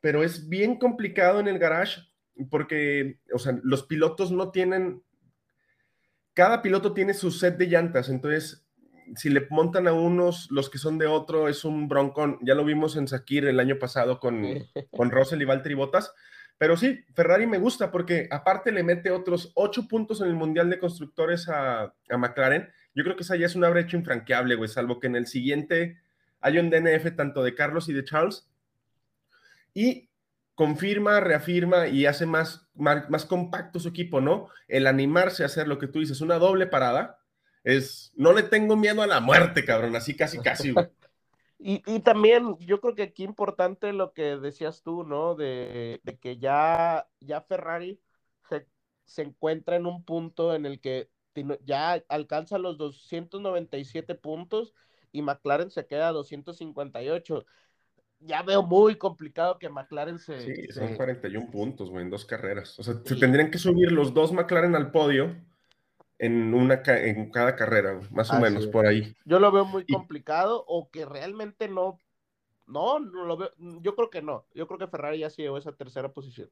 pero 0.00 0.22
es 0.22 0.48
bien 0.48 0.78
complicado 0.78 1.40
en 1.40 1.48
el 1.48 1.58
garage 1.58 2.00
porque, 2.50 3.18
o 3.32 3.38
sea, 3.38 3.58
los 3.62 3.84
pilotos 3.84 4.30
no 4.30 4.50
tienen, 4.50 5.02
cada 6.34 6.62
piloto 6.62 6.92
tiene 6.92 7.14
su 7.14 7.30
set 7.30 7.56
de 7.56 7.66
llantas, 7.66 8.08
entonces 8.08 8.66
si 9.14 9.30
le 9.30 9.46
montan 9.50 9.86
a 9.86 9.92
unos 9.92 10.50
los 10.50 10.68
que 10.68 10.78
son 10.78 10.98
de 10.98 11.06
otro, 11.06 11.48
es 11.48 11.64
un 11.64 11.88
broncón. 11.88 12.38
Ya 12.42 12.54
lo 12.54 12.64
vimos 12.64 12.96
en 12.96 13.06
Sakir 13.06 13.46
el 13.46 13.60
año 13.60 13.78
pasado 13.78 14.18
con, 14.18 14.42
con 14.90 15.10
Russell 15.10 15.40
y 15.40 15.44
Valtteri 15.44 15.74
Bottas. 15.74 16.12
Pero 16.58 16.76
sí, 16.76 17.04
Ferrari 17.14 17.46
me 17.46 17.58
gusta 17.58 17.90
porque 17.90 18.28
aparte 18.30 18.72
le 18.72 18.82
mete 18.82 19.10
otros 19.10 19.52
ocho 19.54 19.86
puntos 19.86 20.22
en 20.22 20.28
el 20.28 20.34
Mundial 20.34 20.70
de 20.70 20.78
Constructores 20.78 21.48
a, 21.48 21.94
a 22.08 22.16
McLaren. 22.16 22.68
Yo 22.94 23.04
creo 23.04 23.14
que 23.14 23.22
esa 23.22 23.36
ya 23.36 23.46
es 23.46 23.54
una 23.54 23.68
brecha 23.68 23.96
infranqueable, 23.96 24.54
güey, 24.54 24.68
salvo 24.68 24.98
que 24.98 25.06
en 25.06 25.16
el 25.16 25.26
siguiente 25.26 25.98
hay 26.40 26.58
un 26.58 26.70
DNF 26.70 27.14
tanto 27.14 27.42
de 27.42 27.54
Carlos 27.54 27.88
y 27.90 27.92
de 27.92 28.04
Charles. 28.04 28.48
Y 29.76 30.08
confirma, 30.54 31.20
reafirma 31.20 31.86
y 31.86 32.06
hace 32.06 32.24
más, 32.24 32.66
más, 32.74 33.10
más 33.10 33.26
compacto 33.26 33.78
su 33.78 33.90
equipo, 33.90 34.22
¿no? 34.22 34.48
El 34.68 34.86
animarse 34.86 35.42
a 35.42 35.46
hacer 35.46 35.68
lo 35.68 35.78
que 35.78 35.86
tú 35.86 36.00
dices, 36.00 36.22
una 36.22 36.38
doble 36.38 36.66
parada, 36.66 37.18
es, 37.62 38.10
no 38.16 38.32
le 38.32 38.42
tengo 38.42 38.74
miedo 38.74 39.02
a 39.02 39.06
la 39.06 39.20
muerte, 39.20 39.66
cabrón, 39.66 39.94
así 39.94 40.16
casi, 40.16 40.38
casi, 40.38 40.72
Y, 41.58 41.82
y, 41.86 42.00
también 42.00 42.56
yo 42.60 42.80
creo 42.80 42.94
que 42.94 43.02
aquí 43.02 43.24
importante 43.24 43.92
lo 43.92 44.12
que 44.12 44.36
decías 44.36 44.82
tú, 44.82 45.04
¿no? 45.04 45.34
De, 45.34 46.00
de 46.04 46.18
que 46.18 46.36
ya, 46.38 47.08
ya 47.20 47.40
Ferrari 47.40 47.98
se, 48.48 48.66
se, 49.04 49.22
encuentra 49.22 49.76
en 49.76 49.86
un 49.86 50.04
punto 50.04 50.54
en 50.54 50.66
el 50.66 50.80
que 50.80 51.08
ya 51.64 52.04
alcanza 52.08 52.58
los 52.58 52.76
297 52.76 54.14
puntos 54.16 54.74
y 55.12 55.22
McLaren 55.22 55.70
se 55.70 55.86
queda 55.86 56.08
a 56.08 56.12
258. 56.12 57.46
Ya 58.18 58.42
veo 58.42 58.62
muy 58.62 58.96
complicado 58.96 59.58
que 59.58 59.68
McLaren 59.68 60.18
se... 60.18 60.40
Sí, 60.40 60.72
son 60.72 60.94
41 60.94 61.50
puntos, 61.50 61.90
güey, 61.90 62.04
en 62.04 62.10
dos 62.10 62.24
carreras. 62.24 62.78
O 62.78 62.82
sea, 62.82 62.94
se 63.04 63.16
tendrían 63.16 63.50
que 63.50 63.58
subir 63.58 63.92
los 63.92 64.14
dos 64.14 64.32
McLaren 64.32 64.74
al 64.74 64.90
podio 64.90 65.36
en, 66.18 66.54
una, 66.54 66.82
en 66.86 67.30
cada 67.30 67.56
carrera, 67.56 68.00
más 68.10 68.30
o 68.30 68.40
menos, 68.40 68.66
por 68.66 68.86
ahí. 68.86 69.14
Yo 69.24 69.38
lo 69.38 69.52
veo 69.52 69.64
muy 69.64 69.84
complicado 69.86 70.64
o 70.66 70.90
que 70.90 71.04
realmente 71.04 71.68
no, 71.68 71.98
no, 72.66 72.98
no 72.98 73.24
lo 73.26 73.36
veo, 73.36 73.50
yo 73.58 73.94
creo 73.94 74.10
que 74.10 74.22
no, 74.22 74.46
yo 74.54 74.66
creo 74.66 74.78
que 74.78 74.88
Ferrari 74.88 75.18
ya 75.18 75.30
se 75.30 75.42
llevó 75.42 75.58
esa 75.58 75.72
tercera 75.72 76.12
posición. 76.12 76.50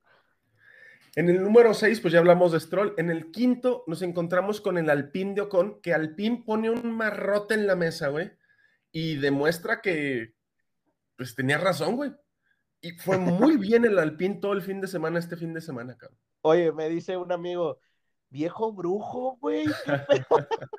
En 1.17 1.29
el 1.29 1.43
número 1.43 1.73
6, 1.75 2.01
pues 2.01 2.13
ya 2.13 2.19
hablamos 2.19 2.53
de 2.53 2.59
Stroll. 2.59 2.95
En 2.97 3.09
el 3.09 3.31
quinto 3.31 3.85
nos 3.87 4.03
encontramos 4.03 4.61
con 4.61 4.79
el 4.79 4.91
Alpine 4.91 5.35
de 5.35 5.43
Ocon, 5.43 5.81
que 5.81 5.95
Alpine 5.95 6.43
pone 6.45 6.71
un 6.71 6.91
marrote 6.93 7.55
en 7.55 7.69
la 7.69 7.77
mesa, 7.77 8.09
güey, 8.09 8.33
y 8.91 9.17
demuestra 9.17 9.81
que, 9.81 10.35
pues 11.17 11.35
tenía 11.35 11.59
razón, 11.59 11.97
güey. 11.97 12.13
Y 12.81 12.93
fue 12.93 13.19
muy 13.19 13.57
bien 13.57 13.85
el 13.85 13.99
Alpine 13.99 14.37
todo 14.37 14.53
el 14.53 14.63
fin 14.63 14.81
de 14.81 14.89
semana, 14.89 15.19
este 15.19 15.37
fin 15.37 15.55
de 15.55 15.61
semana, 15.61 15.97
cabrón. 15.97 16.19
Oye, 16.43 16.71
me 16.73 16.89
dice 16.91 17.17
un 17.17 17.33
amigo, 17.33 17.79
viejo 18.29 18.73
brujo, 18.73 19.39
güey. 19.41 19.65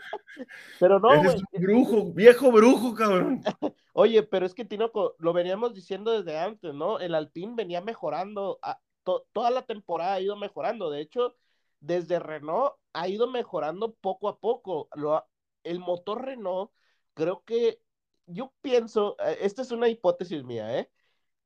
pero 0.79 0.99
no, 0.99 1.23
güey. 1.23 1.41
brujo, 1.53 2.13
viejo 2.13 2.51
brujo, 2.51 2.93
cabrón. 2.93 3.41
Oye, 3.93 4.21
pero 4.23 4.45
es 4.45 4.53
que 4.53 4.65
Tinoco, 4.65 5.15
lo 5.19 5.33
veníamos 5.33 5.73
diciendo 5.73 6.11
desde 6.11 6.37
antes, 6.37 6.73
¿no? 6.73 6.99
El 6.99 7.15
Alpine 7.15 7.55
venía 7.55 7.81
mejorando, 7.81 8.59
a, 8.61 8.79
to, 9.03 9.25
toda 9.31 9.49
la 9.49 9.63
temporada 9.63 10.15
ha 10.15 10.21
ido 10.21 10.35
mejorando. 10.35 10.91
De 10.91 11.01
hecho, 11.01 11.35
desde 11.79 12.19
Renault 12.19 12.73
ha 12.93 13.07
ido 13.07 13.27
mejorando 13.31 13.95
poco 13.95 14.27
a 14.27 14.39
poco. 14.39 14.89
Lo, 14.93 15.25
el 15.63 15.79
motor 15.79 16.25
Renault, 16.25 16.71
creo 17.13 17.43
que, 17.45 17.79
yo 18.27 18.53
pienso, 18.61 19.15
eh, 19.19 19.37
esta 19.41 19.61
es 19.61 19.71
una 19.71 19.89
hipótesis 19.89 20.43
mía, 20.43 20.79
¿eh? 20.79 20.89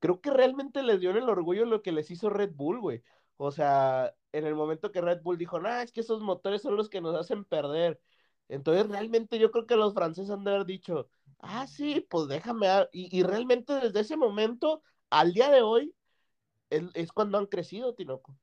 Creo 0.00 0.20
que 0.20 0.30
realmente 0.30 0.82
les 0.82 1.00
dio 1.00 1.10
el 1.10 1.28
orgullo 1.28 1.66
lo 1.66 1.82
que 1.82 1.92
les 1.92 2.10
hizo 2.10 2.30
Red 2.30 2.52
Bull, 2.54 2.80
güey. 2.80 3.04
O 3.36 3.50
sea, 3.52 4.14
en 4.32 4.46
el 4.46 4.54
momento 4.54 4.92
que 4.92 5.00
Red 5.00 5.22
Bull 5.22 5.38
dijo, 5.38 5.60
no, 5.60 5.68
es 5.80 5.92
que 5.92 6.00
esos 6.00 6.22
motores 6.22 6.62
son 6.62 6.76
los 6.76 6.88
que 6.90 7.00
nos 7.00 7.16
hacen 7.16 7.44
perder. 7.44 8.00
Entonces, 8.48 8.88
realmente 8.88 9.38
yo 9.38 9.50
creo 9.50 9.66
que 9.66 9.76
los 9.76 9.94
franceses 9.94 10.30
han 10.30 10.44
de 10.44 10.52
haber 10.52 10.66
dicho, 10.66 11.08
ah, 11.38 11.66
sí, 11.66 12.06
pues 12.10 12.28
déjame. 12.28 12.66
Y, 12.92 13.16
y, 13.18 13.22
realmente 13.22 13.74
desde 13.74 14.00
ese 14.00 14.16
momento, 14.16 14.82
al 15.10 15.32
día 15.34 15.50
de 15.50 15.62
hoy, 15.62 15.94
es, 16.70 16.84
es, 16.94 17.12
cuando 17.12 17.38
han 17.38 17.46
crecido, 17.46 17.94
Tinoco. 17.94 18.36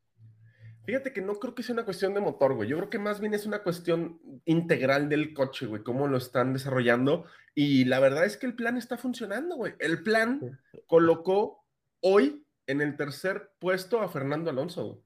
Fíjate 0.87 1.11
que 1.11 1.21
no 1.21 1.35
creo 1.35 1.53
que 1.53 1.63
sea 1.63 1.73
una 1.73 1.83
cuestión 1.83 2.13
de 2.13 2.21
motor, 2.21 2.53
güey. 2.53 2.69
Yo 2.69 2.77
creo 2.77 2.89
que 2.89 2.97
más 2.97 3.19
bien 3.19 3.33
es 3.33 3.45
una 3.45 3.61
cuestión 3.61 4.21
integral 4.45 5.09
del 5.09 5.33
coche, 5.33 5.65
güey, 5.65 5.83
cómo 5.83 6.07
lo 6.07 6.15
están 6.15 6.53
desarrollando. 6.53 7.25
Y 7.53 7.83
la 7.83 7.99
verdad 7.99 8.23
es 8.23 8.37
que 8.37 8.45
el 8.45 8.55
plan 8.55 8.77
está 8.77 8.97
funcionando, 8.97 9.57
güey. 9.57 9.73
El 9.79 10.01
plan 10.01 10.61
colocó 10.85 11.65
hoy 11.99 12.45
en 12.67 12.79
el 12.79 12.95
tercer 12.95 13.51
puesto 13.59 13.99
a 13.99 14.07
Fernando 14.07 14.49
Alonso, 14.49 14.85
güey. 14.85 14.99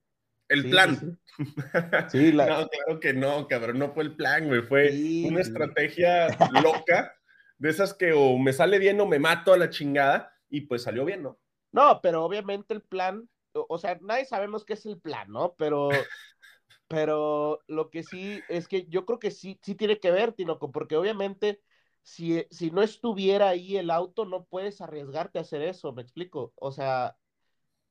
El 0.49 0.61
sí, 0.61 0.69
plan. 0.69 1.19
Sí, 1.35 1.45
sí. 2.11 2.31
La... 2.31 2.45
No, 2.45 2.67
claro 2.67 2.99
que 2.99 3.13
no, 3.13 3.47
cabrón, 3.47 3.79
no 3.79 3.91
fue 3.91 4.03
el 4.03 4.15
plan, 4.15 4.49
güey. 4.49 4.61
Fue 4.61 4.91
una 5.27 5.41
estrategia 5.41 6.27
loca, 6.61 7.11
de 7.57 7.69
esas 7.71 7.95
que 7.95 8.13
o 8.13 8.37
me 8.37 8.53
sale 8.53 8.77
bien 8.77 9.01
o 9.01 9.07
me 9.07 9.17
mato 9.17 9.51
a 9.51 9.57
la 9.57 9.71
chingada, 9.71 10.31
y 10.47 10.61
pues 10.61 10.83
salió 10.83 11.05
bien, 11.05 11.23
¿no? 11.23 11.39
No, 11.71 12.01
pero 12.03 12.23
obviamente 12.23 12.75
el 12.75 12.81
plan, 12.81 13.27
o 13.53 13.77
sea, 13.77 13.97
nadie 14.01 14.25
sabemos 14.25 14.65
qué 14.65 14.73
es 14.73 14.85
el 14.85 14.99
plan, 14.99 15.29
¿no? 15.31 15.55
Pero, 15.57 15.89
pero 16.87 17.59
lo 17.67 17.89
que 17.89 18.03
sí 18.03 18.41
es 18.49 18.67
que 18.67 18.87
yo 18.87 19.05
creo 19.05 19.19
que 19.19 19.31
sí, 19.31 19.59
sí 19.63 19.75
tiene 19.75 19.99
que 19.99 20.11
ver, 20.11 20.33
Tinoco, 20.33 20.71
porque 20.71 20.97
obviamente 20.97 21.61
si, 22.03 22.45
si 22.51 22.71
no 22.71 22.81
estuviera 22.81 23.49
ahí 23.49 23.77
el 23.77 23.91
auto, 23.91 24.25
no 24.25 24.45
puedes 24.45 24.81
arriesgarte 24.81 25.39
a 25.39 25.43
hacer 25.43 25.61
eso, 25.61 25.93
me 25.93 26.01
explico. 26.01 26.53
O 26.55 26.71
sea, 26.71 27.17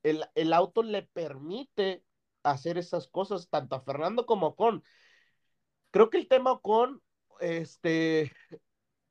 el, 0.03 0.25
el 0.35 0.53
auto 0.53 0.83
le 0.83 1.03
permite 1.03 2.05
hacer 2.43 2.79
esas 2.79 3.09
cosas, 3.09 3.49
tanto 3.49 3.77
a 3.77 3.83
Fernando 3.83 4.27
como 4.27 4.47
a 4.47 4.49
Ocon. 4.51 4.83
Creo 5.91 6.11
que 6.11 6.19
el 6.19 6.29
tema 6.29 6.53
Ocon, 6.53 7.03
este, 7.41 8.33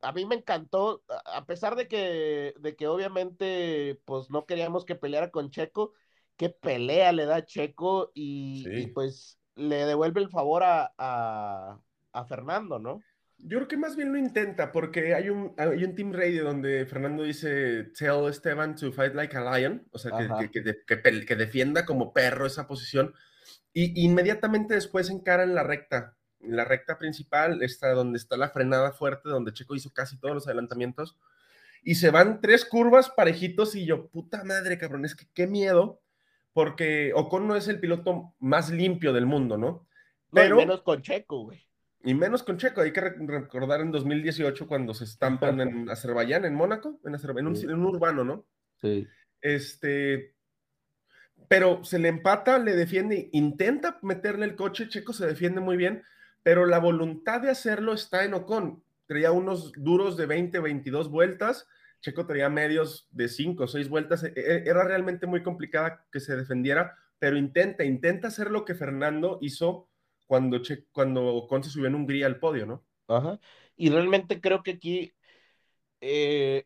a 0.02 0.12
mí 0.14 0.26
me 0.26 0.36
encantó, 0.36 1.04
a 1.26 1.46
pesar 1.46 1.76
de 1.76 1.88
que, 1.88 2.54
de 2.60 2.76
que 2.76 2.88
obviamente, 2.88 4.02
pues 4.06 4.30
no 4.30 4.46
queríamos 4.46 4.86
que 4.86 4.96
peleara 4.96 5.32
con 5.32 5.52
Checo, 5.52 5.94
qué 6.40 6.50
pelea 6.50 7.12
le 7.12 7.26
da 7.26 7.46
Checo 7.46 8.12
y, 8.16 8.64
sí. 8.66 8.80
y 8.84 8.88
pues 8.88 9.38
le 9.56 9.86
devuelve 9.86 10.22
el 10.22 10.30
favor 10.30 10.64
a, 10.64 10.94
a, 10.98 11.78
a, 12.14 12.26
Fernando, 12.26 12.80
¿no? 12.80 13.04
Yo 13.40 13.58
creo 13.58 13.68
que 13.68 13.76
más 13.76 13.98
bien 13.98 14.14
lo 14.14 14.18
intenta, 14.18 14.72
porque 14.72 15.14
hay 15.16 15.30
un, 15.30 15.54
hay 15.58 15.84
un 15.84 15.96
team 15.96 16.14
radio 16.14 16.46
donde 16.46 16.86
Fernando 16.86 17.24
dice, 17.24 17.92
tell 17.98 18.30
Esteban 18.30 18.76
to 18.76 18.94
fight 18.94 19.14
like 19.16 19.36
a 19.36 19.58
lion, 19.58 19.86
o 19.92 19.98
sea, 19.98 20.12
que, 20.40 20.50
que, 20.50 20.78
que, 20.88 21.26
que, 21.26 21.36
defienda 21.36 21.86
como 21.86 22.14
perro 22.14 22.46
esa 22.46 22.68
posición, 22.68 23.14
y 23.74 24.06
inmediatamente 24.06 24.76
después 24.76 25.10
encara 25.10 25.44
en 25.44 25.56
la 25.56 25.64
recta, 25.64 26.16
en 26.40 26.56
la 26.56 26.64
recta 26.64 26.98
principal, 26.98 27.62
está 27.64 27.92
donde 27.92 28.18
está 28.18 28.38
la 28.38 28.50
frenada 28.50 28.94
fuerte, 28.94 29.28
donde 29.28 29.54
Checo 29.54 29.76
hizo 29.76 29.92
casi 29.94 30.18
todos 30.18 30.36
los 30.36 30.48
adelantamientos, 30.48 31.18
y 31.84 31.96
se 31.96 32.12
van 32.12 32.40
tres 32.40 32.64
curvas 32.64 33.10
parejitos, 33.10 33.76
y 33.76 33.86
yo, 33.86 34.08
puta 34.08 34.44
madre, 34.46 34.78
cabrón, 34.78 35.04
es 35.04 35.16
que 35.16 35.26
qué 35.34 35.48
miedo, 35.48 36.02
porque 36.54 37.12
Ocon 37.16 37.48
no 37.48 37.56
es 37.56 37.68
el 37.68 37.80
piloto 37.80 38.34
más 38.40 38.70
limpio 38.70 39.14
del 39.14 39.26
mundo, 39.26 39.58
¿no? 39.58 39.88
Pero... 40.32 40.56
No, 40.56 40.62
menos 40.62 40.82
con 40.82 41.02
Checo, 41.02 41.44
güey. 41.46 41.66
Y 42.04 42.14
menos 42.14 42.44
con 42.44 42.58
Checo, 42.58 42.82
hay 42.82 42.94
que 42.94 43.02
recordar 43.02 43.82
en 43.82 43.92
2018 43.92 44.68
cuando 44.68 44.94
se 44.94 45.04
estampan 45.04 45.60
en 45.60 45.90
Azerbaiyán, 45.90 46.46
en 46.46 46.56
Mónaco, 46.56 47.00
en, 47.04 47.16
Azerbaiyán, 47.16 47.56
en, 47.56 47.58
un, 47.58 47.70
en, 47.72 47.80
un, 47.80 47.86
urbano, 47.86 48.24
¿no? 48.24 48.46
Sí. 48.82 49.06
Este, 49.42 50.34
pero 51.50 51.84
se 51.84 52.00
le 52.00 52.08
empata, 52.08 52.60
le 52.60 52.76
defiende, 52.76 53.30
intenta 53.34 54.00
meterle 54.02 54.46
el 54.46 54.56
coche, 54.56 54.88
Checo 54.88 55.14
se 55.14 55.28
defiende 55.28 55.60
muy 55.62 55.78
bien, 55.78 56.04
pero 56.44 56.66
la 56.66 56.80
voluntad 56.80 57.42
de 57.42 57.50
hacerlo 57.50 57.94
está 57.94 58.24
en 58.24 58.34
Ocon. 58.34 58.84
Traía 59.08 59.32
unos 59.32 59.72
duros 59.74 60.16
de 60.16 60.26
20, 60.26 60.60
22 60.60 61.10
vueltas, 61.10 61.68
Checo 62.02 62.26
traía 62.26 62.50
medios 62.50 63.08
de 63.12 63.28
5 63.28 63.64
o 63.64 63.68
6 63.68 63.90
vueltas, 63.90 64.24
e, 64.24 64.34
e, 64.36 64.64
era 64.66 64.84
realmente 64.84 65.28
muy 65.28 65.44
complicada 65.44 66.06
que 66.12 66.20
se 66.20 66.36
defendiera, 66.36 66.96
pero 67.20 67.38
intenta, 67.38 67.84
intenta 67.84 68.30
hacer 68.30 68.52
lo 68.52 68.66
que 68.66 68.76
Fernando 68.76 69.38
hizo 69.42 69.90
cuando, 70.28 70.62
che, 70.62 70.86
cuando 70.92 71.26
Ocon 71.26 71.64
se 71.64 71.70
subió 71.70 71.88
en 71.88 71.96
Hungría 71.96 72.26
al 72.28 72.40
podio, 72.40 72.66
¿no? 72.66 72.86
Ajá. 73.08 73.40
Y 73.76 73.90
realmente 73.90 74.40
creo 74.40 74.64
que 74.64 74.72
aquí, 74.72 75.14
eh, 76.02 76.66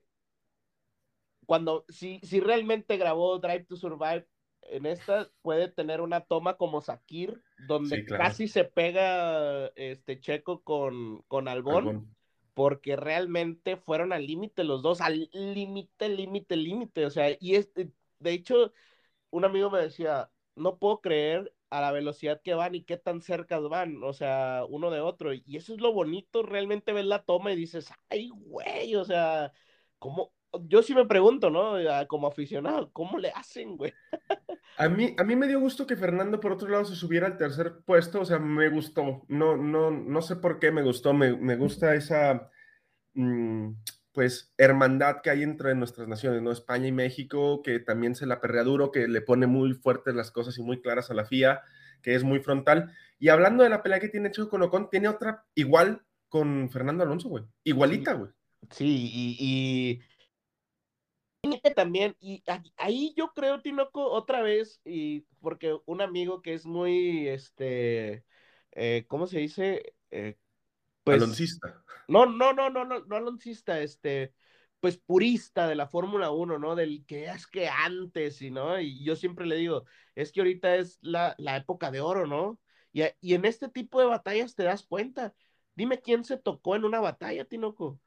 cuando, 1.45 1.86
si, 1.89 2.19
si 2.23 2.39
realmente 2.39 2.97
grabó 2.97 3.39
Drive 3.39 3.65
to 3.65 3.75
Survive, 3.75 4.27
en 4.69 4.86
esta 4.86 5.29
puede 5.41 5.67
tener 5.67 6.01
una 6.01 6.21
toma 6.21 6.55
como 6.57 6.81
Sakir, 6.81 7.41
donde 7.67 7.97
sí, 7.97 8.05
claro. 8.05 8.23
casi 8.23 8.47
se 8.47 8.63
pega 8.63 9.67
este 9.75 10.19
Checo 10.19 10.61
con, 10.63 11.21
con 11.27 11.47
Albón, 11.47 11.88
Albón, 11.88 12.15
porque 12.53 12.95
realmente 12.95 13.77
fueron 13.77 14.13
al 14.13 14.25
límite 14.27 14.63
los 14.63 14.81
dos, 14.81 15.01
al 15.01 15.29
límite, 15.33 16.09
límite, 16.09 16.55
límite. 16.55 17.05
O 17.05 17.09
sea, 17.09 17.35
y 17.39 17.55
es, 17.55 17.71
de 17.75 18.31
hecho, 18.31 18.71
un 19.31 19.45
amigo 19.45 19.69
me 19.71 19.79
decía, 19.79 20.31
no 20.55 20.77
puedo 20.79 21.01
creer 21.01 21.53
a 21.69 21.81
la 21.81 21.91
velocidad 21.91 22.41
que 22.43 22.53
van 22.53 22.75
y 22.75 22.83
qué 22.83 22.97
tan 22.97 23.21
cerca 23.21 23.59
van, 23.59 24.03
o 24.03 24.13
sea, 24.13 24.63
uno 24.69 24.91
de 24.91 25.01
otro. 25.01 25.33
Y 25.33 25.57
eso 25.57 25.73
es 25.73 25.81
lo 25.81 25.93
bonito, 25.93 26.43
realmente 26.43 26.93
ves 26.93 27.05
la 27.05 27.23
toma 27.25 27.51
y 27.53 27.55
dices, 27.55 27.91
ay, 28.09 28.29
güey, 28.29 28.95
o 28.95 29.05
sea, 29.05 29.53
¿cómo, 29.99 30.33
yo 30.61 30.83
sí 30.83 30.93
me 30.93 31.05
pregunto, 31.05 31.49
¿no? 31.49 31.75
Como 32.07 32.27
aficionado, 32.27 32.91
¿cómo 32.91 33.17
le 33.17 33.31
hacen, 33.31 33.77
güey? 33.77 33.93
A 34.75 34.89
mí, 34.89 35.13
a 35.19 35.23
mí 35.23 35.35
me 35.35 35.47
dio 35.47 35.59
gusto 35.59 35.85
que 35.85 35.95
Fernando, 35.95 36.39
por 36.39 36.51
otro 36.51 36.67
lado, 36.67 36.83
se 36.83 36.95
subiera 36.95 37.27
al 37.27 37.37
tercer 37.37 37.81
puesto, 37.85 38.21
o 38.21 38.25
sea, 38.25 38.39
me 38.39 38.69
gustó. 38.69 39.23
No, 39.27 39.55
no, 39.55 39.91
no 39.91 40.21
sé 40.23 40.35
por 40.37 40.57
qué 40.57 40.71
me 40.71 40.81
gustó, 40.81 41.13
me, 41.13 41.37
me 41.37 41.55
gusta 41.55 41.93
esa, 41.93 42.49
mm, 43.13 43.69
pues, 44.13 44.51
hermandad 44.57 45.21
que 45.21 45.29
hay 45.29 45.43
entre 45.43 45.75
nuestras 45.75 46.07
naciones, 46.07 46.41
¿no? 46.41 46.51
España 46.51 46.87
y 46.87 46.91
México, 46.91 47.61
que 47.61 47.79
también 47.79 48.15
se 48.15 48.25
la 48.25 48.41
perrea 48.41 48.63
duro, 48.63 48.91
que 48.91 49.07
le 49.07 49.21
pone 49.21 49.45
muy 49.45 49.75
fuertes 49.75 50.15
las 50.15 50.31
cosas 50.31 50.57
y 50.57 50.63
muy 50.63 50.81
claras 50.81 51.11
a 51.11 51.13
la 51.13 51.25
FIA, 51.25 51.61
que 52.01 52.15
es 52.15 52.23
muy 52.23 52.39
frontal. 52.39 52.91
Y 53.19 53.29
hablando 53.29 53.63
de 53.63 53.69
la 53.69 53.83
pelea 53.83 53.99
que 53.99 54.09
tiene 54.09 54.31
Checo 54.31 54.49
con 54.49 54.63
Ocon, 54.63 54.89
tiene 54.89 55.07
otra 55.07 55.45
igual 55.53 56.01
con 56.29 56.71
Fernando 56.71 57.03
Alonso, 57.03 57.29
güey. 57.29 57.43
Igualita, 57.63 58.13
güey. 58.13 58.31
Sí, 58.71 59.11
y, 59.13 60.01
también, 61.75 62.15
y 62.19 62.43
ahí 62.77 63.13
yo 63.17 63.33
creo, 63.33 63.61
Tinoco, 63.61 64.09
otra 64.09 64.41
vez, 64.41 64.81
y 64.85 65.21
porque 65.41 65.77
un 65.85 66.01
amigo 66.01 66.41
que 66.41 66.53
es 66.53 66.65
muy, 66.65 67.27
este, 67.27 68.25
eh, 68.71 69.05
¿cómo 69.07 69.27
se 69.27 69.39
dice? 69.39 69.95
Eh, 70.11 70.37
pues, 71.03 71.21
aloncista. 71.21 71.83
No, 72.07 72.25
no, 72.25 72.53
no, 72.53 72.69
no, 72.69 72.85
no, 72.85 72.99
no 73.05 73.15
aloncista, 73.15 73.79
este, 73.81 74.33
pues 74.79 74.97
purista 74.97 75.67
de 75.67 75.75
la 75.75 75.87
Fórmula 75.87 76.31
1, 76.31 76.59
¿no? 76.59 76.75
Del 76.75 77.05
que 77.05 77.25
es 77.25 77.47
que 77.47 77.67
antes, 77.67 78.41
y 78.41 78.51
no, 78.51 78.79
y 78.79 79.03
yo 79.03 79.15
siempre 79.15 79.45
le 79.45 79.55
digo, 79.55 79.85
es 80.15 80.31
que 80.31 80.41
ahorita 80.41 80.75
es 80.75 80.99
la, 81.01 81.35
la 81.37 81.57
época 81.57 81.91
de 81.91 82.01
oro, 82.01 82.27
¿no? 82.27 82.59
Y, 82.91 83.03
y 83.21 83.33
en 83.33 83.45
este 83.45 83.69
tipo 83.69 83.99
de 83.99 84.07
batallas 84.07 84.55
te 84.55 84.63
das 84.63 84.83
cuenta. 84.83 85.33
Dime 85.75 85.99
quién 85.99 86.23
se 86.23 86.37
tocó 86.37 86.75
en 86.75 86.85
una 86.85 86.99
batalla, 86.99 87.45
Tinoco. 87.45 87.99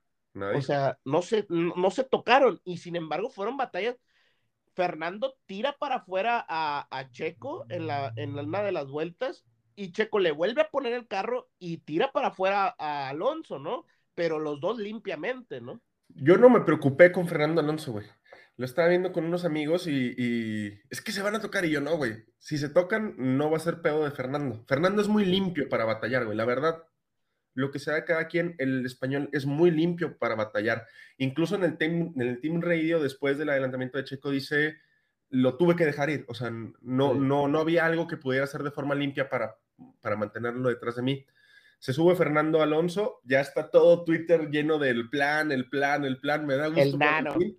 O 0.55 0.61
sea, 0.61 0.99
no 1.05 1.23
se, 1.23 1.47
no, 1.49 1.91
se 1.91 2.05
tocaron 2.05 2.61
y 2.65 2.79
sin 2.79 2.97
embargo 2.97 3.31
fueron 3.31 3.57
batallas. 3.57 3.97
Fernando 4.75 5.35
tira 5.47 5.77
para 5.79 5.97
afuera 5.97 6.45
a, 6.47 7.09
Checo 7.11 7.65
en, 7.71 7.87
la, 7.87 8.13
en 8.17 8.39
una 8.39 8.63
de 8.63 8.73
las 8.73 8.89
vueltas 8.89 9.47
y 9.75 9.93
Checo 9.93 10.19
le 10.19 10.33
vuelve 10.33 10.63
a 10.63 10.71
poner 10.71 10.93
el 10.93 11.07
carro 11.07 11.49
y 11.59 11.79
tira 11.79 12.13
para 12.13 12.29
afuera 12.29 12.75
a 12.79 13.09
Alonso, 13.09 13.59
¿no? 13.59 13.87
Pero 14.15 14.39
los 14.39 14.61
dos 14.61 14.79
limpiamente, 14.79 15.61
¿no? 15.61 15.81
Yo 16.09 16.37
no 16.37 16.49
me 16.49 16.61
preocupé 16.61 17.13
con 17.13 17.29
Fernando 17.29 17.61
Alonso, 17.61 17.93
güey. 17.93 18.07
Lo 18.57 18.65
estaba 18.65 18.89
viendo 18.89 19.13
con 19.13 19.25
unos 19.25 19.45
amigos 19.45 19.87
y, 19.87 20.15
y, 20.17 20.81
es 20.89 21.03
que 21.03 21.13
se 21.13 21.21
van 21.21 21.35
a 21.35 21.41
tocar 21.41 21.65
y 21.67 21.71
yo 21.71 21.81
no, 21.81 21.97
güey. 21.97 22.25
Si 22.39 22.57
se 22.57 22.71
tocan, 22.71 23.15
no 23.19 23.51
va 23.51 23.59
a 23.59 23.61
ser 23.61 23.83
pedo 23.83 24.05
de 24.05 24.11
Fernando. 24.11 24.65
Fernando 24.67 25.03
es 25.03 25.09
muy 25.09 25.27
limpio 25.27 25.69
para 25.69 25.85
batallar, 25.85 26.25
güey. 26.25 26.37
La 26.37 26.47
verdad, 26.47 26.83
lo 27.57 27.71
que 27.71 27.79
sea 27.79 28.05
cada 28.05 28.29
quien, 28.29 28.55
el 28.59 28.85
español 28.85 29.31
es 29.33 29.47
muy 29.47 29.71
limpio 29.71 30.19
para 30.19 30.35
batallar. 30.35 30.87
Incluso 31.17 31.57
en 31.57 31.65
el 31.65 31.79
team, 31.79 32.13
en 32.15 32.29
el 32.29 32.39
team 32.39 32.61
radio, 32.61 33.03
después 33.03 33.39
del 33.39 33.49
adelantamiento 33.49 33.97
de 33.97 34.05
Checo, 34.05 34.31
dice, 34.31 34.77
lo 35.31 35.57
tuve 35.57 35.75
que 35.75 35.87
dejar 35.87 36.11
ir. 36.11 36.27
O 36.29 36.35
sea, 36.35 36.51
no, 36.51 37.15
no, 37.15 37.49
no 37.49 37.59
había 37.59 37.87
algo 37.87 38.07
que 38.07 38.19
pudiera 38.19 38.45
hacer 38.45 38.63
de 38.63 38.71
forma 38.71 38.95
limpia 38.95 39.31
para, 39.31 39.57
para 40.03 40.17
mantenerlo 40.17 40.69
detrás 40.69 40.97
de 40.97 41.03
mí. 41.03 41.27
Se 41.79 41.95
sube 41.95 42.15
Fernando 42.15 42.61
Alonso, 42.61 43.23
ya 43.25 43.41
está 43.41 43.71
todo 43.71 44.05
Twitter 44.05 44.51
lleno 44.51 44.79
del 44.79 45.09
plan, 45.09 45.51
el 45.51 45.71
plan, 45.71 46.05
el 46.05 46.19
plan, 46.19 46.45
me 46.45 46.57
da 46.57 46.67
gusto. 46.67 46.99
El 46.99 47.57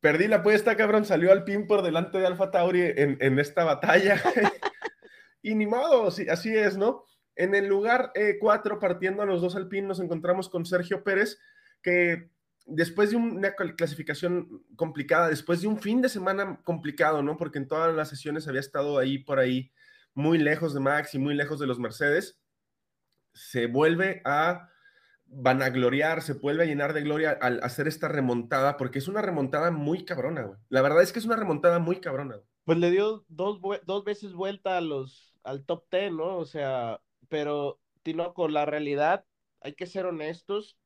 Perdí 0.00 0.28
la 0.28 0.36
apuesta, 0.36 0.76
cabrón, 0.76 1.06
salió 1.06 1.32
al 1.32 1.44
pin 1.44 1.66
por 1.66 1.80
delante 1.80 2.18
de 2.18 2.26
Alfa 2.26 2.50
Tauri 2.50 2.82
en, 2.82 3.16
en 3.18 3.38
esta 3.38 3.64
batalla. 3.64 4.20
y 5.42 5.54
ni 5.54 5.66
modo, 5.66 6.08
así 6.08 6.54
es, 6.54 6.76
¿no? 6.76 7.06
En 7.36 7.54
el 7.54 7.66
lugar 7.66 8.12
4, 8.40 8.74
eh, 8.74 8.78
partiendo 8.80 9.22
a 9.22 9.26
los 9.26 9.42
dos 9.42 9.54
alpin, 9.56 9.86
nos 9.86 10.00
encontramos 10.00 10.48
con 10.48 10.64
Sergio 10.64 11.04
Pérez, 11.04 11.38
que 11.82 12.30
después 12.66 13.10
de 13.10 13.16
una 13.16 13.52
clasificación 13.52 14.64
complicada, 14.74 15.28
después 15.28 15.60
de 15.60 15.68
un 15.68 15.78
fin 15.78 16.02
de 16.02 16.08
semana 16.08 16.60
complicado, 16.64 17.22
¿no? 17.22 17.36
Porque 17.36 17.58
en 17.58 17.68
todas 17.68 17.94
las 17.94 18.08
sesiones 18.08 18.48
había 18.48 18.60
estado 18.60 18.98
ahí 18.98 19.18
por 19.18 19.38
ahí, 19.38 19.70
muy 20.14 20.38
lejos 20.38 20.74
de 20.74 20.80
Max 20.80 21.14
y 21.14 21.18
muy 21.18 21.34
lejos 21.34 21.60
de 21.60 21.66
los 21.66 21.78
Mercedes, 21.78 22.40
se 23.34 23.66
vuelve 23.66 24.22
a 24.24 24.70
vanagloriar, 25.26 26.22
se 26.22 26.34
vuelve 26.34 26.64
a 26.64 26.66
llenar 26.66 26.92
de 26.92 27.02
gloria 27.02 27.36
al 27.40 27.60
hacer 27.62 27.86
esta 27.86 28.08
remontada, 28.08 28.76
porque 28.76 28.98
es 28.98 29.08
una 29.08 29.20
remontada 29.20 29.70
muy 29.70 30.04
cabrona, 30.04 30.42
güey. 30.42 30.58
La 30.68 30.82
verdad 30.82 31.02
es 31.02 31.12
que 31.12 31.18
es 31.18 31.26
una 31.26 31.36
remontada 31.36 31.78
muy 31.78 32.00
cabrona. 32.00 32.40
Pues 32.64 32.78
le 32.78 32.90
dio 32.90 33.24
dos, 33.28 33.60
dos 33.84 34.04
veces 34.04 34.32
vuelta 34.32 34.78
a 34.78 34.80
los, 34.80 35.36
al 35.44 35.64
top 35.64 35.84
10, 35.90 36.12
¿no? 36.12 36.38
O 36.38 36.46
sea, 36.46 37.00
pero 37.28 37.80
Tino, 38.02 38.34
con 38.34 38.52
la 38.52 38.66
realidad, 38.66 39.24
hay 39.60 39.74
que 39.74 39.86
ser 39.86 40.06
honestos, 40.06 40.78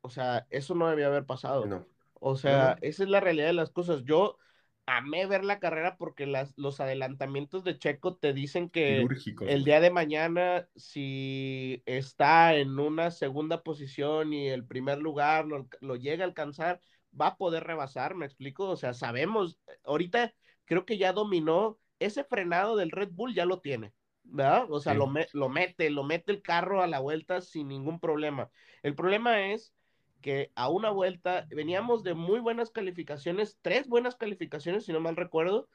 o 0.00 0.10
sea, 0.10 0.46
eso 0.50 0.74
no 0.74 0.88
debía 0.88 1.06
haber 1.06 1.24
pasado. 1.24 1.66
No. 1.66 1.86
O 2.14 2.36
sea, 2.36 2.78
esa 2.80 3.04
es 3.04 3.08
la 3.08 3.20
realidad 3.20 3.46
de 3.46 3.52
las 3.52 3.70
cosas. 3.70 4.04
Yo 4.04 4.38
amé 4.86 5.26
ver 5.26 5.44
la 5.44 5.60
carrera 5.60 5.96
porque 5.98 6.26
las, 6.26 6.54
los 6.56 6.80
adelantamientos 6.80 7.62
de 7.62 7.78
Checo 7.78 8.16
te 8.16 8.32
dicen 8.32 8.70
que 8.70 9.06
el 9.46 9.64
día 9.64 9.80
de 9.80 9.90
mañana, 9.90 10.68
si 10.76 11.82
está 11.86 12.54
en 12.56 12.78
una 12.78 13.10
segunda 13.10 13.62
posición 13.62 14.32
y 14.32 14.48
el 14.48 14.66
primer 14.66 14.98
lugar 14.98 15.46
lo, 15.46 15.68
lo 15.80 15.96
llega 15.96 16.24
a 16.24 16.28
alcanzar, 16.28 16.80
va 17.18 17.28
a 17.28 17.36
poder 17.36 17.64
rebasar, 17.64 18.14
me 18.14 18.26
explico. 18.26 18.68
O 18.68 18.76
sea, 18.76 18.94
sabemos, 18.94 19.58
ahorita 19.84 20.34
creo 20.64 20.84
que 20.84 20.98
ya 20.98 21.12
dominó 21.12 21.78
ese 21.98 22.24
frenado 22.24 22.76
del 22.76 22.90
Red 22.90 23.10
Bull, 23.12 23.34
ya 23.34 23.44
lo 23.44 23.60
tiene. 23.60 23.92
¿Verdad? 24.30 24.70
O 24.70 24.80
sea, 24.80 24.94
lo, 24.94 25.12
lo 25.32 25.48
mete, 25.48 25.90
lo 25.90 26.04
mete 26.04 26.32
el 26.32 26.42
carro 26.42 26.82
a 26.82 26.86
la 26.86 27.00
vuelta 27.00 27.40
sin 27.40 27.68
ningún 27.68 28.00
problema. 28.00 28.50
El 28.82 28.94
problema 28.94 29.52
es 29.52 29.74
que 30.20 30.52
a 30.54 30.68
una 30.68 30.90
vuelta 30.90 31.46
veníamos 31.50 32.02
de 32.02 32.14
muy 32.14 32.40
buenas 32.40 32.70
calificaciones, 32.70 33.58
tres 33.62 33.88
buenas 33.88 34.16
calificaciones, 34.16 34.84
si 34.84 34.92
no 34.92 35.00
mal 35.00 35.16
recuerdo, 35.16 35.68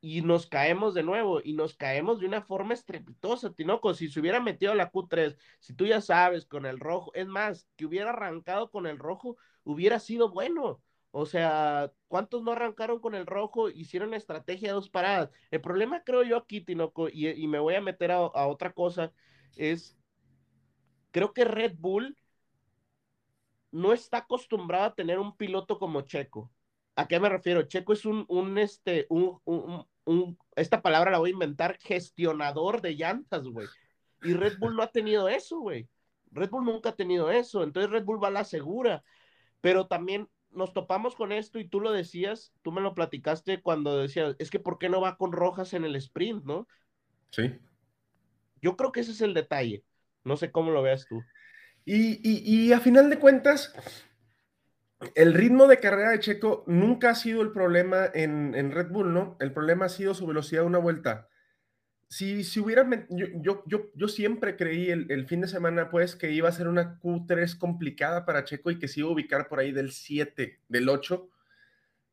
y 0.00 0.22
nos 0.22 0.46
caemos 0.46 0.94
de 0.94 1.02
nuevo, 1.02 1.40
y 1.42 1.54
nos 1.54 1.74
caemos 1.74 2.20
de 2.20 2.26
una 2.26 2.42
forma 2.42 2.74
estrepitosa, 2.74 3.52
Tinoco. 3.52 3.94
Si 3.94 4.08
se 4.08 4.20
hubiera 4.20 4.40
metido 4.40 4.72
a 4.72 4.76
la 4.76 4.92
Q3, 4.92 5.36
si 5.58 5.74
tú 5.74 5.86
ya 5.86 6.00
sabes, 6.00 6.46
con 6.46 6.66
el 6.66 6.78
rojo, 6.78 7.10
es 7.14 7.26
más, 7.26 7.68
que 7.76 7.86
hubiera 7.86 8.10
arrancado 8.10 8.70
con 8.70 8.86
el 8.86 8.98
rojo, 8.98 9.36
hubiera 9.64 9.98
sido 9.98 10.30
bueno. 10.30 10.80
O 11.10 11.26
sea, 11.26 11.92
¿cuántos 12.08 12.42
no 12.42 12.52
arrancaron 12.52 13.00
con 13.00 13.14
el 13.14 13.26
rojo? 13.26 13.70
Hicieron 13.70 14.14
estrategia 14.14 14.68
de 14.68 14.74
dos 14.74 14.90
paradas. 14.90 15.30
El 15.50 15.60
problema, 15.60 16.02
creo 16.04 16.22
yo, 16.22 16.36
aquí, 16.36 16.60
Tinoco, 16.60 17.08
y, 17.08 17.46
me 17.46 17.58
voy 17.58 17.74
a 17.74 17.80
meter 17.80 18.12
a, 18.12 18.20
otra 18.20 18.72
cosa, 18.72 19.12
es, 19.56 19.96
creo 21.10 21.32
que 21.32 21.44
Red 21.44 21.76
Bull 21.78 22.16
no 23.70 23.92
está 23.92 24.18
acostumbrado 24.18 24.84
a 24.84 24.94
tener 24.94 25.18
un 25.18 25.36
piloto 25.36 25.78
como 25.78 26.02
Checo. 26.02 26.50
¿A 26.96 27.06
qué 27.08 27.20
me 27.20 27.28
refiero? 27.28 27.62
Checo 27.62 27.92
es 27.92 28.04
un, 28.04 28.24
un 28.28 28.58
este, 28.58 29.06
un, 29.08 29.40
un, 29.44 29.86
un, 30.04 30.38
esta 30.56 30.82
palabra 30.82 31.10
la 31.10 31.18
voy 31.18 31.30
a 31.30 31.32
inventar, 31.32 31.78
gestionador 31.80 32.80
de 32.82 32.96
llantas, 32.96 33.46
güey. 33.46 33.68
Y 34.22 34.32
Red 34.32 34.58
Bull 34.58 34.74
no 34.74 34.82
ha 34.82 34.90
tenido 34.90 35.28
eso, 35.28 35.60
güey. 35.60 35.88
Red 36.32 36.50
Bull 36.50 36.64
nunca 36.64 36.90
ha 36.90 36.96
tenido 36.96 37.30
eso. 37.30 37.62
Entonces 37.62 37.90
Red 37.90 38.04
Bull 38.04 38.22
va 38.22 38.28
a 38.28 38.32
la 38.32 38.44
segura. 38.44 39.02
Pero 39.60 39.86
también 39.86 40.28
nos 40.50 40.72
topamos 40.72 41.14
con 41.14 41.32
esto 41.32 41.58
y 41.58 41.68
tú 41.68 41.80
lo 41.80 41.92
decías, 41.92 42.52
tú 42.62 42.72
me 42.72 42.80
lo 42.80 42.94
platicaste 42.94 43.60
cuando 43.60 43.98
decías, 43.98 44.36
es 44.38 44.50
que 44.50 44.58
¿por 44.58 44.78
qué 44.78 44.88
no 44.88 45.00
va 45.00 45.16
con 45.16 45.32
rojas 45.32 45.74
en 45.74 45.84
el 45.84 45.96
sprint, 45.96 46.44
no? 46.44 46.66
Sí. 47.30 47.58
Yo 48.60 48.76
creo 48.76 48.92
que 48.92 49.00
ese 49.00 49.12
es 49.12 49.20
el 49.20 49.34
detalle. 49.34 49.84
No 50.24 50.36
sé 50.36 50.50
cómo 50.50 50.70
lo 50.70 50.82
veas 50.82 51.06
tú. 51.06 51.22
Y, 51.84 52.72
a 52.72 52.80
final 52.80 53.08
de 53.08 53.18
cuentas, 53.18 53.72
el 55.14 55.32
ritmo 55.32 55.66
de 55.66 55.78
carrera 55.78 56.10
de 56.10 56.20
Checo 56.20 56.64
nunca 56.66 57.10
ha 57.10 57.14
sido 57.14 57.40
el 57.40 57.52
problema 57.52 58.10
en, 58.12 58.54
en 58.54 58.72
Red 58.72 58.88
Bull, 58.90 59.14
¿no? 59.14 59.36
El 59.40 59.52
problema 59.52 59.86
ha 59.86 59.88
sido 59.88 60.12
su 60.12 60.26
velocidad 60.26 60.62
de 60.62 60.66
una 60.66 60.78
vuelta 60.78 61.28
si, 62.08 62.42
si 62.42 62.58
hubiera, 62.60 62.88
yo, 63.10 63.62
yo, 63.66 63.90
yo, 63.94 64.08
siempre 64.08 64.56
creí 64.56 64.90
el, 64.90 65.26
fin 65.26 65.42
de 65.42 65.46
semana, 65.46 65.90
pues, 65.90 66.16
que 66.16 66.32
iba 66.32 66.48
a 66.48 66.52
ser 66.52 66.66
una 66.66 66.98
Q3 67.00 67.58
complicada 67.58 68.24
para 68.24 68.44
Checo 68.44 68.70
y 68.70 68.78
que 68.78 68.88
se 68.88 69.00
iba 69.00 69.10
a 69.10 69.12
ubicar 69.12 69.46
por 69.46 69.58
ahí 69.58 69.72
del 69.72 69.92
7, 69.92 70.58
del 70.68 70.88
8, 70.88 71.28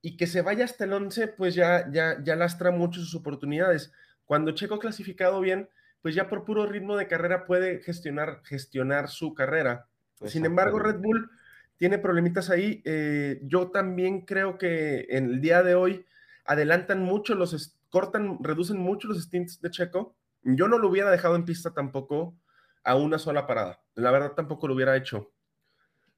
y 0.02 0.18
que 0.18 0.28
se 0.28 0.41
vaya 0.41 0.66
hasta 0.66 0.84
el 0.84 0.91
11, 0.91 1.30
pues 1.30 1.56
ya, 1.56 1.89
ya, 1.91 2.22
ya 2.22 2.36
lastra 2.36 2.72
mucho 2.72 3.00
sus 3.00 3.16
oportunidades. 3.16 3.93
Cuando 4.26 4.52
Checo 4.52 4.76
ha 4.76 4.80
clasificado 4.80 5.39
bien, 5.39 5.70
pues 6.02 6.14
ya 6.14 6.28
por 6.28 6.43
puro 6.43 6.66
ritmo 6.66 6.98
de 6.98 7.08
carrera 7.08 7.46
puede 7.46 7.80
gestionar, 7.82 8.41
gestionar 8.43 9.08
su 9.08 9.34
carrera. 9.34 9.88
Sin 10.26 10.46
embargo, 10.46 10.78
Red 10.78 10.98
Bull 10.98 11.30
tiene 11.78 11.98
problemitas 11.98 12.50
ahí. 12.50 12.82
Eh, 12.86 13.39
yo 13.43 13.72
también 13.72 14.22
creo 14.22 14.58
que 14.58 15.08
en 15.10 15.26
el 15.26 15.41
día 15.41 15.64
de 15.64 15.76
hoy 15.76 16.06
adelantan 16.46 17.02
mucho 17.02 17.34
los, 17.34 17.78
cortan, 17.96 18.43
reducen 18.43 18.78
mucho 18.78 19.08
los 19.08 19.24
stints 19.24 19.62
de 19.62 19.72
Checo. 19.72 20.18
Yo 20.43 20.68
no 20.68 20.78
lo 20.80 20.89
hubiera 20.89 21.10
dejado 21.10 21.38
en 21.38 21.46
pista 21.46 21.74
tampoco 21.74 22.38
a 22.84 22.98
una 22.98 23.18
sola 23.18 23.48
parada. 23.48 23.82
La 23.93 24.12
verdad 24.12 24.34
tampoco 24.34 24.68
lo 24.68 24.76
hubiera 24.76 24.98
hecho. 24.98 25.32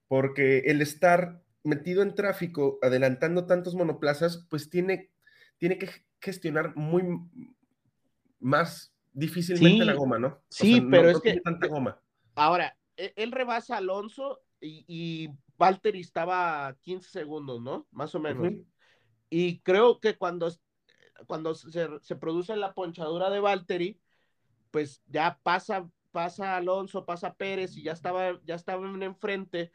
Porque 0.07 0.63
el 0.65 0.82
estar 0.82 1.43
metido 1.63 2.01
en 2.01 2.15
tráfico, 2.15 2.80
adelantando 2.82 3.45
tantos 3.45 3.75
monoplazas, 3.75 4.47
pues 4.49 4.71
tiene, 4.71 5.11
tiene 5.59 5.78
que 5.78 5.88
gestionar 6.19 6.75
muy 6.75 7.03
más 8.39 8.91
difícilmente 9.13 9.86
la 9.86 9.93
goma, 9.93 10.17
¿no? 10.17 10.41
sí, 10.49 10.82
pero 10.82 11.11
es 11.11 11.21
que 11.21 11.39
tanta 11.41 11.67
goma. 11.67 12.01
Ahora, 12.34 12.75
e, 12.95 13.13
él 13.15 13.32
rebasa 13.32 13.75
a 13.75 13.78
Alonso 13.78 14.41
y, 14.59 15.30
Valtteri 15.59 16.01
estaba 16.01 16.69
a 16.69 16.73
15 16.73 17.07
segundos, 17.07 17.61
¿no? 17.61 17.88
Más 17.91 18.15
o 18.15 18.19
menos. 18.19 18.51
Y 19.30 19.59
creo 19.59 19.99
que 19.99 20.17
cuando, 20.17 20.51
cuando 21.26 21.55
se, 21.55 21.88
se 22.01 22.15
produce 22.15 22.55
la 22.55 22.74
ponchadura 22.74 23.30
de 23.30 23.39
Valtteri, 23.39 23.99
pues 24.72 25.01
ya 25.07 25.39
pasa, 25.41 25.89
pasa 26.11 26.57
Alonso, 26.57 27.05
pasa 27.05 27.34
Pérez 27.34 27.76
y 27.78 27.84
ya 27.84 27.93
estaba, 27.93 28.39
ya 28.43 28.55
estaban 28.55 29.01
enfrente. 29.01 29.72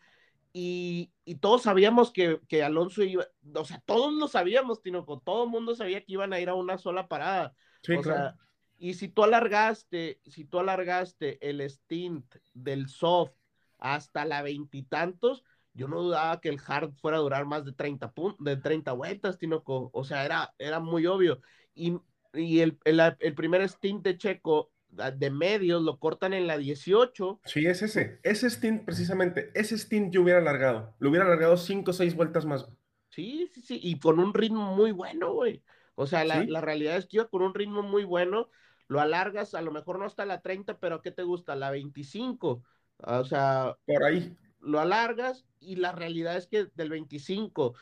Y, 0.52 1.10
y 1.24 1.36
todos 1.36 1.62
sabíamos 1.62 2.12
que, 2.12 2.38
que 2.46 2.62
Alonso 2.62 3.02
iba, 3.02 3.24
o 3.54 3.64
sea, 3.64 3.82
todos 3.86 4.12
lo 4.12 4.28
sabíamos, 4.28 4.82
Tinoco, 4.82 5.18
todo 5.20 5.44
el 5.44 5.50
mundo 5.50 5.74
sabía 5.74 6.04
que 6.04 6.12
iban 6.12 6.34
a 6.34 6.40
ir 6.40 6.50
a 6.50 6.54
una 6.54 6.76
sola 6.76 7.08
parada. 7.08 7.54
Sí, 7.82 7.94
o 7.94 8.02
claro. 8.02 8.18
sea, 8.18 8.36
y 8.76 8.94
si 8.94 9.08
tú 9.08 9.24
alargaste, 9.24 10.20
si 10.26 10.44
tú 10.44 10.58
alargaste 10.58 11.38
el 11.48 11.62
stint 11.70 12.34
del 12.52 12.88
soft 12.88 13.32
hasta 13.78 14.24
la 14.24 14.42
veintitantos, 14.42 15.42
yo 15.74 15.88
no 15.88 16.00
dudaba 16.02 16.40
que 16.40 16.48
el 16.48 16.60
hard 16.66 16.92
fuera 17.00 17.18
a 17.18 17.20
durar 17.20 17.46
más 17.46 17.64
de 17.64 17.72
30, 17.72 18.12
pun- 18.14 18.36
de 18.38 18.56
30 18.56 18.92
vueltas, 18.92 19.38
Tinoco. 19.38 19.90
O 19.92 20.04
sea, 20.04 20.24
era, 20.24 20.54
era 20.58 20.80
muy 20.80 21.06
obvio. 21.06 21.40
Y, 21.74 21.98
y 22.34 22.60
el, 22.60 22.78
el, 22.84 23.00
el 23.20 23.34
primer 23.34 23.66
stint 23.68 24.02
de 24.04 24.18
Checo 24.18 24.72
a- 24.98 25.10
de 25.10 25.30
medios 25.30 25.82
lo 25.82 25.98
cortan 25.98 26.32
en 26.34 26.46
la 26.46 26.58
18. 26.58 27.40
Sí, 27.44 27.66
es 27.66 27.82
ese. 27.82 28.18
Ese 28.24 28.48
stint, 28.50 28.84
precisamente, 28.84 29.50
ese 29.54 29.76
stint 29.78 30.12
yo 30.12 30.22
hubiera 30.22 30.40
alargado. 30.40 30.94
Lo 30.98 31.10
hubiera 31.10 31.24
alargado 31.26 31.56
cinco 31.56 31.90
o 31.92 31.94
seis 31.94 32.14
vueltas 32.16 32.44
más. 32.46 32.66
Sí, 33.10 33.48
sí, 33.52 33.60
sí. 33.62 33.78
Y 33.82 33.98
con 34.00 34.18
un 34.18 34.32
ritmo 34.34 34.74
muy 34.74 34.92
bueno, 34.92 35.32
güey. 35.34 35.62
O 35.94 36.06
sea, 36.06 36.24
la, 36.24 36.44
Sí. 36.44 36.46
la 36.46 36.60
realidad 36.62 36.96
es 36.96 37.06
que 37.06 37.18
iba 37.18 37.28
con 37.28 37.42
un 37.42 37.54
ritmo 37.54 37.82
muy 37.82 38.04
bueno. 38.04 38.48
Lo 38.88 39.00
alargas, 39.00 39.54
a 39.54 39.60
lo 39.62 39.70
mejor 39.72 39.98
no 39.98 40.06
hasta 40.06 40.24
la 40.26 40.40
30, 40.40 40.78
pero 40.78 41.02
¿qué 41.02 41.10
te 41.10 41.22
gusta? 41.22 41.54
La 41.54 41.70
25. 41.70 42.64
O 42.98 43.24
sea, 43.24 43.76
Por 43.86 44.02
ahí. 44.04 44.36
Lo 44.62 44.80
alargas 44.80 45.44
y 45.60 45.76
la 45.76 45.92
realidad 45.92 46.36
es 46.36 46.46
que 46.46 46.68
del 46.74 46.90
25, 46.90 47.74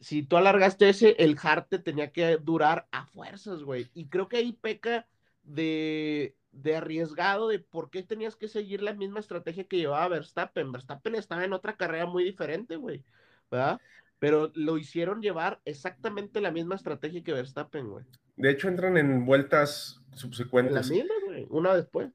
si 0.00 0.22
tú 0.22 0.36
alargaste 0.36 0.88
ese, 0.88 1.16
el 1.18 1.36
hard 1.40 1.66
te 1.66 1.78
tenía 1.78 2.12
que 2.12 2.36
durar 2.38 2.86
a 2.92 3.06
fuerzas, 3.06 3.62
güey. 3.62 3.90
Y 3.94 4.06
creo 4.06 4.28
que 4.28 4.38
ahí 4.38 4.52
peca 4.52 5.06
de, 5.42 6.36
de 6.52 6.76
arriesgado 6.76 7.48
de 7.48 7.58
por 7.58 7.90
qué 7.90 8.02
tenías 8.02 8.36
que 8.36 8.48
seguir 8.48 8.82
la 8.82 8.94
misma 8.94 9.20
estrategia 9.20 9.64
que 9.64 9.78
llevaba 9.78 10.08
Verstappen. 10.08 10.72
Verstappen 10.72 11.14
estaba 11.14 11.44
en 11.44 11.52
otra 11.52 11.76
carrera 11.76 12.06
muy 12.06 12.24
diferente, 12.24 12.76
güey, 12.76 13.04
¿verdad? 13.50 13.80
Pero 14.18 14.50
lo 14.54 14.78
hicieron 14.78 15.22
llevar 15.22 15.60
exactamente 15.64 16.40
la 16.40 16.50
misma 16.50 16.74
estrategia 16.74 17.22
que 17.22 17.32
Verstappen, 17.32 17.88
güey. 17.88 18.04
De 18.36 18.50
hecho, 18.50 18.68
entran 18.68 18.96
en 18.96 19.24
vueltas 19.24 20.00
subsecuentes. 20.14 20.90
güey, 21.26 21.46
una 21.50 21.74
después. 21.74 22.10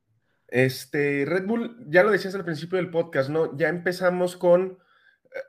Este, 0.53 1.25
Red 1.25 1.47
Bull, 1.47 1.75
ya 1.87 2.03
lo 2.03 2.11
decías 2.11 2.35
al 2.35 2.45
principio 2.45 2.77
del 2.77 2.91
podcast, 2.91 3.27
¿no? 3.31 3.57
Ya 3.57 3.69
empezamos 3.69 4.37
con 4.37 4.77
eh, 5.23 5.39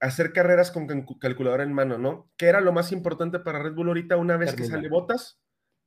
a- 0.00 0.06
hacer 0.06 0.32
carreras 0.32 0.70
con 0.70 0.86
calcu- 0.88 1.18
calculadora 1.18 1.64
en 1.64 1.72
mano, 1.72 1.98
¿no? 1.98 2.30
¿Qué 2.36 2.46
era 2.46 2.60
lo 2.60 2.70
más 2.72 2.92
importante 2.92 3.40
para 3.40 3.60
Red 3.60 3.72
Bull 3.74 3.88
ahorita 3.88 4.16
una 4.16 4.36
vez 4.36 4.54
que 4.54 4.62
sale 4.62 4.88
botas? 4.88 5.40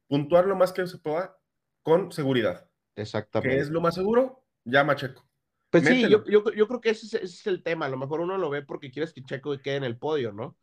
Puntuar 0.08 0.46
lo 0.46 0.58
más 0.58 0.74
que 0.74 0.86
se 0.88 0.98
pueda 0.98 1.38
con 1.84 2.12
seguridad. 2.12 2.70
Exactamente. 2.98 3.56
¿Qué 3.56 3.62
es 3.62 3.70
lo 3.70 3.80
más 3.80 3.96
seguro? 3.96 4.44
Llama 4.66 4.98
Checo. 4.98 5.26
Pues 5.70 5.86
sí, 5.86 6.04
Mételo. 6.04 6.26
yo, 6.26 6.44
yo, 6.44 6.52
yo 6.52 6.68
creo 6.68 6.82
que 6.82 6.90
ese 6.90 7.06
es, 7.06 7.14
ese 7.14 7.24
es 7.24 7.48
el 7.48 7.64
tema. 7.64 7.86
A 7.86 7.90
lo 7.90 7.96
mejor 7.98 8.20
uno 8.20 8.38
lo 8.38 8.50
ve 8.50 8.62
porque 8.62 8.92
quieres 8.92 9.14
que 9.14 9.24
Checo 9.24 9.58
quede 9.60 9.78
en 9.78 9.84
el 9.86 9.98
podio, 9.98 10.34
¿no? 10.34 10.58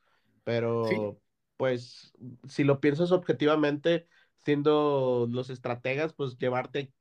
Pero, 0.45 0.85
Sí. 0.85 0.97
pues, 1.57 2.13
si 2.47 2.63
lo 2.63 2.79
piensas 2.79 3.11
objetivamente, 3.11 4.07
siendo 4.45 5.27
los 5.31 5.49
estrategas, 5.49 6.13
pues 6.13 6.37
llevarte 6.37 6.93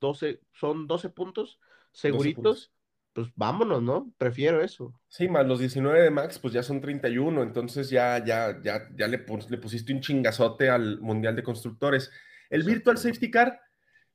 12, 0.00 0.40
son 0.52 0.86
12 0.86 1.08
puntos 1.10 1.58
seguritos, 1.92 2.34
puntos. 2.34 2.72
pues 3.12 3.28
vámonos, 3.36 3.82
¿no? 3.82 4.12
Prefiero 4.18 4.62
eso. 4.62 4.92
Sí, 5.08 5.28
más 5.28 5.46
los 5.46 5.58
19 5.60 6.02
de 6.02 6.10
Max, 6.10 6.38
pues 6.38 6.52
ya 6.54 6.62
son 6.62 6.80
31, 6.80 7.42
entonces 7.42 7.90
ya, 7.90 8.24
ya, 8.24 8.60
ya, 8.62 8.88
ya 8.96 9.06
le, 9.08 9.18
pus- 9.18 9.48
le 9.50 9.58
pusiste 9.58 9.92
un 9.92 10.00
chingazote 10.00 10.70
al 10.70 11.00
Mundial 11.00 11.36
de 11.36 11.42
Constructores. 11.42 12.10
El 12.50 12.62
Virtual 12.64 12.98
Safety 12.98 13.30
Car 13.30 13.60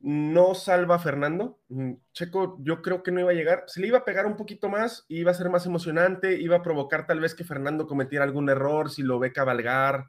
no 0.02 0.56
salva 0.56 0.96
a 0.96 1.00
Fernando. 1.00 1.60
Mm, 1.70 1.94
Checo, 2.14 2.58
yo 2.62 2.82
creo 2.82 3.04
que 3.04 3.12
no 3.12 3.20
iba 3.20 3.32
a 3.32 3.34
llegar. 3.34 3.64
Se 3.68 3.82
le 3.82 3.88
iba 3.88 3.98
a 3.98 4.06
pegar 4.06 4.26
un 4.26 4.38
poquito 4.38 4.70
más, 4.70 5.06
iba 5.10 5.32
a 5.32 5.34
ser 5.34 5.50
más 5.50 5.66
emocionante, 5.66 6.40
iba 6.40 6.58
a 6.58 6.62
provocar 6.64 7.06
tal 7.06 7.20
vez 7.20 7.36
que 7.36 7.44
Fernando 7.44 7.86
cometiera 7.88 8.24
algún 8.24 8.50
error 8.50 8.90
si 8.90 9.04
lo 9.04 9.20
ve 9.20 9.34
cabalgar, 9.34 10.06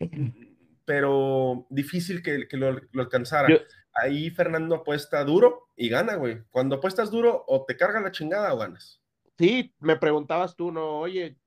pero 0.84 1.66
difícil 1.70 2.22
que, 2.22 2.46
que 2.48 2.56
lo, 2.56 2.72
lo 2.92 3.02
alcanzara. 3.02 3.48
Yo- 3.48 3.58
Ahí 3.94 4.30
Fernando 4.30 4.74
apuesta 4.74 5.24
duro 5.24 5.68
y 5.76 5.88
gana, 5.88 6.16
güey. 6.16 6.42
Cuando 6.50 6.76
apuestas 6.76 7.10
duro, 7.10 7.44
o 7.46 7.64
te 7.64 7.76
carga 7.76 8.00
la 8.00 8.10
chingada 8.10 8.52
o 8.52 8.58
ganas. 8.58 9.00
Sí, 9.38 9.74
me 9.80 9.96
preguntabas 9.96 10.56
tú, 10.56 10.72
¿no? 10.72 10.98
Oye, 10.98 11.38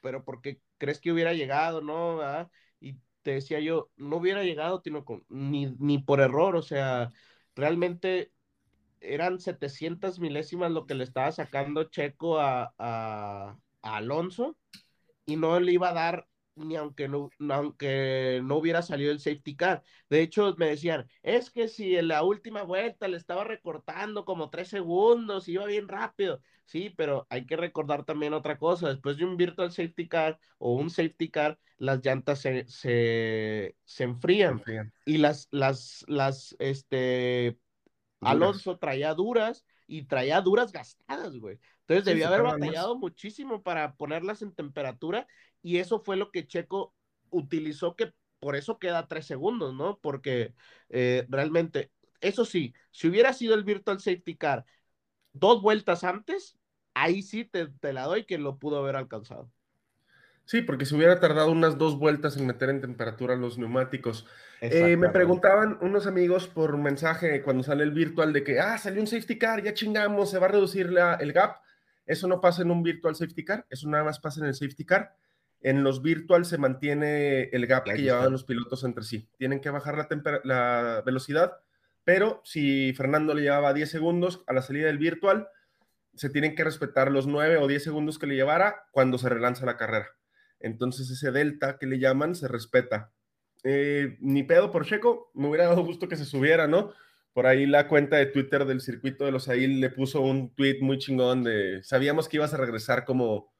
pero 0.00 0.24
¿por 0.24 0.40
qué 0.40 0.60
crees 0.78 1.00
que 1.00 1.12
hubiera 1.12 1.32
llegado, 1.32 1.80
no? 1.80 2.18
¿verdad? 2.18 2.50
Y 2.80 2.98
te 3.22 3.32
decía 3.32 3.60
yo, 3.60 3.90
no 3.96 4.16
hubiera 4.16 4.42
llegado 4.44 4.80
Tinoco, 4.80 5.22
ni, 5.28 5.74
ni 5.78 5.98
por 5.98 6.20
error, 6.20 6.56
o 6.56 6.62
sea, 6.62 7.12
realmente 7.54 8.32
eran 9.00 9.40
700 9.40 10.18
milésimas 10.20 10.70
lo 10.70 10.86
que 10.86 10.94
le 10.94 11.04
estaba 11.04 11.32
sacando 11.32 11.84
Checo 11.84 12.38
a, 12.38 12.72
a 12.78 13.56
Alonso 13.82 14.56
y 15.26 15.36
no 15.36 15.58
le 15.60 15.72
iba 15.72 15.90
a 15.90 15.94
dar 15.94 16.28
ni 16.56 16.76
aunque 16.76 17.08
no, 17.08 17.30
aunque 17.50 18.40
no 18.42 18.56
hubiera 18.56 18.82
salido 18.82 19.12
el 19.12 19.20
safety 19.20 19.56
car. 19.56 19.82
De 20.10 20.22
hecho, 20.22 20.54
me 20.58 20.68
decían, 20.68 21.08
es 21.22 21.50
que 21.50 21.68
si 21.68 21.96
en 21.96 22.08
la 22.08 22.22
última 22.24 22.62
vuelta 22.62 23.08
le 23.08 23.16
estaba 23.18 23.44
recortando 23.44 24.24
como 24.24 24.50
tres 24.50 24.68
segundos, 24.68 25.48
iba 25.48 25.66
bien 25.66 25.88
rápido. 25.88 26.40
Sí, 26.64 26.90
pero 26.96 27.26
hay 27.30 27.46
que 27.46 27.56
recordar 27.56 28.04
también 28.04 28.32
otra 28.34 28.58
cosa. 28.58 28.88
Después 28.88 29.16
de 29.18 29.24
un 29.24 29.36
virtual 29.36 29.70
safety 29.72 30.08
car 30.08 30.40
o 30.58 30.74
un 30.74 30.90
safety 30.90 31.30
car, 31.30 31.58
las 31.78 32.04
llantas 32.04 32.40
se, 32.40 32.66
se, 32.68 33.76
se 33.84 34.04
enfrían. 34.04 34.64
Confían. 34.64 34.92
Y 35.04 35.18
las, 35.18 35.48
las, 35.52 36.04
las, 36.08 36.56
este, 36.58 37.60
Duras. 38.20 38.60
Alonso 38.60 38.78
traía 38.78 39.14
duras 39.14 39.64
y 39.86 40.06
traía 40.06 40.40
duras 40.40 40.72
gastadas, 40.72 41.36
güey. 41.38 41.58
Entonces 41.86 42.04
Sí, 42.04 42.20
se 42.20 42.24
haber 42.24 42.42
más. 42.42 42.58
batallado 42.58 42.96
muchísimo 42.98 43.62
para 43.62 43.94
ponerlas 43.96 44.42
en 44.42 44.54
temperatura 44.54 45.28
y 45.66 45.78
eso 45.78 46.00
fue 46.04 46.16
lo 46.16 46.30
que 46.30 46.46
Checo 46.46 46.94
utilizó 47.30 47.96
que 47.96 48.12
por 48.38 48.56
eso 48.56 48.78
queda 48.78 49.08
tres 49.08 49.26
segundos, 49.26 49.74
¿no? 49.74 49.98
Porque 50.00 50.54
eh, 50.90 51.26
realmente, 51.28 51.92
eso 52.20 52.44
sí, 52.44 52.74
si 52.92 53.08
hubiera 53.08 53.32
sido 53.32 53.54
el 53.54 53.64
Virtual 53.64 53.98
Safety 54.00 54.36
Car 54.36 54.64
dos 55.32 55.62
vueltas 55.62 56.04
antes, 56.04 56.58
ahí 56.94 57.22
sí 57.22 57.44
te, 57.44 57.68
te 57.68 57.92
la 57.92 58.04
doy 58.04 58.24
que 58.26 58.38
lo 58.38 58.58
pudo 58.58 58.78
haber 58.78 58.96
alcanzado. 58.96 59.50
Sí, 60.44 60.62
porque 60.62 60.86
se 60.86 60.94
hubiera 60.94 61.18
tardado 61.20 61.50
unas 61.50 61.76
dos 61.78 61.98
vueltas 61.98 62.36
en 62.36 62.46
meter 62.46 62.70
en 62.70 62.80
temperatura 62.80 63.34
los 63.36 63.58
neumáticos. 63.58 64.26
Eh, 64.68 64.96
me 64.96 65.08
preguntaban 65.10 65.78
unos 65.80 66.06
amigos 66.06 66.46
por 66.48 66.76
mensaje 66.78 67.42
cuando 67.42 67.62
sale 67.64 67.82
el 67.84 67.90
virtual 67.90 68.32
de 68.32 68.44
que, 68.44 68.60
ah, 68.60 68.78
salió 68.78 69.00
un 69.00 69.06
safety 69.08 69.38
car, 69.38 69.62
ya 69.62 69.74
chingamos, 69.74 70.30
se 70.30 70.38
va 70.38 70.46
a 70.46 70.50
reducir 70.50 70.90
la- 70.92 71.14
el 71.14 71.32
gap. 71.32 71.56
Eso 72.06 72.28
no 72.28 72.40
pasa 72.40 72.62
en 72.62 72.70
un 72.70 72.82
virtual 72.82 73.16
safety 73.16 73.44
car, 73.44 73.66
eso 73.70 73.88
nada 73.88 74.04
más 74.04 74.20
pasa 74.20 74.40
en 74.40 74.46
el 74.46 74.54
safety 74.54 74.84
car. 74.84 75.16
En 75.60 75.82
los 75.82 76.02
virtual 76.02 76.44
se 76.44 76.58
mantiene 76.58 77.44
el 77.44 77.66
gap 77.66 77.84
que 77.84 77.96
llevaban 77.96 78.32
los 78.32 78.44
pilotos 78.44 78.84
entre 78.84 79.04
sí. 79.04 79.28
Tienen 79.38 79.60
que 79.60 79.70
bajar 79.70 79.96
la, 79.96 80.40
la 80.44 81.02
velocidad, 81.04 81.58
pero 82.04 82.40
si 82.44 82.92
Fernando 82.94 83.34
le 83.34 83.42
llevaba 83.42 83.74
10 83.74 83.90
segundos 83.90 84.44
a 84.46 84.52
la 84.52 84.62
salida 84.62 84.86
del 84.86 84.98
virtual, 84.98 85.48
se 86.14 86.30
tienen 86.30 86.54
que 86.54 86.64
respetar 86.64 87.10
los 87.10 87.26
9 87.26 87.58
o 87.58 87.66
10 87.66 87.82
segundos 87.82 88.18
que 88.18 88.26
le 88.26 88.36
llevara 88.36 88.86
cuando 88.90 89.18
se 89.18 89.28
relanza 89.28 89.66
la 89.66 89.76
carrera. 89.76 90.08
Entonces 90.60 91.10
ese 91.10 91.30
delta 91.30 91.78
que 91.78 91.86
le 91.86 91.98
llaman 91.98 92.34
se 92.34 92.48
respeta. 92.48 93.12
Eh, 93.64 94.16
ni 94.20 94.42
pedo 94.42 94.70
por 94.70 94.86
Checo, 94.86 95.30
me 95.34 95.48
hubiera 95.48 95.66
dado 95.66 95.84
gusto 95.84 96.08
que 96.08 96.16
se 96.16 96.24
subiera, 96.24 96.66
¿no? 96.66 96.92
Por 97.32 97.46
ahí 97.46 97.66
la 97.66 97.88
cuenta 97.88 98.16
de 98.16 98.26
Twitter 98.26 98.64
del 98.64 98.80
circuito 98.80 99.24
de 99.24 99.32
los 99.32 99.48
AIL 99.48 99.80
le 99.80 99.90
puso 99.90 100.22
un 100.22 100.54
tweet 100.54 100.78
muy 100.80 100.98
chingón 100.98 101.44
de 101.44 101.82
sabíamos 101.82 102.28
que 102.28 102.38
ibas 102.38 102.54
a 102.54 102.56
regresar 102.56 103.04
como 103.04 103.52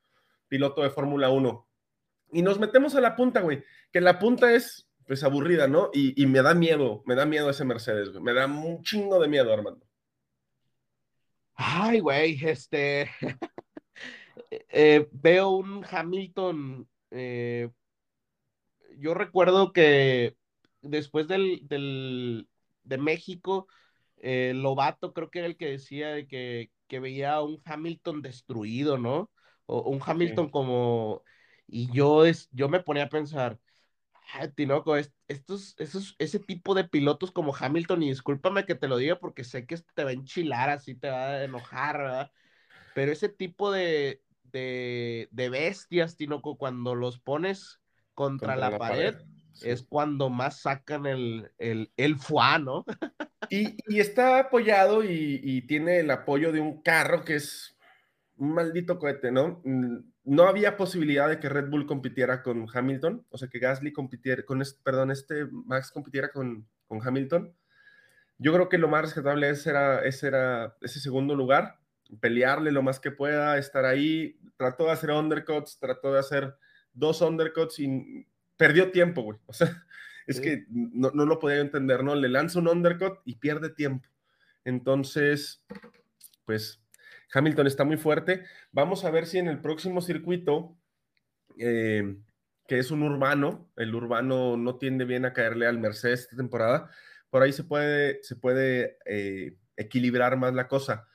piloto 0.49 0.83
de 0.83 0.91
Fórmula 0.91 1.29
1. 1.29 1.66
Y 2.33 2.43
nos 2.43 2.59
metemos 2.59 2.95
a 2.95 3.01
la 3.01 3.17
punta, 3.17 3.41
güey, 3.41 3.63
que 3.93 4.01
la 4.01 4.19
punta 4.19 4.53
es 4.53 4.89
pues 5.07 5.23
aburrida, 5.23 5.69
¿no? 5.69 5.91
Y, 5.93 6.21
y 6.21 6.27
me 6.27 6.43
da 6.43 6.55
miedo, 6.55 7.03
me 7.07 7.15
da 7.15 7.27
miedo 7.27 7.49
ese 7.49 7.65
Mercedes, 7.65 8.11
güey. 8.11 8.23
Me 8.23 8.33
da 8.35 8.47
un 8.47 8.83
chingo 8.83 9.21
de 9.21 9.29
miedo, 9.29 9.53
Armando. 9.53 9.87
Ay, 11.55 12.01
güey, 12.01 12.39
este. 12.45 13.11
eh, 14.69 15.09
veo 15.13 15.51
un 15.51 15.85
Hamilton. 15.89 16.89
eh, 17.11 17.71
yo 18.99 19.15
recuerdo 19.15 19.73
que 19.73 20.37
después 20.83 21.29
del, 21.29 21.61
del 21.69 22.49
de 22.85 22.99
México, 22.99 23.69
eh, 24.19 24.53
Lobato 24.55 25.13
creo 25.13 25.31
que 25.31 25.41
era 25.41 25.49
el 25.49 25.57
que 25.57 25.67
decía 25.67 26.09
de 26.09 26.27
que, 26.27 26.71
que 26.89 27.01
veía 27.01 27.41
un 27.43 27.61
Hamilton 27.65 28.23
destruido, 28.23 28.99
¿no? 28.99 29.31
O 29.67 29.91
un 29.91 30.01
Hamilton 30.05 30.51
como. 30.51 31.23
Y 31.67 31.91
yo, 31.93 32.25
es, 32.25 32.49
yo 32.53 32.69
me 32.69 32.81
ponía 32.81 33.05
a 33.05 33.09
pensar. 33.09 33.59
"Ah, 34.35 34.49
Tinoco, 34.49 34.97
es- 34.97 35.13
estos, 35.29 35.75
esos, 35.79 36.17
ese 36.19 36.39
tipo 36.41 36.75
de 36.75 36.85
pilotos 36.85 37.33
como 37.33 37.55
Hamilton, 37.55 38.03
y 38.03 38.09
discúlpame 38.11 38.67
que 38.67 38.75
te 38.75 38.89
lo 38.89 38.97
diga 38.99 39.19
porque 39.19 39.45
sé 39.45 39.67
que 39.67 39.77
te 39.95 40.05
va 40.05 40.11
a 40.11 40.15
enchilar, 40.15 40.71
así 40.71 40.95
te 40.97 41.09
va 41.11 41.29
a 41.33 41.45
enojar, 41.45 41.99
¿verdad? 41.99 42.33
Pero 42.95 43.13
ese 43.13 43.29
tipo 43.29 43.71
de, 43.73 44.23
de, 44.45 45.29
de 45.31 45.49
bestias, 45.51 46.17
Tinoco, 46.17 46.57
cuando 46.59 46.95
los 46.95 47.21
pones 47.21 47.81
contra, 48.15 48.57
Contra 48.57 48.71
la, 48.71 48.79
pared, 48.79 49.15
sí. 49.55 49.69
es 49.69 49.83
cuando 49.89 50.31
más 50.31 50.61
sacan 50.61 51.07
el, 51.07 51.53
el, 51.59 51.93
el 51.97 52.17
fuá, 52.19 52.59
¿no? 52.59 52.85
Y, 53.49 53.77
y 53.87 54.01
está 54.01 54.41
apoyado 54.41 55.05
y, 55.05 55.41
y 55.43 55.63
tiene 55.63 56.01
el 56.01 56.11
apoyo 56.11 56.51
de 56.53 56.61
un 56.61 56.83
carro 56.83 57.25
que 57.25 57.37
es 57.37 57.77
un 58.37 58.53
maldito 58.55 58.99
cohete, 58.99 59.31
¿no? 59.31 59.63
No 60.27 60.43
había 60.49 60.77
posibilidad 60.77 61.29
de 61.29 61.39
que 61.41 61.49
Red 61.49 61.71
Bull 61.71 61.87
compitiera 61.87 62.43
con 62.43 62.67
Hamilton, 62.73 63.25
o 63.31 63.39
sea, 63.39 63.49
que 63.49 63.61
Gasly 63.61 63.93
compitiera, 63.93 64.43
con 64.45 64.61
este, 64.61 64.81
perdón, 64.83 65.11
este 65.13 65.47
Max 65.47 65.91
compitiera 65.93 66.31
con, 66.31 66.69
con 66.89 67.01
Hamilton. 67.01 67.55
Yo 68.39 68.53
creo 68.53 68.69
que 68.69 68.77
lo 68.77 68.89
más 68.89 69.03
rescatable 69.03 69.49
ese 69.49 69.71
era, 69.71 70.01
ese 70.05 70.27
era 70.27 70.77
ese 70.83 71.01
segundo 71.01 71.35
lugar, 71.35 71.79
pelearle 72.21 72.73
lo 72.73 72.83
más 72.83 73.01
que 73.01 73.13
pueda, 73.13 73.57
estar 73.57 73.85
ahí. 73.85 74.39
Trató 74.57 74.87
de 74.87 74.93
hacer 74.93 75.11
undercuts, 75.11 75.79
trató 75.79 76.13
de 76.13 76.19
hacer 76.21 76.57
dos 76.93 77.23
undercuts 77.23 77.79
y 77.79 78.27
perdió 78.57 78.91
tiempo, 78.91 79.23
güey. 79.23 79.39
O 79.47 79.53
sea, 79.53 79.69
es 80.27 80.37
Sí. 80.37 80.43
que 80.43 80.67
no, 80.71 81.13
no 81.13 81.25
lo 81.25 81.39
podía 81.39 81.61
entender, 81.61 82.03
¿no? 82.03 82.15
Le 82.17 82.29
lanza 82.29 82.59
un 82.59 82.69
undercut 82.69 83.21
y 83.25 83.37
pierde 83.37 83.71
tiempo. 83.71 84.09
Entonces, 84.65 85.65
pues 86.45 86.83
Hamilton 87.33 87.67
está 87.67 87.85
muy 87.85 87.97
fuerte. 87.97 88.45
Vamos 88.73 89.05
a 89.05 89.11
ver 89.11 89.27
si 89.27 89.39
en 89.39 89.49
el 89.49 89.61
próximo 89.61 90.01
circuito, 90.01 90.77
eh, 91.59 92.17
que 92.67 92.79
es 92.79 92.91
un 92.91 93.03
urbano, 93.03 93.71
el 93.77 93.95
urbano 93.95 94.57
no 94.57 94.77
tiende 94.77 95.05
bien 95.05 95.25
a 95.25 95.33
caerle 95.33 95.67
al 95.67 95.79
Mercedes 95.79 96.21
esta 96.21 96.37
temporada, 96.37 96.91
por 97.31 97.43
ahí 97.43 97.53
se 97.53 97.65
puede, 97.65 98.23
se 98.23 98.37
puede 98.37 98.99
eh, 99.05 99.57
equilibrar 99.77 100.37
más 100.37 100.55
la 100.55 100.69
cosa. 100.69 101.09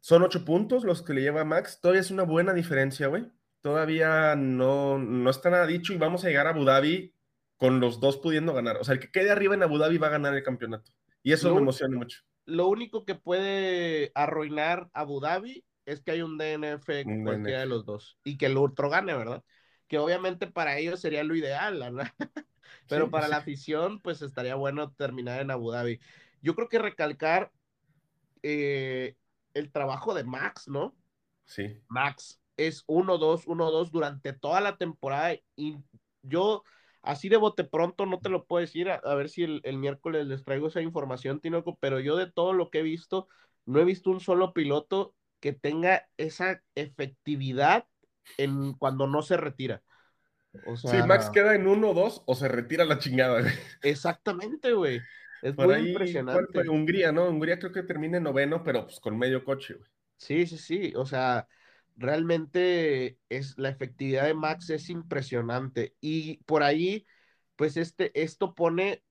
Son 0.00 0.22
ocho 0.22 0.44
puntos 0.44 0.84
los 0.84 1.02
que 1.02 1.14
le 1.14 1.22
lleva 1.22 1.44
Max. 1.44 1.80
Todavía 1.80 2.00
es 2.00 2.10
una 2.10 2.22
buena 2.22 2.54
diferencia, 2.54 3.08
güey. 3.08 3.30
Todavía 3.60 4.36
no, 4.36 4.98
no 4.98 5.30
está 5.30 5.50
nada 5.50 5.66
dicho 5.66 5.92
y 5.92 5.96
vamos 5.96 6.24
a 6.24 6.28
llegar 6.28 6.46
a 6.46 6.50
Abu 6.50 6.64
Dhabi 6.64 7.12
con 7.56 7.80
los 7.80 8.00
dos 8.00 8.18
pudiendo 8.18 8.54
ganar. 8.54 8.76
O 8.76 8.84
sea, 8.84 8.94
el 8.94 9.00
que 9.00 9.10
quede 9.10 9.30
arriba 9.30 9.54
en 9.54 9.62
Abu 9.62 9.78
Dhabi 9.78 9.98
va 9.98 10.06
a 10.06 10.10
ganar 10.10 10.34
el 10.34 10.44
campeonato. 10.44 10.92
Y 11.22 11.32
eso 11.32 11.52
me 11.52 11.60
emociona 11.60 11.96
mucho. 11.96 12.22
Lo 12.46 12.68
único 12.68 13.04
que 13.04 13.14
puede 13.16 14.12
arruinar 14.14 14.88
Abu 14.94 15.20
Dhabi 15.20 15.64
es 15.84 16.00
que 16.00 16.12
hay 16.12 16.22
un 16.22 16.38
DNF 16.38 17.04
con 17.04 17.12
Un 17.12 17.24
cualquiera 17.24 17.60
de 17.60 17.66
los 17.66 17.84
dos 17.84 18.18
y 18.24 18.38
que 18.38 18.46
el 18.46 18.56
otro 18.56 18.90
gane, 18.90 19.14
¿verdad? 19.16 19.44
Que 19.88 19.98
obviamente 19.98 20.46
para 20.48 20.78
ellos 20.78 21.00
sería 21.00 21.24
lo 21.24 21.36
ideal, 21.36 21.78
¿verdad? 21.80 22.12
Pero 22.88 23.06
Sí, 23.06 23.10
para 23.10 23.26
sí. 23.26 23.30
la 23.30 23.38
afición, 23.38 24.00
pues 24.00 24.22
estaría 24.22 24.54
bueno 24.56 24.92
terminar 24.92 25.40
en 25.40 25.50
Abu 25.50 25.70
Dhabi. 25.72 26.00
Yo 26.42 26.54
creo 26.54 26.68
que 26.68 26.78
recalcar 26.78 27.52
eh, 28.42 29.16
el 29.54 29.72
trabajo 29.72 30.14
de 30.14 30.24
Max, 30.24 30.68
¿no? 30.68 30.96
Sí. 31.44 31.82
Max 31.88 32.40
es 32.56 32.84
1-2, 32.86 33.46
1-2 33.46 33.90
durante 33.92 34.32
toda 34.32 34.60
la 34.60 34.76
temporada 34.76 35.34
y 35.56 35.78
yo 36.22 36.64
así 37.06 37.28
de 37.30 37.36
bote 37.38 37.64
pronto 37.64 38.06
no 38.06 38.20
te 38.20 38.28
lo 38.30 38.46
puedo 38.46 38.60
decir, 38.62 38.90
a, 38.90 38.96
a 38.96 39.14
ver 39.14 39.28
si 39.30 39.44
el, 39.44 39.60
el 39.64 39.78
miércoles 39.78 40.26
les 40.26 40.44
traigo 40.44 40.68
esa 40.68 40.82
información, 40.82 41.40
Tinoco, 41.40 41.78
pero 41.80 42.00
yo 42.00 42.16
de 42.16 42.30
todo 42.30 42.52
lo 42.54 42.70
que 42.70 42.80
he 42.80 42.82
visto, 42.82 43.28
no 43.66 43.80
he 43.80 43.84
visto 43.84 44.10
un 44.10 44.20
solo 44.20 44.52
piloto 44.54 45.14
que 45.40 45.52
tenga 45.52 46.08
esa 46.18 46.62
efectividad 46.74 47.86
en 48.38 48.74
cuando 48.74 49.06
no 49.06 49.22
se 49.22 49.36
retira. 49.38 49.82
O 50.62 50.76
sea, 50.76 51.02
Sí, 51.02 51.02
Max 51.02 51.28
queda 51.30 51.54
en 51.54 51.66
1-2 51.66 52.22
o 52.26 52.34
se 52.34 52.48
retira 52.48 52.84
la 52.84 52.98
chingada, 52.98 53.40
güey. 53.42 53.52
exactamente, 53.82 54.72
güey. 54.72 55.08
Es 55.40 55.56
Por 55.56 55.72
muy 55.72 55.74
ahí, 55.74 56.24
¿cuál 56.30 56.46
impresionante. 56.48 56.52
fue? 56.52 56.68
Hungría, 56.68 57.10
¿no? 57.12 57.28
Hungría 57.28 57.58
creo 57.58 57.72
que 57.72 57.82
termina 57.82 58.18
en 58.18 58.22
noveno, 58.24 58.62
pero 58.62 58.84
pues 58.86 59.00
con 59.00 59.18
medio 59.18 59.44
coche, 59.44 59.74
güey. 59.74 59.90
Sí, 60.18 60.46
sí, 60.46 60.58
sí. 60.58 60.92
O 60.96 61.04
sea, 61.06 61.46
realmente 61.96 63.18
es 63.28 63.56
la 63.58 63.70
efectividad 63.70 64.24
de 64.24 64.34
Max 64.34 64.70
es 64.70 64.90
impresionante. 64.90 65.96
Y 66.00 66.38
por 66.44 66.62
ahí, 66.62 67.06
pues 67.56 67.76
este, 67.76 68.10
esto 68.20 68.54
pone 68.54 69.02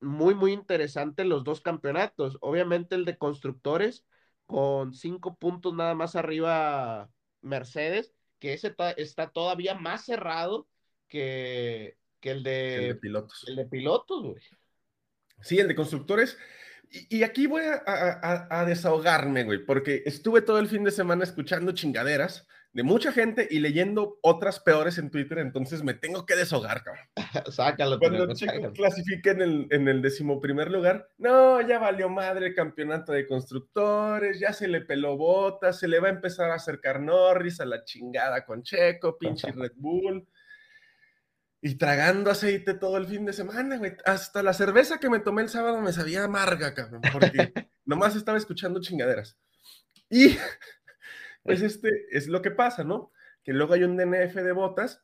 muy, 0.00 0.34
muy 0.34 0.52
interesante 0.52 1.24
los 1.24 1.44
dos 1.44 1.60
campeonatos. 1.60 2.38
Obviamente 2.40 2.94
el 2.94 3.04
de 3.04 3.18
constructores, 3.18 4.04
con 4.46 4.94
cinco 4.94 5.36
puntos 5.36 5.74
nada 5.74 5.94
más 5.94 6.16
arriba 6.16 7.10
Mercedes, 7.42 8.14
que 8.38 8.54
ese 8.54 8.74
está 8.96 9.30
todavía 9.30 9.74
más 9.74 10.04
cerrado 10.04 10.68
que, 11.08 11.96
que 12.20 12.30
el 12.30 12.44
que 12.70 12.76
el 12.76 12.82
de 12.82 12.88
de, 12.88 12.94
pilotos. 12.94 13.44
el 13.48 13.56
de 13.56 13.66
pilotos, 13.66 14.22
güey. 14.22 14.42
Sí, 15.40 15.58
el 15.58 15.68
de 15.68 15.74
constructores. 15.74 16.38
Y, 16.90 17.18
y 17.18 17.22
aquí 17.22 17.46
voy 17.46 17.62
a, 17.62 17.82
a- 17.86 18.20
a- 18.22 18.60
a 18.60 18.64
desahogarme, 18.64 19.44
güey, 19.44 19.64
porque 19.64 20.02
estuve 20.06 20.42
todo 20.42 20.58
el 20.58 20.68
fin 20.68 20.84
de 20.84 20.90
semana 20.90 21.24
escuchando 21.24 21.72
chingaderas 21.72 22.46
de 22.72 22.82
mucha 22.82 23.12
gente 23.12 23.48
y 23.50 23.60
leyendo 23.60 24.18
otras 24.22 24.60
peores 24.60 24.98
en 24.98 25.10
Twitter, 25.10 25.38
entonces 25.38 25.82
me 25.82 25.94
tengo 25.94 26.26
que 26.26 26.36
desahogar, 26.36 26.84
cabrón. 26.84 27.04
Sácalo, 27.50 27.98
Cuando 27.98 28.34
sácalo. 28.36 28.72
clasifica 28.74 29.30
en 29.30 29.40
el, 29.42 29.66
en 29.70 29.88
el 29.88 30.02
decimoprimer 30.02 30.70
lugar, 30.70 31.08
no, 31.16 31.60
ya 31.66 31.78
valió 31.78 32.08
madre 32.10 32.48
el 32.48 32.54
campeonato 32.54 33.12
de 33.12 33.26
constructores, 33.26 34.38
ya 34.38 34.52
se 34.52 34.68
le 34.68 34.82
peló 34.82 35.16
botas, 35.16 35.78
se 35.78 35.88
le 35.88 35.98
va 35.98 36.08
a 36.08 36.12
empezar 36.12 36.50
a 36.50 36.54
acercar 36.56 37.00
Norris 37.00 37.60
a 37.60 37.64
la 37.64 37.84
chingada 37.84 38.44
con 38.44 38.62
Checo, 38.62 39.16
pinche 39.18 39.50
Red 39.50 39.72
Bull. 39.76 40.26
Y 41.60 41.74
tragando 41.74 42.30
aceite 42.30 42.74
todo 42.74 42.96
el 42.96 43.06
fin 43.06 43.24
de 43.24 43.32
semana, 43.32 43.78
güey. 43.78 43.96
Hasta 44.04 44.42
la 44.42 44.52
cerveza 44.52 44.98
que 44.98 45.10
me 45.10 45.18
tomé 45.18 45.42
el 45.42 45.48
sábado 45.48 45.80
me 45.80 45.92
sabía 45.92 46.24
amarga, 46.24 46.74
cabrón, 46.74 47.02
porque 47.12 47.52
nomás 47.84 48.14
estaba 48.14 48.38
escuchando 48.38 48.80
chingaderas. 48.80 49.36
Y 50.08 50.36
pues 51.42 51.62
este 51.62 51.90
es 52.10 52.28
lo 52.28 52.42
que 52.42 52.50
pasa, 52.50 52.84
¿no? 52.84 53.12
Que 53.42 53.52
luego 53.52 53.74
hay 53.74 53.84
un 53.84 53.96
DNF 53.96 54.34
de 54.34 54.52
botas 54.52 55.02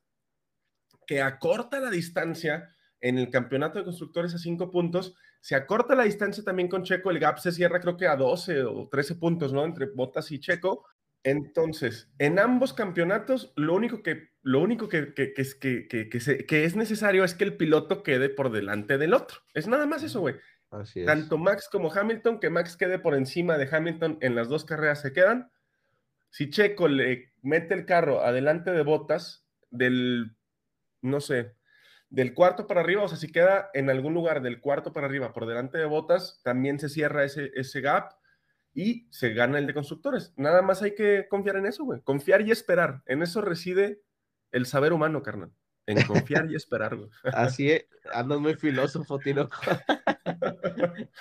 que 1.06 1.22
acorta 1.22 1.80
la 1.80 1.90
distancia 1.90 2.74
en 3.00 3.18
el 3.18 3.30
campeonato 3.30 3.78
de 3.78 3.84
constructores 3.84 4.34
a 4.34 4.38
5 4.38 4.70
puntos, 4.70 5.14
se 5.40 5.54
acorta 5.54 5.94
la 5.94 6.04
distancia 6.04 6.42
también 6.42 6.68
con 6.68 6.84
Checo, 6.84 7.10
el 7.10 7.18
gap 7.18 7.38
se 7.38 7.52
cierra 7.52 7.78
creo 7.78 7.98
que 7.98 8.06
a 8.06 8.16
12 8.16 8.62
o 8.64 8.88
13 8.88 9.16
puntos, 9.16 9.52
¿no? 9.52 9.62
Entre 9.66 9.84
Botas 9.86 10.30
y 10.30 10.40
Checo. 10.40 10.86
Entonces, 11.22 12.10
en 12.18 12.38
ambos 12.38 12.72
campeonatos, 12.72 13.52
lo 13.56 13.74
único 13.74 14.02
que, 14.02 14.30
lo 14.44 14.60
único 14.60 14.88
que, 14.88 15.14
que, 15.14 16.20
se- 16.20 16.46
es 16.64 16.76
necesario 16.76 17.24
es 17.24 17.34
que 17.34 17.44
el 17.44 17.56
piloto 17.56 18.02
quede 18.02 18.28
por 18.28 18.52
delante 18.52 18.98
del 18.98 19.14
otro. 19.14 19.38
Es 19.54 19.66
nada 19.66 19.86
más 19.86 20.02
eso, 20.02 20.20
güey. 20.20 20.36
Así 20.70 21.00
es. 21.00 21.06
Tanto 21.06 21.38
Max 21.38 21.68
como 21.72 21.90
Hamilton, 21.92 22.38
que 22.40 22.50
Max 22.50 22.76
quede 22.76 22.98
por 22.98 23.14
encima 23.14 23.56
de 23.56 23.68
Hamilton 23.74 24.18
en 24.20 24.34
las 24.34 24.48
dos 24.48 24.64
carreras 24.64 25.00
se 25.00 25.12
quedan. 25.12 25.50
Si 26.28 26.50
Checo 26.50 26.88
le 26.88 27.32
mete 27.42 27.74
el 27.74 27.86
carro 27.86 28.20
adelante 28.22 28.70
de 28.72 28.82
Botas, 28.82 29.46
del, 29.70 30.36
no 31.00 31.20
sé, 31.20 31.54
del 32.10 32.34
cuarto 32.34 32.66
para 32.66 32.80
arriba, 32.82 33.02
o 33.02 33.08
sea, 33.08 33.16
si 33.16 33.32
queda 33.32 33.70
en 33.72 33.88
algún 33.88 34.12
lugar 34.12 34.42
del 34.42 34.60
cuarto 34.60 34.92
para 34.92 35.06
arriba 35.06 35.32
por 35.32 35.46
delante 35.46 35.78
de 35.78 35.86
Botas, 35.86 36.40
también 36.44 36.78
se 36.78 36.88
cierra 36.90 37.24
ese, 37.24 37.50
ese 37.54 37.80
gap 37.80 38.12
y 38.74 39.06
se 39.10 39.32
gana 39.32 39.58
el 39.58 39.66
de 39.66 39.74
constructores. 39.74 40.34
Nada 40.36 40.60
más 40.60 40.82
hay 40.82 40.94
que 40.94 41.28
confiar 41.30 41.56
en 41.56 41.66
eso, 41.66 41.84
güey. 41.84 42.02
Confiar 42.02 42.42
y 42.42 42.50
esperar. 42.50 43.02
En 43.06 43.22
eso 43.22 43.40
reside 43.40 44.02
el 44.54 44.66
saber 44.66 44.92
humano, 44.92 45.22
carnal. 45.22 45.50
En 45.86 46.02
confiar 46.06 46.50
y 46.50 46.54
esperar, 46.54 46.96
güey. 46.96 47.10
Así 47.34 47.70
es, 47.70 47.86
andas 48.14 48.40
muy 48.40 48.54
filósofo, 48.54 49.18
Tinoco. 49.18 49.54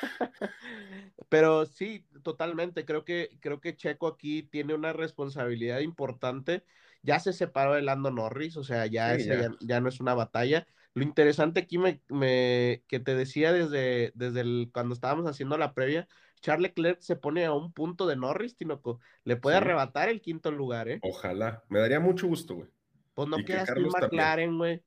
Pero 1.30 1.66
sí, 1.66 2.06
totalmente. 2.24 2.86
Creo 2.86 3.04
que, 3.04 3.38
creo 3.42 3.60
que 3.60 3.76
Checo 3.76 4.08
aquí 4.08 4.44
tiene 4.44 4.74
una 4.74 4.94
responsabilidad 4.94 5.80
importante. 5.80 6.64
Ya 7.02 7.20
se 7.20 7.34
separó 7.34 7.74
de 7.74 7.82
Lando 7.82 8.12
Norris, 8.12 8.56
o 8.58 8.64
sea, 8.64 8.86
ya, 8.86 9.16
Sí, 9.16 9.22
ese 9.24 9.30
ya. 9.30 9.42
ya, 9.42 9.52
ya 9.60 9.82
no 9.82 9.90
es 9.90 10.00
una 10.00 10.14
batalla. 10.14 10.66
Lo 10.94 11.04
interesante 11.04 11.60
aquí 11.62 11.78
me, 11.78 12.02
me- 12.08 12.84
que 12.88 13.00
te 13.00 13.16
decía 13.16 13.52
desde, 13.52 14.12
desde 14.16 14.42
el, 14.42 14.70
cuando 14.74 14.94
estábamos 14.94 15.26
haciendo 15.28 15.58
la 15.58 15.74
previa, 15.74 16.08
Charles 16.40 16.70
Leclerc 16.70 17.02
se 17.02 17.16
pone 17.16 17.46
a 17.46 17.54
un 17.54 17.74
punto 17.74 18.06
de 18.08 18.16
Norris, 18.16 18.56
Tinoco. 18.56 19.00
Le 19.26 19.36
puede 19.38 19.58
Sí. 19.58 19.64
arrebatar 19.64 20.10
el 20.10 20.22
quinto 20.22 20.52
lugar, 20.52 20.88
¿eh? 20.88 21.00
Ojalá. 21.02 21.64
Me 21.70 21.80
daría 21.80 22.00
mucho 22.00 22.28
gusto, 22.28 22.56
güey. 22.56 22.70
Pues 23.14 23.28
no 23.28 23.38
que 23.38 23.46
quieras 23.46 23.68
tú 23.68 23.74
también. 23.90 24.10
McLaren, 24.10 24.58
güey. 24.58 24.84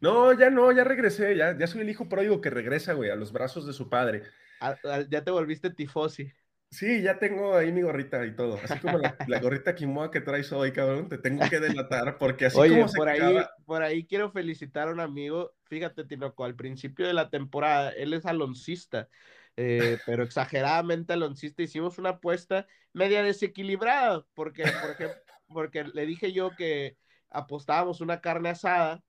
No, 0.00 0.32
ya 0.38 0.50
no, 0.50 0.70
ya 0.72 0.84
regresé, 0.84 1.36
ya, 1.36 1.56
ya 1.56 1.66
soy 1.66 1.80
el 1.80 1.90
hijo 1.90 2.08
pródigo 2.08 2.40
que 2.40 2.50
regresa, 2.50 2.92
güey, 2.92 3.10
a 3.10 3.16
los 3.16 3.32
brazos 3.32 3.66
de 3.66 3.72
su 3.72 3.88
padre. 3.88 4.22
A- 4.60 4.76
a- 4.84 5.00
Ya 5.08 5.24
te 5.24 5.30
volviste 5.30 5.70
tifosi. 5.70 6.30
Sí, 6.70 7.02
ya 7.02 7.18
tengo 7.20 7.54
ahí 7.56 7.70
mi 7.70 7.82
gorrita 7.82 8.26
y 8.26 8.34
todo. 8.34 8.58
Así 8.62 8.78
como 8.80 8.98
la, 8.98 9.16
la 9.28 9.38
gorrita 9.38 9.74
Kimoa 9.76 10.10
que 10.10 10.20
traes 10.20 10.52
hoy, 10.52 10.72
cabrón, 10.72 11.08
te 11.08 11.18
tengo 11.18 11.48
que 11.48 11.60
delatar 11.60 12.18
porque 12.18 12.46
así 12.46 12.58
Oye, 12.58 12.74
como 12.74 12.88
se 12.88 12.98
por 12.98 13.08
ahí, 13.08 13.20
acaba- 13.20 13.50
por 13.64 13.82
ahí 13.82 14.06
quiero 14.06 14.30
felicitar 14.32 14.88
a 14.88 14.90
un 14.90 14.98
amigo. 15.00 15.54
Fíjate, 15.66 16.04
Tinoco, 16.04 16.44
al 16.44 16.56
principio 16.56 17.06
de 17.06 17.14
la 17.14 17.30
temporada, 17.30 17.90
él 17.90 18.12
es 18.12 18.26
aloncista, 18.26 19.08
eh, 19.56 19.98
pero 20.04 20.24
exageradamente 20.24 21.12
aloncista. 21.12 21.62
Hicimos 21.62 21.98
una 21.98 22.10
apuesta 22.10 22.66
media 22.92 23.22
desequilibrada, 23.22 24.26
porque, 24.34 24.64
por 24.64 24.90
ejemplo, 24.90 25.16
porque 25.46 25.84
le 25.84 26.06
dije 26.06 26.32
yo 26.32 26.50
que 26.56 26.96
apostábamos 27.34 28.00
una 28.00 28.20
carne 28.20 28.50
asada, 28.50 29.02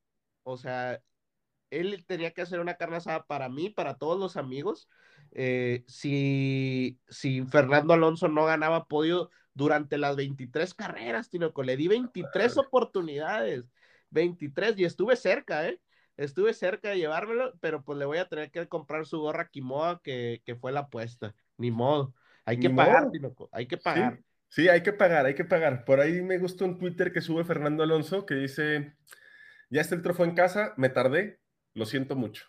o 0.43 0.57
sea, 0.57 1.01
él 1.69 2.05
tenía 2.07 2.31
que 2.31 2.41
hacer 2.41 2.59
una 2.59 2.75
carne 2.75 2.97
asada 2.97 3.25
para 3.25 3.49
mí, 3.49 3.69
para 3.69 3.97
todos 3.97 4.19
los 4.19 4.37
amigos. 4.37 4.89
eh, 5.31 5.83
si, 5.87 6.99
si 7.09 7.43
Fernando 7.45 7.93
Alonso 7.93 8.27
no 8.27 8.45
ganaba 8.45 8.85
podio, 8.85 9.29
durante 9.55 9.97
las 9.97 10.15
23 10.15 10.73
carreras, 10.75 11.29
Tinoco. 11.29 11.63
Le 11.63 11.77
di 11.77 11.87
23 11.87 12.57
oportunidades, 12.57 13.63
23, 14.11 14.77
y 14.77 14.83
estuve 14.83 15.15
cerca, 15.15 15.67
¿eh? 15.67 15.81
Estuve 16.17 16.53
cerca 16.53 16.89
de 16.89 16.97
llevármelo, 16.97 17.53
pero 17.59 17.83
pues 17.83 17.97
le 17.97 18.05
voy 18.05 18.19
a 18.19 18.27
tener 18.27 18.51
que 18.51 18.67
comprar 18.67 19.05
su 19.05 19.19
gorra 19.19 19.49
Kimoa, 19.49 20.01
que, 20.03 20.41
que 20.45 20.55
fue 20.55 20.71
la 20.71 20.81
apuesta. 20.81 21.33
Ni 21.57 21.71
modo. 21.71 22.13
Hay 22.45 22.59
que 22.59 22.69
pagar, 22.69 23.09
Tinoco, 23.11 23.49
hay 23.51 23.65
que 23.65 23.77
pagar. 23.77 24.17
Sí, 24.17 24.23
hay 24.57 24.83
que 24.83 24.93
pagar, 24.93 25.25
hay 25.25 25.35
que 25.35 25.45
pagar. 25.45 25.85
Por 25.85 25.99
ahí 25.99 26.21
me 26.21 26.37
gusta 26.37 26.65
un 26.65 26.77
Twitter 26.77 27.11
que 27.11 27.21
sube 27.21 27.43
Fernando 27.43 27.83
Alonso 27.83 28.25
que 28.25 28.35
dice, 28.35 28.95
ya 29.69 29.81
está 29.81 29.95
el 29.95 30.01
trofeo 30.01 30.25
en 30.25 30.35
casa, 30.35 30.73
me 30.77 30.89
tardé, 30.89 31.39
lo 31.73 31.85
siento 31.85 32.15
mucho. 32.15 32.45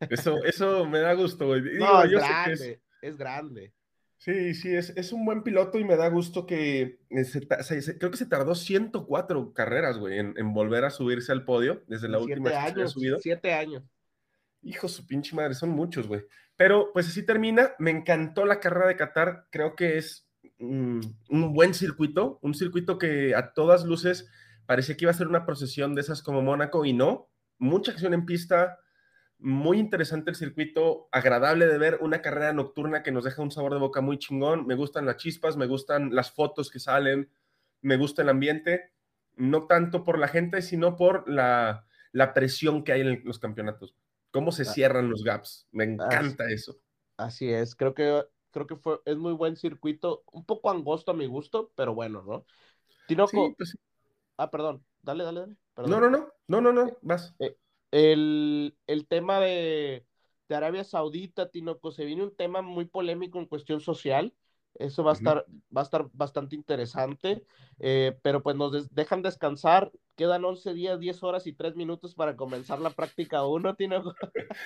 Eso, 0.00 0.42
eso 0.44 0.86
me 0.86 1.00
da 1.00 1.12
gusto, 1.14 1.46
güey. 1.46 1.62
No, 1.78 2.02
es 2.02 2.10
grande, 2.10 2.82
es... 3.02 3.16
grande. 3.16 3.74
Sí, 4.16 4.54
sí, 4.54 4.72
es, 4.72 4.90
es, 4.90 5.12
un 5.12 5.24
buen 5.24 5.42
piloto 5.42 5.80
y 5.80 5.84
me 5.84 5.96
da 5.96 6.06
gusto 6.08 6.46
que 6.46 7.00
creo 7.08 8.10
que 8.12 8.16
se 8.16 8.26
tardó 8.26 8.54
104 8.54 9.52
carreras, 9.52 9.98
güey, 9.98 10.20
en, 10.20 10.54
volver 10.54 10.84
a 10.84 10.90
subirse 10.90 11.32
al 11.32 11.44
podio 11.44 11.82
desde 11.88 12.08
la 12.08 12.20
última 12.20 12.50
vez 12.50 12.72
que 12.72 12.80
se 12.80 12.82
ha 12.82 12.88
subido. 12.88 13.18
Siete 13.18 13.52
años. 13.52 13.82
Hijo 14.62 14.86
su 14.86 15.08
pinche 15.08 15.34
madre, 15.34 15.54
son 15.54 15.70
muchos, 15.70 16.06
güey. 16.06 16.22
Pero 16.54 16.92
pues 16.92 17.08
así 17.08 17.26
termina. 17.26 17.72
Me 17.80 17.90
encantó 17.90 18.46
la 18.46 18.60
carrera 18.60 18.86
de 18.86 18.96
Qatar. 18.96 19.48
Creo 19.50 19.74
que 19.74 19.98
es 19.98 20.28
un, 20.62 21.52
buen 21.54 21.74
circuito, 21.74 22.38
un 22.42 22.54
circuito 22.54 22.98
que 22.98 23.34
a 23.34 23.52
todas 23.52 23.84
luces 23.84 24.28
parecía 24.66 24.96
que 24.96 25.04
iba 25.04 25.10
a 25.10 25.14
ser 25.14 25.28
una 25.28 25.44
procesión 25.44 25.94
de 25.94 26.00
esas 26.00 26.22
como 26.22 26.42
Mónaco 26.42 26.84
y 26.84 26.92
no. 26.92 27.28
Mucha 27.58 27.92
acción 27.92 28.14
en 28.14 28.26
pista, 28.26 28.78
muy 29.38 29.78
interesante 29.78 30.30
el 30.30 30.36
circuito, 30.36 31.08
agradable 31.12 31.66
de 31.66 31.78
ver, 31.78 31.98
una 32.00 32.22
carrera 32.22 32.52
nocturna 32.52 33.02
que 33.02 33.12
nos 33.12 33.24
deja 33.24 33.42
un 33.42 33.50
sabor 33.50 33.72
de 33.72 33.80
boca 33.80 34.00
muy 34.00 34.18
chingón. 34.18 34.66
Me 34.66 34.74
gustan 34.74 35.06
las 35.06 35.16
chispas, 35.16 35.56
me 35.56 35.66
gustan 35.66 36.14
las 36.14 36.30
fotos 36.30 36.70
que 36.70 36.78
salen, 36.78 37.30
me 37.80 37.96
gusta 37.96 38.22
el 38.22 38.28
ambiente, 38.28 38.92
no 39.36 39.66
tanto 39.66 40.04
por 40.04 40.18
la 40.18 40.28
gente, 40.28 40.62
sino 40.62 40.96
por 40.96 41.28
la, 41.28 41.86
la 42.12 42.34
presión 42.34 42.84
que 42.84 42.92
hay 42.92 43.00
en 43.00 43.22
los 43.24 43.38
campeonatos. 43.38 43.96
Cómo 44.30 44.52
se 44.52 44.62
ah. 44.62 44.66
cierran 44.66 45.10
los 45.10 45.24
gaps. 45.24 45.66
Me 45.72 45.84
encanta 45.84 46.50
eso. 46.50 46.78
Así 47.16 47.50
es, 47.50 47.74
creo 47.74 47.94
que 47.94 48.24
creo 48.52 48.66
que 48.66 48.76
fue, 48.76 49.00
es 49.04 49.16
muy 49.16 49.32
buen 49.32 49.56
circuito, 49.56 50.22
un 50.30 50.44
poco 50.44 50.70
angosto 50.70 51.10
a 51.10 51.14
mi 51.14 51.26
gusto, 51.26 51.72
pero 51.74 51.94
bueno, 51.94 52.22
¿no? 52.22 52.46
Tinoco. 53.08 53.54
Pues 53.56 53.76
ah, 54.36 54.50
perdón, 54.50 54.84
dale, 55.02 55.24
dale, 55.24 55.40
dale. 55.40 55.56
No, 55.88 56.00
no, 56.00 56.08
no, 56.10 56.28
no, 56.46 56.60
no, 56.60 56.72
no, 56.72 56.96
vas. 57.00 57.34
Eh, 57.40 57.56
el, 57.90 59.06
tema 59.08 59.40
de, 59.40 60.06
de, 60.48 60.54
Arabia 60.54 60.84
Saudita, 60.84 61.50
Tinoco, 61.50 61.90
se 61.90 62.04
viene 62.04 62.22
un 62.22 62.36
tema 62.36 62.62
muy 62.62 62.84
polémico 62.84 63.38
en 63.38 63.46
cuestión 63.46 63.80
social. 63.80 64.34
Eso 64.74 65.04
va 65.04 65.10
a, 65.10 65.14
estar, 65.14 65.44
va 65.76 65.82
a 65.82 65.84
estar 65.84 66.08
bastante 66.14 66.56
interesante, 66.56 67.44
eh, 67.78 68.18
pero 68.22 68.42
pues 68.42 68.56
nos 68.56 68.94
dejan 68.94 69.20
descansar. 69.20 69.92
Quedan 70.16 70.44
11 70.44 70.72
días, 70.72 70.98
10 70.98 71.22
horas 71.22 71.46
y 71.46 71.52
3 71.52 71.76
minutos 71.76 72.14
para 72.14 72.36
comenzar 72.36 72.80
la 72.80 72.90
práctica 72.90 73.44
1, 73.44 73.74
Tinoco. 73.74 74.14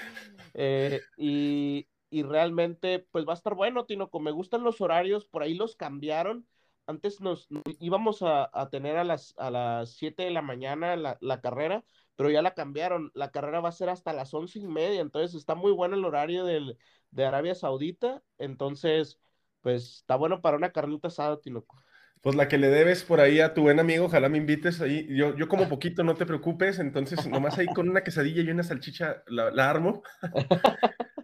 Eh, 0.58 1.00
y, 1.18 1.86
y 2.10 2.22
realmente 2.22 3.06
pues 3.10 3.26
va 3.26 3.32
a 3.32 3.36
estar 3.36 3.54
bueno, 3.54 3.84
Tinoco. 3.84 4.20
Me 4.20 4.30
gustan 4.30 4.62
los 4.62 4.80
horarios, 4.80 5.26
por 5.26 5.42
ahí 5.42 5.54
los 5.54 5.76
cambiaron. 5.76 6.46
Antes 6.86 7.20
nos, 7.20 7.48
íbamos 7.80 8.22
a, 8.22 8.48
tener 8.70 8.96
a 8.96 9.04
las, 9.04 9.34
a 9.38 9.50
las 9.50 9.90
7 9.96 10.22
de 10.22 10.30
la 10.30 10.42
mañana 10.42 10.94
la, 10.96 11.40
carrera, 11.40 11.84
pero 12.14 12.30
ya 12.30 12.42
la 12.42 12.54
cambiaron. 12.54 13.10
La 13.14 13.32
carrera 13.32 13.60
va 13.60 13.70
a 13.70 13.72
ser 13.72 13.88
hasta 13.88 14.12
las 14.12 14.32
once 14.32 14.60
y 14.60 14.66
media, 14.68 15.00
entonces 15.00 15.34
está 15.34 15.56
muy 15.56 15.72
bueno 15.72 15.96
el 15.96 16.04
horario 16.04 16.44
del, 16.44 16.78
de 17.10 17.24
Arabia 17.24 17.56
Saudita. 17.56 18.22
Entonces, 18.38 19.18
pues 19.62 19.96
está 19.96 20.14
bueno 20.14 20.40
para 20.40 20.56
una 20.56 20.70
carnita 20.70 21.08
asada, 21.08 21.40
Tinoco. 21.40 21.76
Pues 22.20 22.36
la 22.36 22.48
que 22.48 22.58
le 22.58 22.68
debes 22.68 23.04
por 23.04 23.20
ahí 23.20 23.40
a 23.40 23.52
tu 23.52 23.62
buen 23.62 23.80
amigo, 23.80 24.06
ojalá 24.06 24.28
me 24.28 24.38
invites 24.38 24.80
ahí. 24.80 25.06
Yo, 25.10 25.36
yo 25.36 25.48
como 25.48 25.68
poquito, 25.68 26.04
no 26.04 26.14
te 26.14 26.26
preocupes, 26.26 26.78
entonces 26.78 27.26
nomás 27.26 27.58
ahí 27.58 27.66
con 27.66 27.88
una 27.88 28.02
quesadilla 28.02 28.42
y 28.42 28.50
una 28.50 28.62
salchicha 28.62 29.22
la, 29.26 29.50
la 29.50 29.70
armo. 29.70 30.02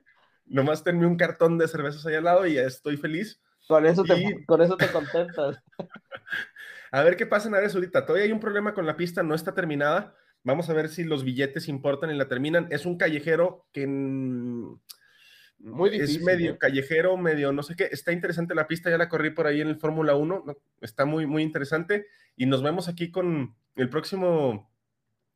Nomás 0.52 0.84
tenme 0.84 1.06
un 1.06 1.16
cartón 1.16 1.56
de 1.56 1.66
cervezas 1.66 2.04
ahí 2.04 2.14
al 2.14 2.24
lado 2.24 2.46
y 2.46 2.54
ya 2.54 2.62
estoy 2.62 2.98
feliz. 2.98 3.40
Con 3.66 3.86
eso 3.86 4.04
te, 4.04 4.14
con 4.46 4.60
eso 4.60 4.76
te 4.76 4.86
contentas. 4.88 5.62
a 6.92 7.02
ver 7.02 7.16
qué 7.16 7.24
pasa 7.24 7.48
en 7.48 7.54
Arabia 7.54 7.70
Saudita. 7.70 8.04
Todavía 8.04 8.26
hay 8.26 8.32
un 8.32 8.40
problema 8.40 8.74
con 8.74 8.86
la 8.86 8.96
pista, 8.96 9.22
no 9.22 9.34
está 9.34 9.54
terminada. 9.54 10.14
Vamos 10.44 10.68
a 10.68 10.74
ver 10.74 10.90
si 10.90 11.04
los 11.04 11.24
billetes 11.24 11.68
importan 11.68 12.10
y 12.10 12.18
la 12.18 12.28
terminan. 12.28 12.66
Es 12.70 12.84
un 12.84 12.98
callejero 12.98 13.66
que 13.72 13.86
Muy 13.86 15.88
difícil, 15.88 16.18
es 16.18 16.22
medio 16.22 16.52
¿eh? 16.52 16.58
callejero, 16.58 17.16
medio 17.16 17.50
no 17.52 17.62
sé 17.62 17.74
qué. 17.74 17.88
Está 17.90 18.12
interesante 18.12 18.54
la 18.54 18.68
pista, 18.68 18.90
ya 18.90 18.98
la 18.98 19.08
corrí 19.08 19.30
por 19.30 19.46
ahí 19.46 19.62
en 19.62 19.68
el 19.68 19.78
Fórmula 19.78 20.16
1. 20.16 20.44
Está 20.82 21.06
muy, 21.06 21.26
muy 21.26 21.42
interesante. 21.42 22.08
Y 22.36 22.44
nos 22.44 22.62
vemos 22.62 22.88
aquí 22.88 23.10
con 23.10 23.56
el 23.74 23.88
próximo, 23.88 24.70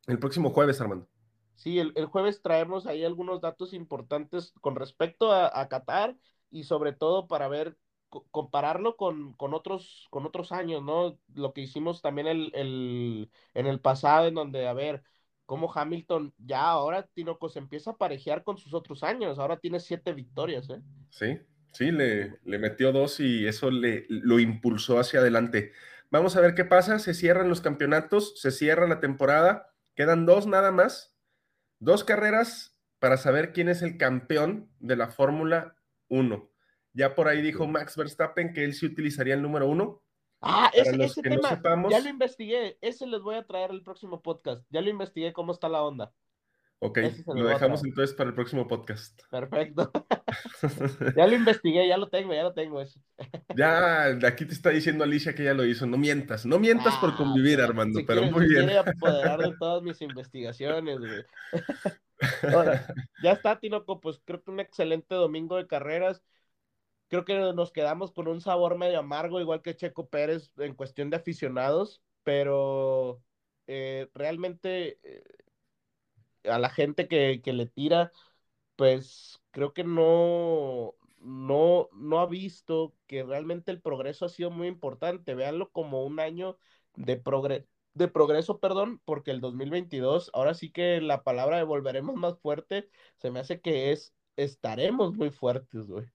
el 0.08 0.18
próximo 0.18 0.50
jueves, 0.50 0.78
Armando. 0.82 1.08
Sí, 1.57 1.78
el, 1.78 1.92
jueves 2.07 2.42
traemos 2.42 2.86
ahí 2.86 3.04
algunos 3.04 3.40
datos 3.40 3.72
importantes 3.72 4.52
con 4.61 4.76
respecto 4.76 5.32
a, 5.32 5.68
Qatar 5.68 6.16
y 6.50 6.64
sobre 6.64 6.92
todo 6.92 7.26
para 7.26 7.48
ver, 7.48 7.76
compararlo 8.30 8.96
con, 8.96 9.32
con, 9.32 9.54
otros, 9.54 10.07
con 10.11 10.26
otros 10.26 10.52
años, 10.52 10.82
¿no? 10.82 11.18
Lo 11.34 11.52
que 11.52 11.62
hicimos 11.62 12.02
también 12.02 12.26
el, 12.28 13.30
en 13.54 13.66
el 13.66 13.80
pasado, 13.80 14.28
en 14.28 14.34
donde, 14.34 14.68
a 14.68 14.74
ver, 14.74 15.02
cómo 15.46 15.72
Hamilton 15.74 16.34
ya 16.38 16.68
ahora, 16.68 17.07
Tinoco, 17.14 17.48
se 17.48 17.59
empieza 17.59 17.92
a 17.92 17.96
parejear 17.96 18.44
con 18.44 18.59
sus 18.59 18.74
otros 18.74 19.02
años, 19.02 19.38
ahora 19.38 19.59
tiene 19.59 19.80
siete 19.80 20.12
victorias, 20.12 20.68
¿eh? 20.68 20.82
Sí, 21.09 21.38
sí, 21.72 21.90
le, 21.90 22.38
le 22.44 22.59
metió 22.59 22.92
dos 22.92 23.18
y 23.18 23.46
eso 23.46 23.70
le, 23.70 24.04
lo 24.09 24.38
impulsó 24.38 24.98
hacia 24.98 25.20
adelante. 25.20 25.72
Vamos 26.11 26.36
a 26.36 26.40
ver 26.40 26.54
qué 26.54 26.64
pasa, 26.64 26.98
se 26.98 27.14
cierran 27.14 27.48
los 27.48 27.62
campeonatos, 27.62 28.38
se 28.38 28.50
cierra 28.50 28.86
la 28.86 29.00
temporada, 29.00 29.72
quedan 29.94 30.26
dos 30.26 30.46
nada 30.46 30.70
más 30.70 31.15
Dos 31.79 32.05
carreras 32.05 32.77
para 32.99 33.16
saber 33.16 33.53
quién 33.53 33.68
es 33.68 33.83
el 33.83 33.99
campeón 33.99 34.70
de 34.79 34.97
la 34.97 35.09
Fórmula 35.09 35.77
1. 36.09 36.51
Ya 36.93 37.14
por 37.14 37.29
ahí 37.29 37.43
dijo 37.43 37.66
Max 37.66 37.97
Verstappen 37.97 38.53
que 38.53 38.64
él 38.64 38.74
sí 38.74 38.87
utilizaría 38.87 39.35
el 39.35 39.43
número 39.43 39.68
uno. 39.68 40.03
Ah, 40.41 40.70
ese, 40.72 41.03
ese 41.03 41.22
tema, 41.22 41.61
ya 41.91 42.01
lo 42.01 42.09
investigué, 42.09 42.79
ese 42.81 43.07
les 43.07 43.20
voy 43.20 43.37
a 43.37 43.47
traer 43.47 43.70
el 43.70 43.83
próximo 43.83 44.20
podcast, 44.22 44.64
ya 44.70 44.83
lo 44.83 44.91
investigué 44.91 45.33
cómo 45.33 45.53
está 45.53 45.68
la 45.68 45.83
onda. 45.83 46.12
Ok, 46.79 46.99
lo 47.35 47.49
dejamos 47.49 47.83
entonces 47.85 48.14
para 48.14 48.29
el 48.29 48.35
próximo 48.35 48.68
podcast. 48.68 49.18
Perfecto. 49.31 49.91
ya 51.16 51.27
lo 51.27 51.35
investigué, 51.35 51.89
ya 51.89 51.97
lo 51.97 52.09
tengo, 52.09 52.35
ya 52.35 52.43
lo 52.43 52.53
tengo 52.53 52.81
eso. 52.81 53.01
ya, 53.57 54.09
aquí 54.27 54.45
te 54.45 54.53
está 54.53 54.70
diciendo 54.70 55.05
Alicia 55.05 55.35
que 55.35 55.45
ya 55.45 55.55
lo 55.55 55.64
hizo. 55.64 55.87
No 55.87 55.97
mientas, 55.97 56.45
no 56.45 56.59
mientas 56.59 56.95
por 56.97 57.11
ah, 57.11 57.14
convivir, 57.16 57.61
Armando, 57.61 58.01
pero 58.07 58.24
muy 58.24 58.47
bien. 58.47 58.66
Quiere 58.66 58.79
apoderar 58.79 59.41
de 59.41 59.55
todas 59.59 59.83
mis 59.83 60.01
investigaciones, 60.03 60.99
güey. 60.99 61.24
ya 63.22 63.33
está, 63.33 63.59
Tinoco, 63.59 64.01
pues 64.01 64.20
creo 64.24 64.43
que 64.43 64.51
un 64.51 64.61
excelente 64.61 65.14
domingo 65.14 65.57
de 65.57 65.66
carreras. 65.66 66.22
Creo 67.09 67.24
que 67.24 67.39
nos 67.55 67.72
quedamos 67.72 68.12
con 68.12 68.27
un 68.29 68.41
sabor 68.41 68.77
medio 68.77 68.99
amargo, 68.99 69.41
igual 69.41 69.62
que 69.62 69.77
Checo 69.77 70.09
Pérez 70.09 70.51
en 70.59 70.74
cuestión 70.74 71.09
de 71.09 71.16
aficionados, 71.16 72.03
pero 72.24 73.22
eh, 73.68 74.09
realmente 74.12 74.99
eh, 75.05 75.22
a 76.49 76.59
la 76.59 76.70
gente 76.70 77.09
que, 77.09 77.40
le 77.44 77.66
tira, 77.66 78.12
pues 78.76 79.40
creo 79.51 79.72
que 79.72 79.84
no, 79.84 80.94
no, 81.20 81.88
no 81.92 82.20
ha 82.20 82.26
visto 82.26 82.94
que 83.07 83.24
realmente 83.24 83.70
el 83.72 83.80
progreso 83.80 84.26
ha 84.26 84.28
sido 84.28 84.51
muy 84.51 84.68
importante. 84.68 85.34
Véanlo 85.34 85.70
como 85.72 86.05
un 86.05 86.20
año 86.20 86.59
de, 86.97 87.22
de 87.94 88.09
progreso, 88.09 88.61
perdón, 88.61 89.01
porque 89.05 89.30
el 89.30 89.40
2022, 89.40 90.30
ahora 90.34 90.55
sí 90.55 90.70
que 90.70 91.01
la 91.01 91.22
palabra 91.24 91.59
de 91.59 91.64
volveremos 91.64 92.16
más 92.16 92.38
fuerte, 92.38 92.88
se 93.16 93.30
me 93.30 93.40
hace 93.40 93.61
que 93.61 93.92
es 93.92 94.14
estaremos 94.36 95.14
muy 95.14 95.30
fuertes, 95.30 95.86
güey. 95.86 96.07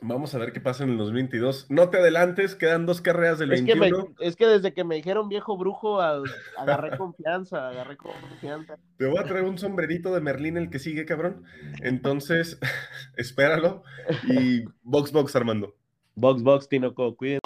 Vamos 0.00 0.34
a 0.34 0.38
ver 0.38 0.52
qué 0.52 0.60
pasa 0.60 0.84
en 0.84 0.90
el 0.90 0.98
2022. 0.98 1.66
No 1.70 1.88
te 1.88 1.98
adelantes, 1.98 2.56
quedan 2.56 2.84
dos 2.84 3.00
carreras 3.00 3.38
del 3.38 3.52
es 3.52 3.64
21. 3.64 4.14
Que 4.16 4.26
es 4.26 4.36
que 4.36 4.46
desde 4.46 4.74
que 4.74 4.84
me 4.84 4.96
dijeron 4.96 5.28
viejo 5.28 5.56
brujo, 5.56 6.00
agarré 6.00 6.96
confianza, 6.98 7.68
agarré 7.68 7.96
confianza. 7.96 8.76
Te 8.98 9.06
voy 9.06 9.18
a 9.18 9.24
traer 9.24 9.44
un 9.44 9.56
sombrerito 9.56 10.12
de 10.12 10.20
Merlín 10.20 10.56
el 10.56 10.68
que 10.68 10.78
sigue, 10.78 11.06
cabrón. 11.06 11.44
Entonces, 11.80 12.58
espéralo. 13.16 13.82
Y 14.28 14.64
box, 14.82 15.12
box, 15.12 15.36
Armando. 15.36 15.74
Box, 16.16 16.42
box, 16.42 16.68
Tinoco, 16.68 17.16
cuídense. 17.16 17.43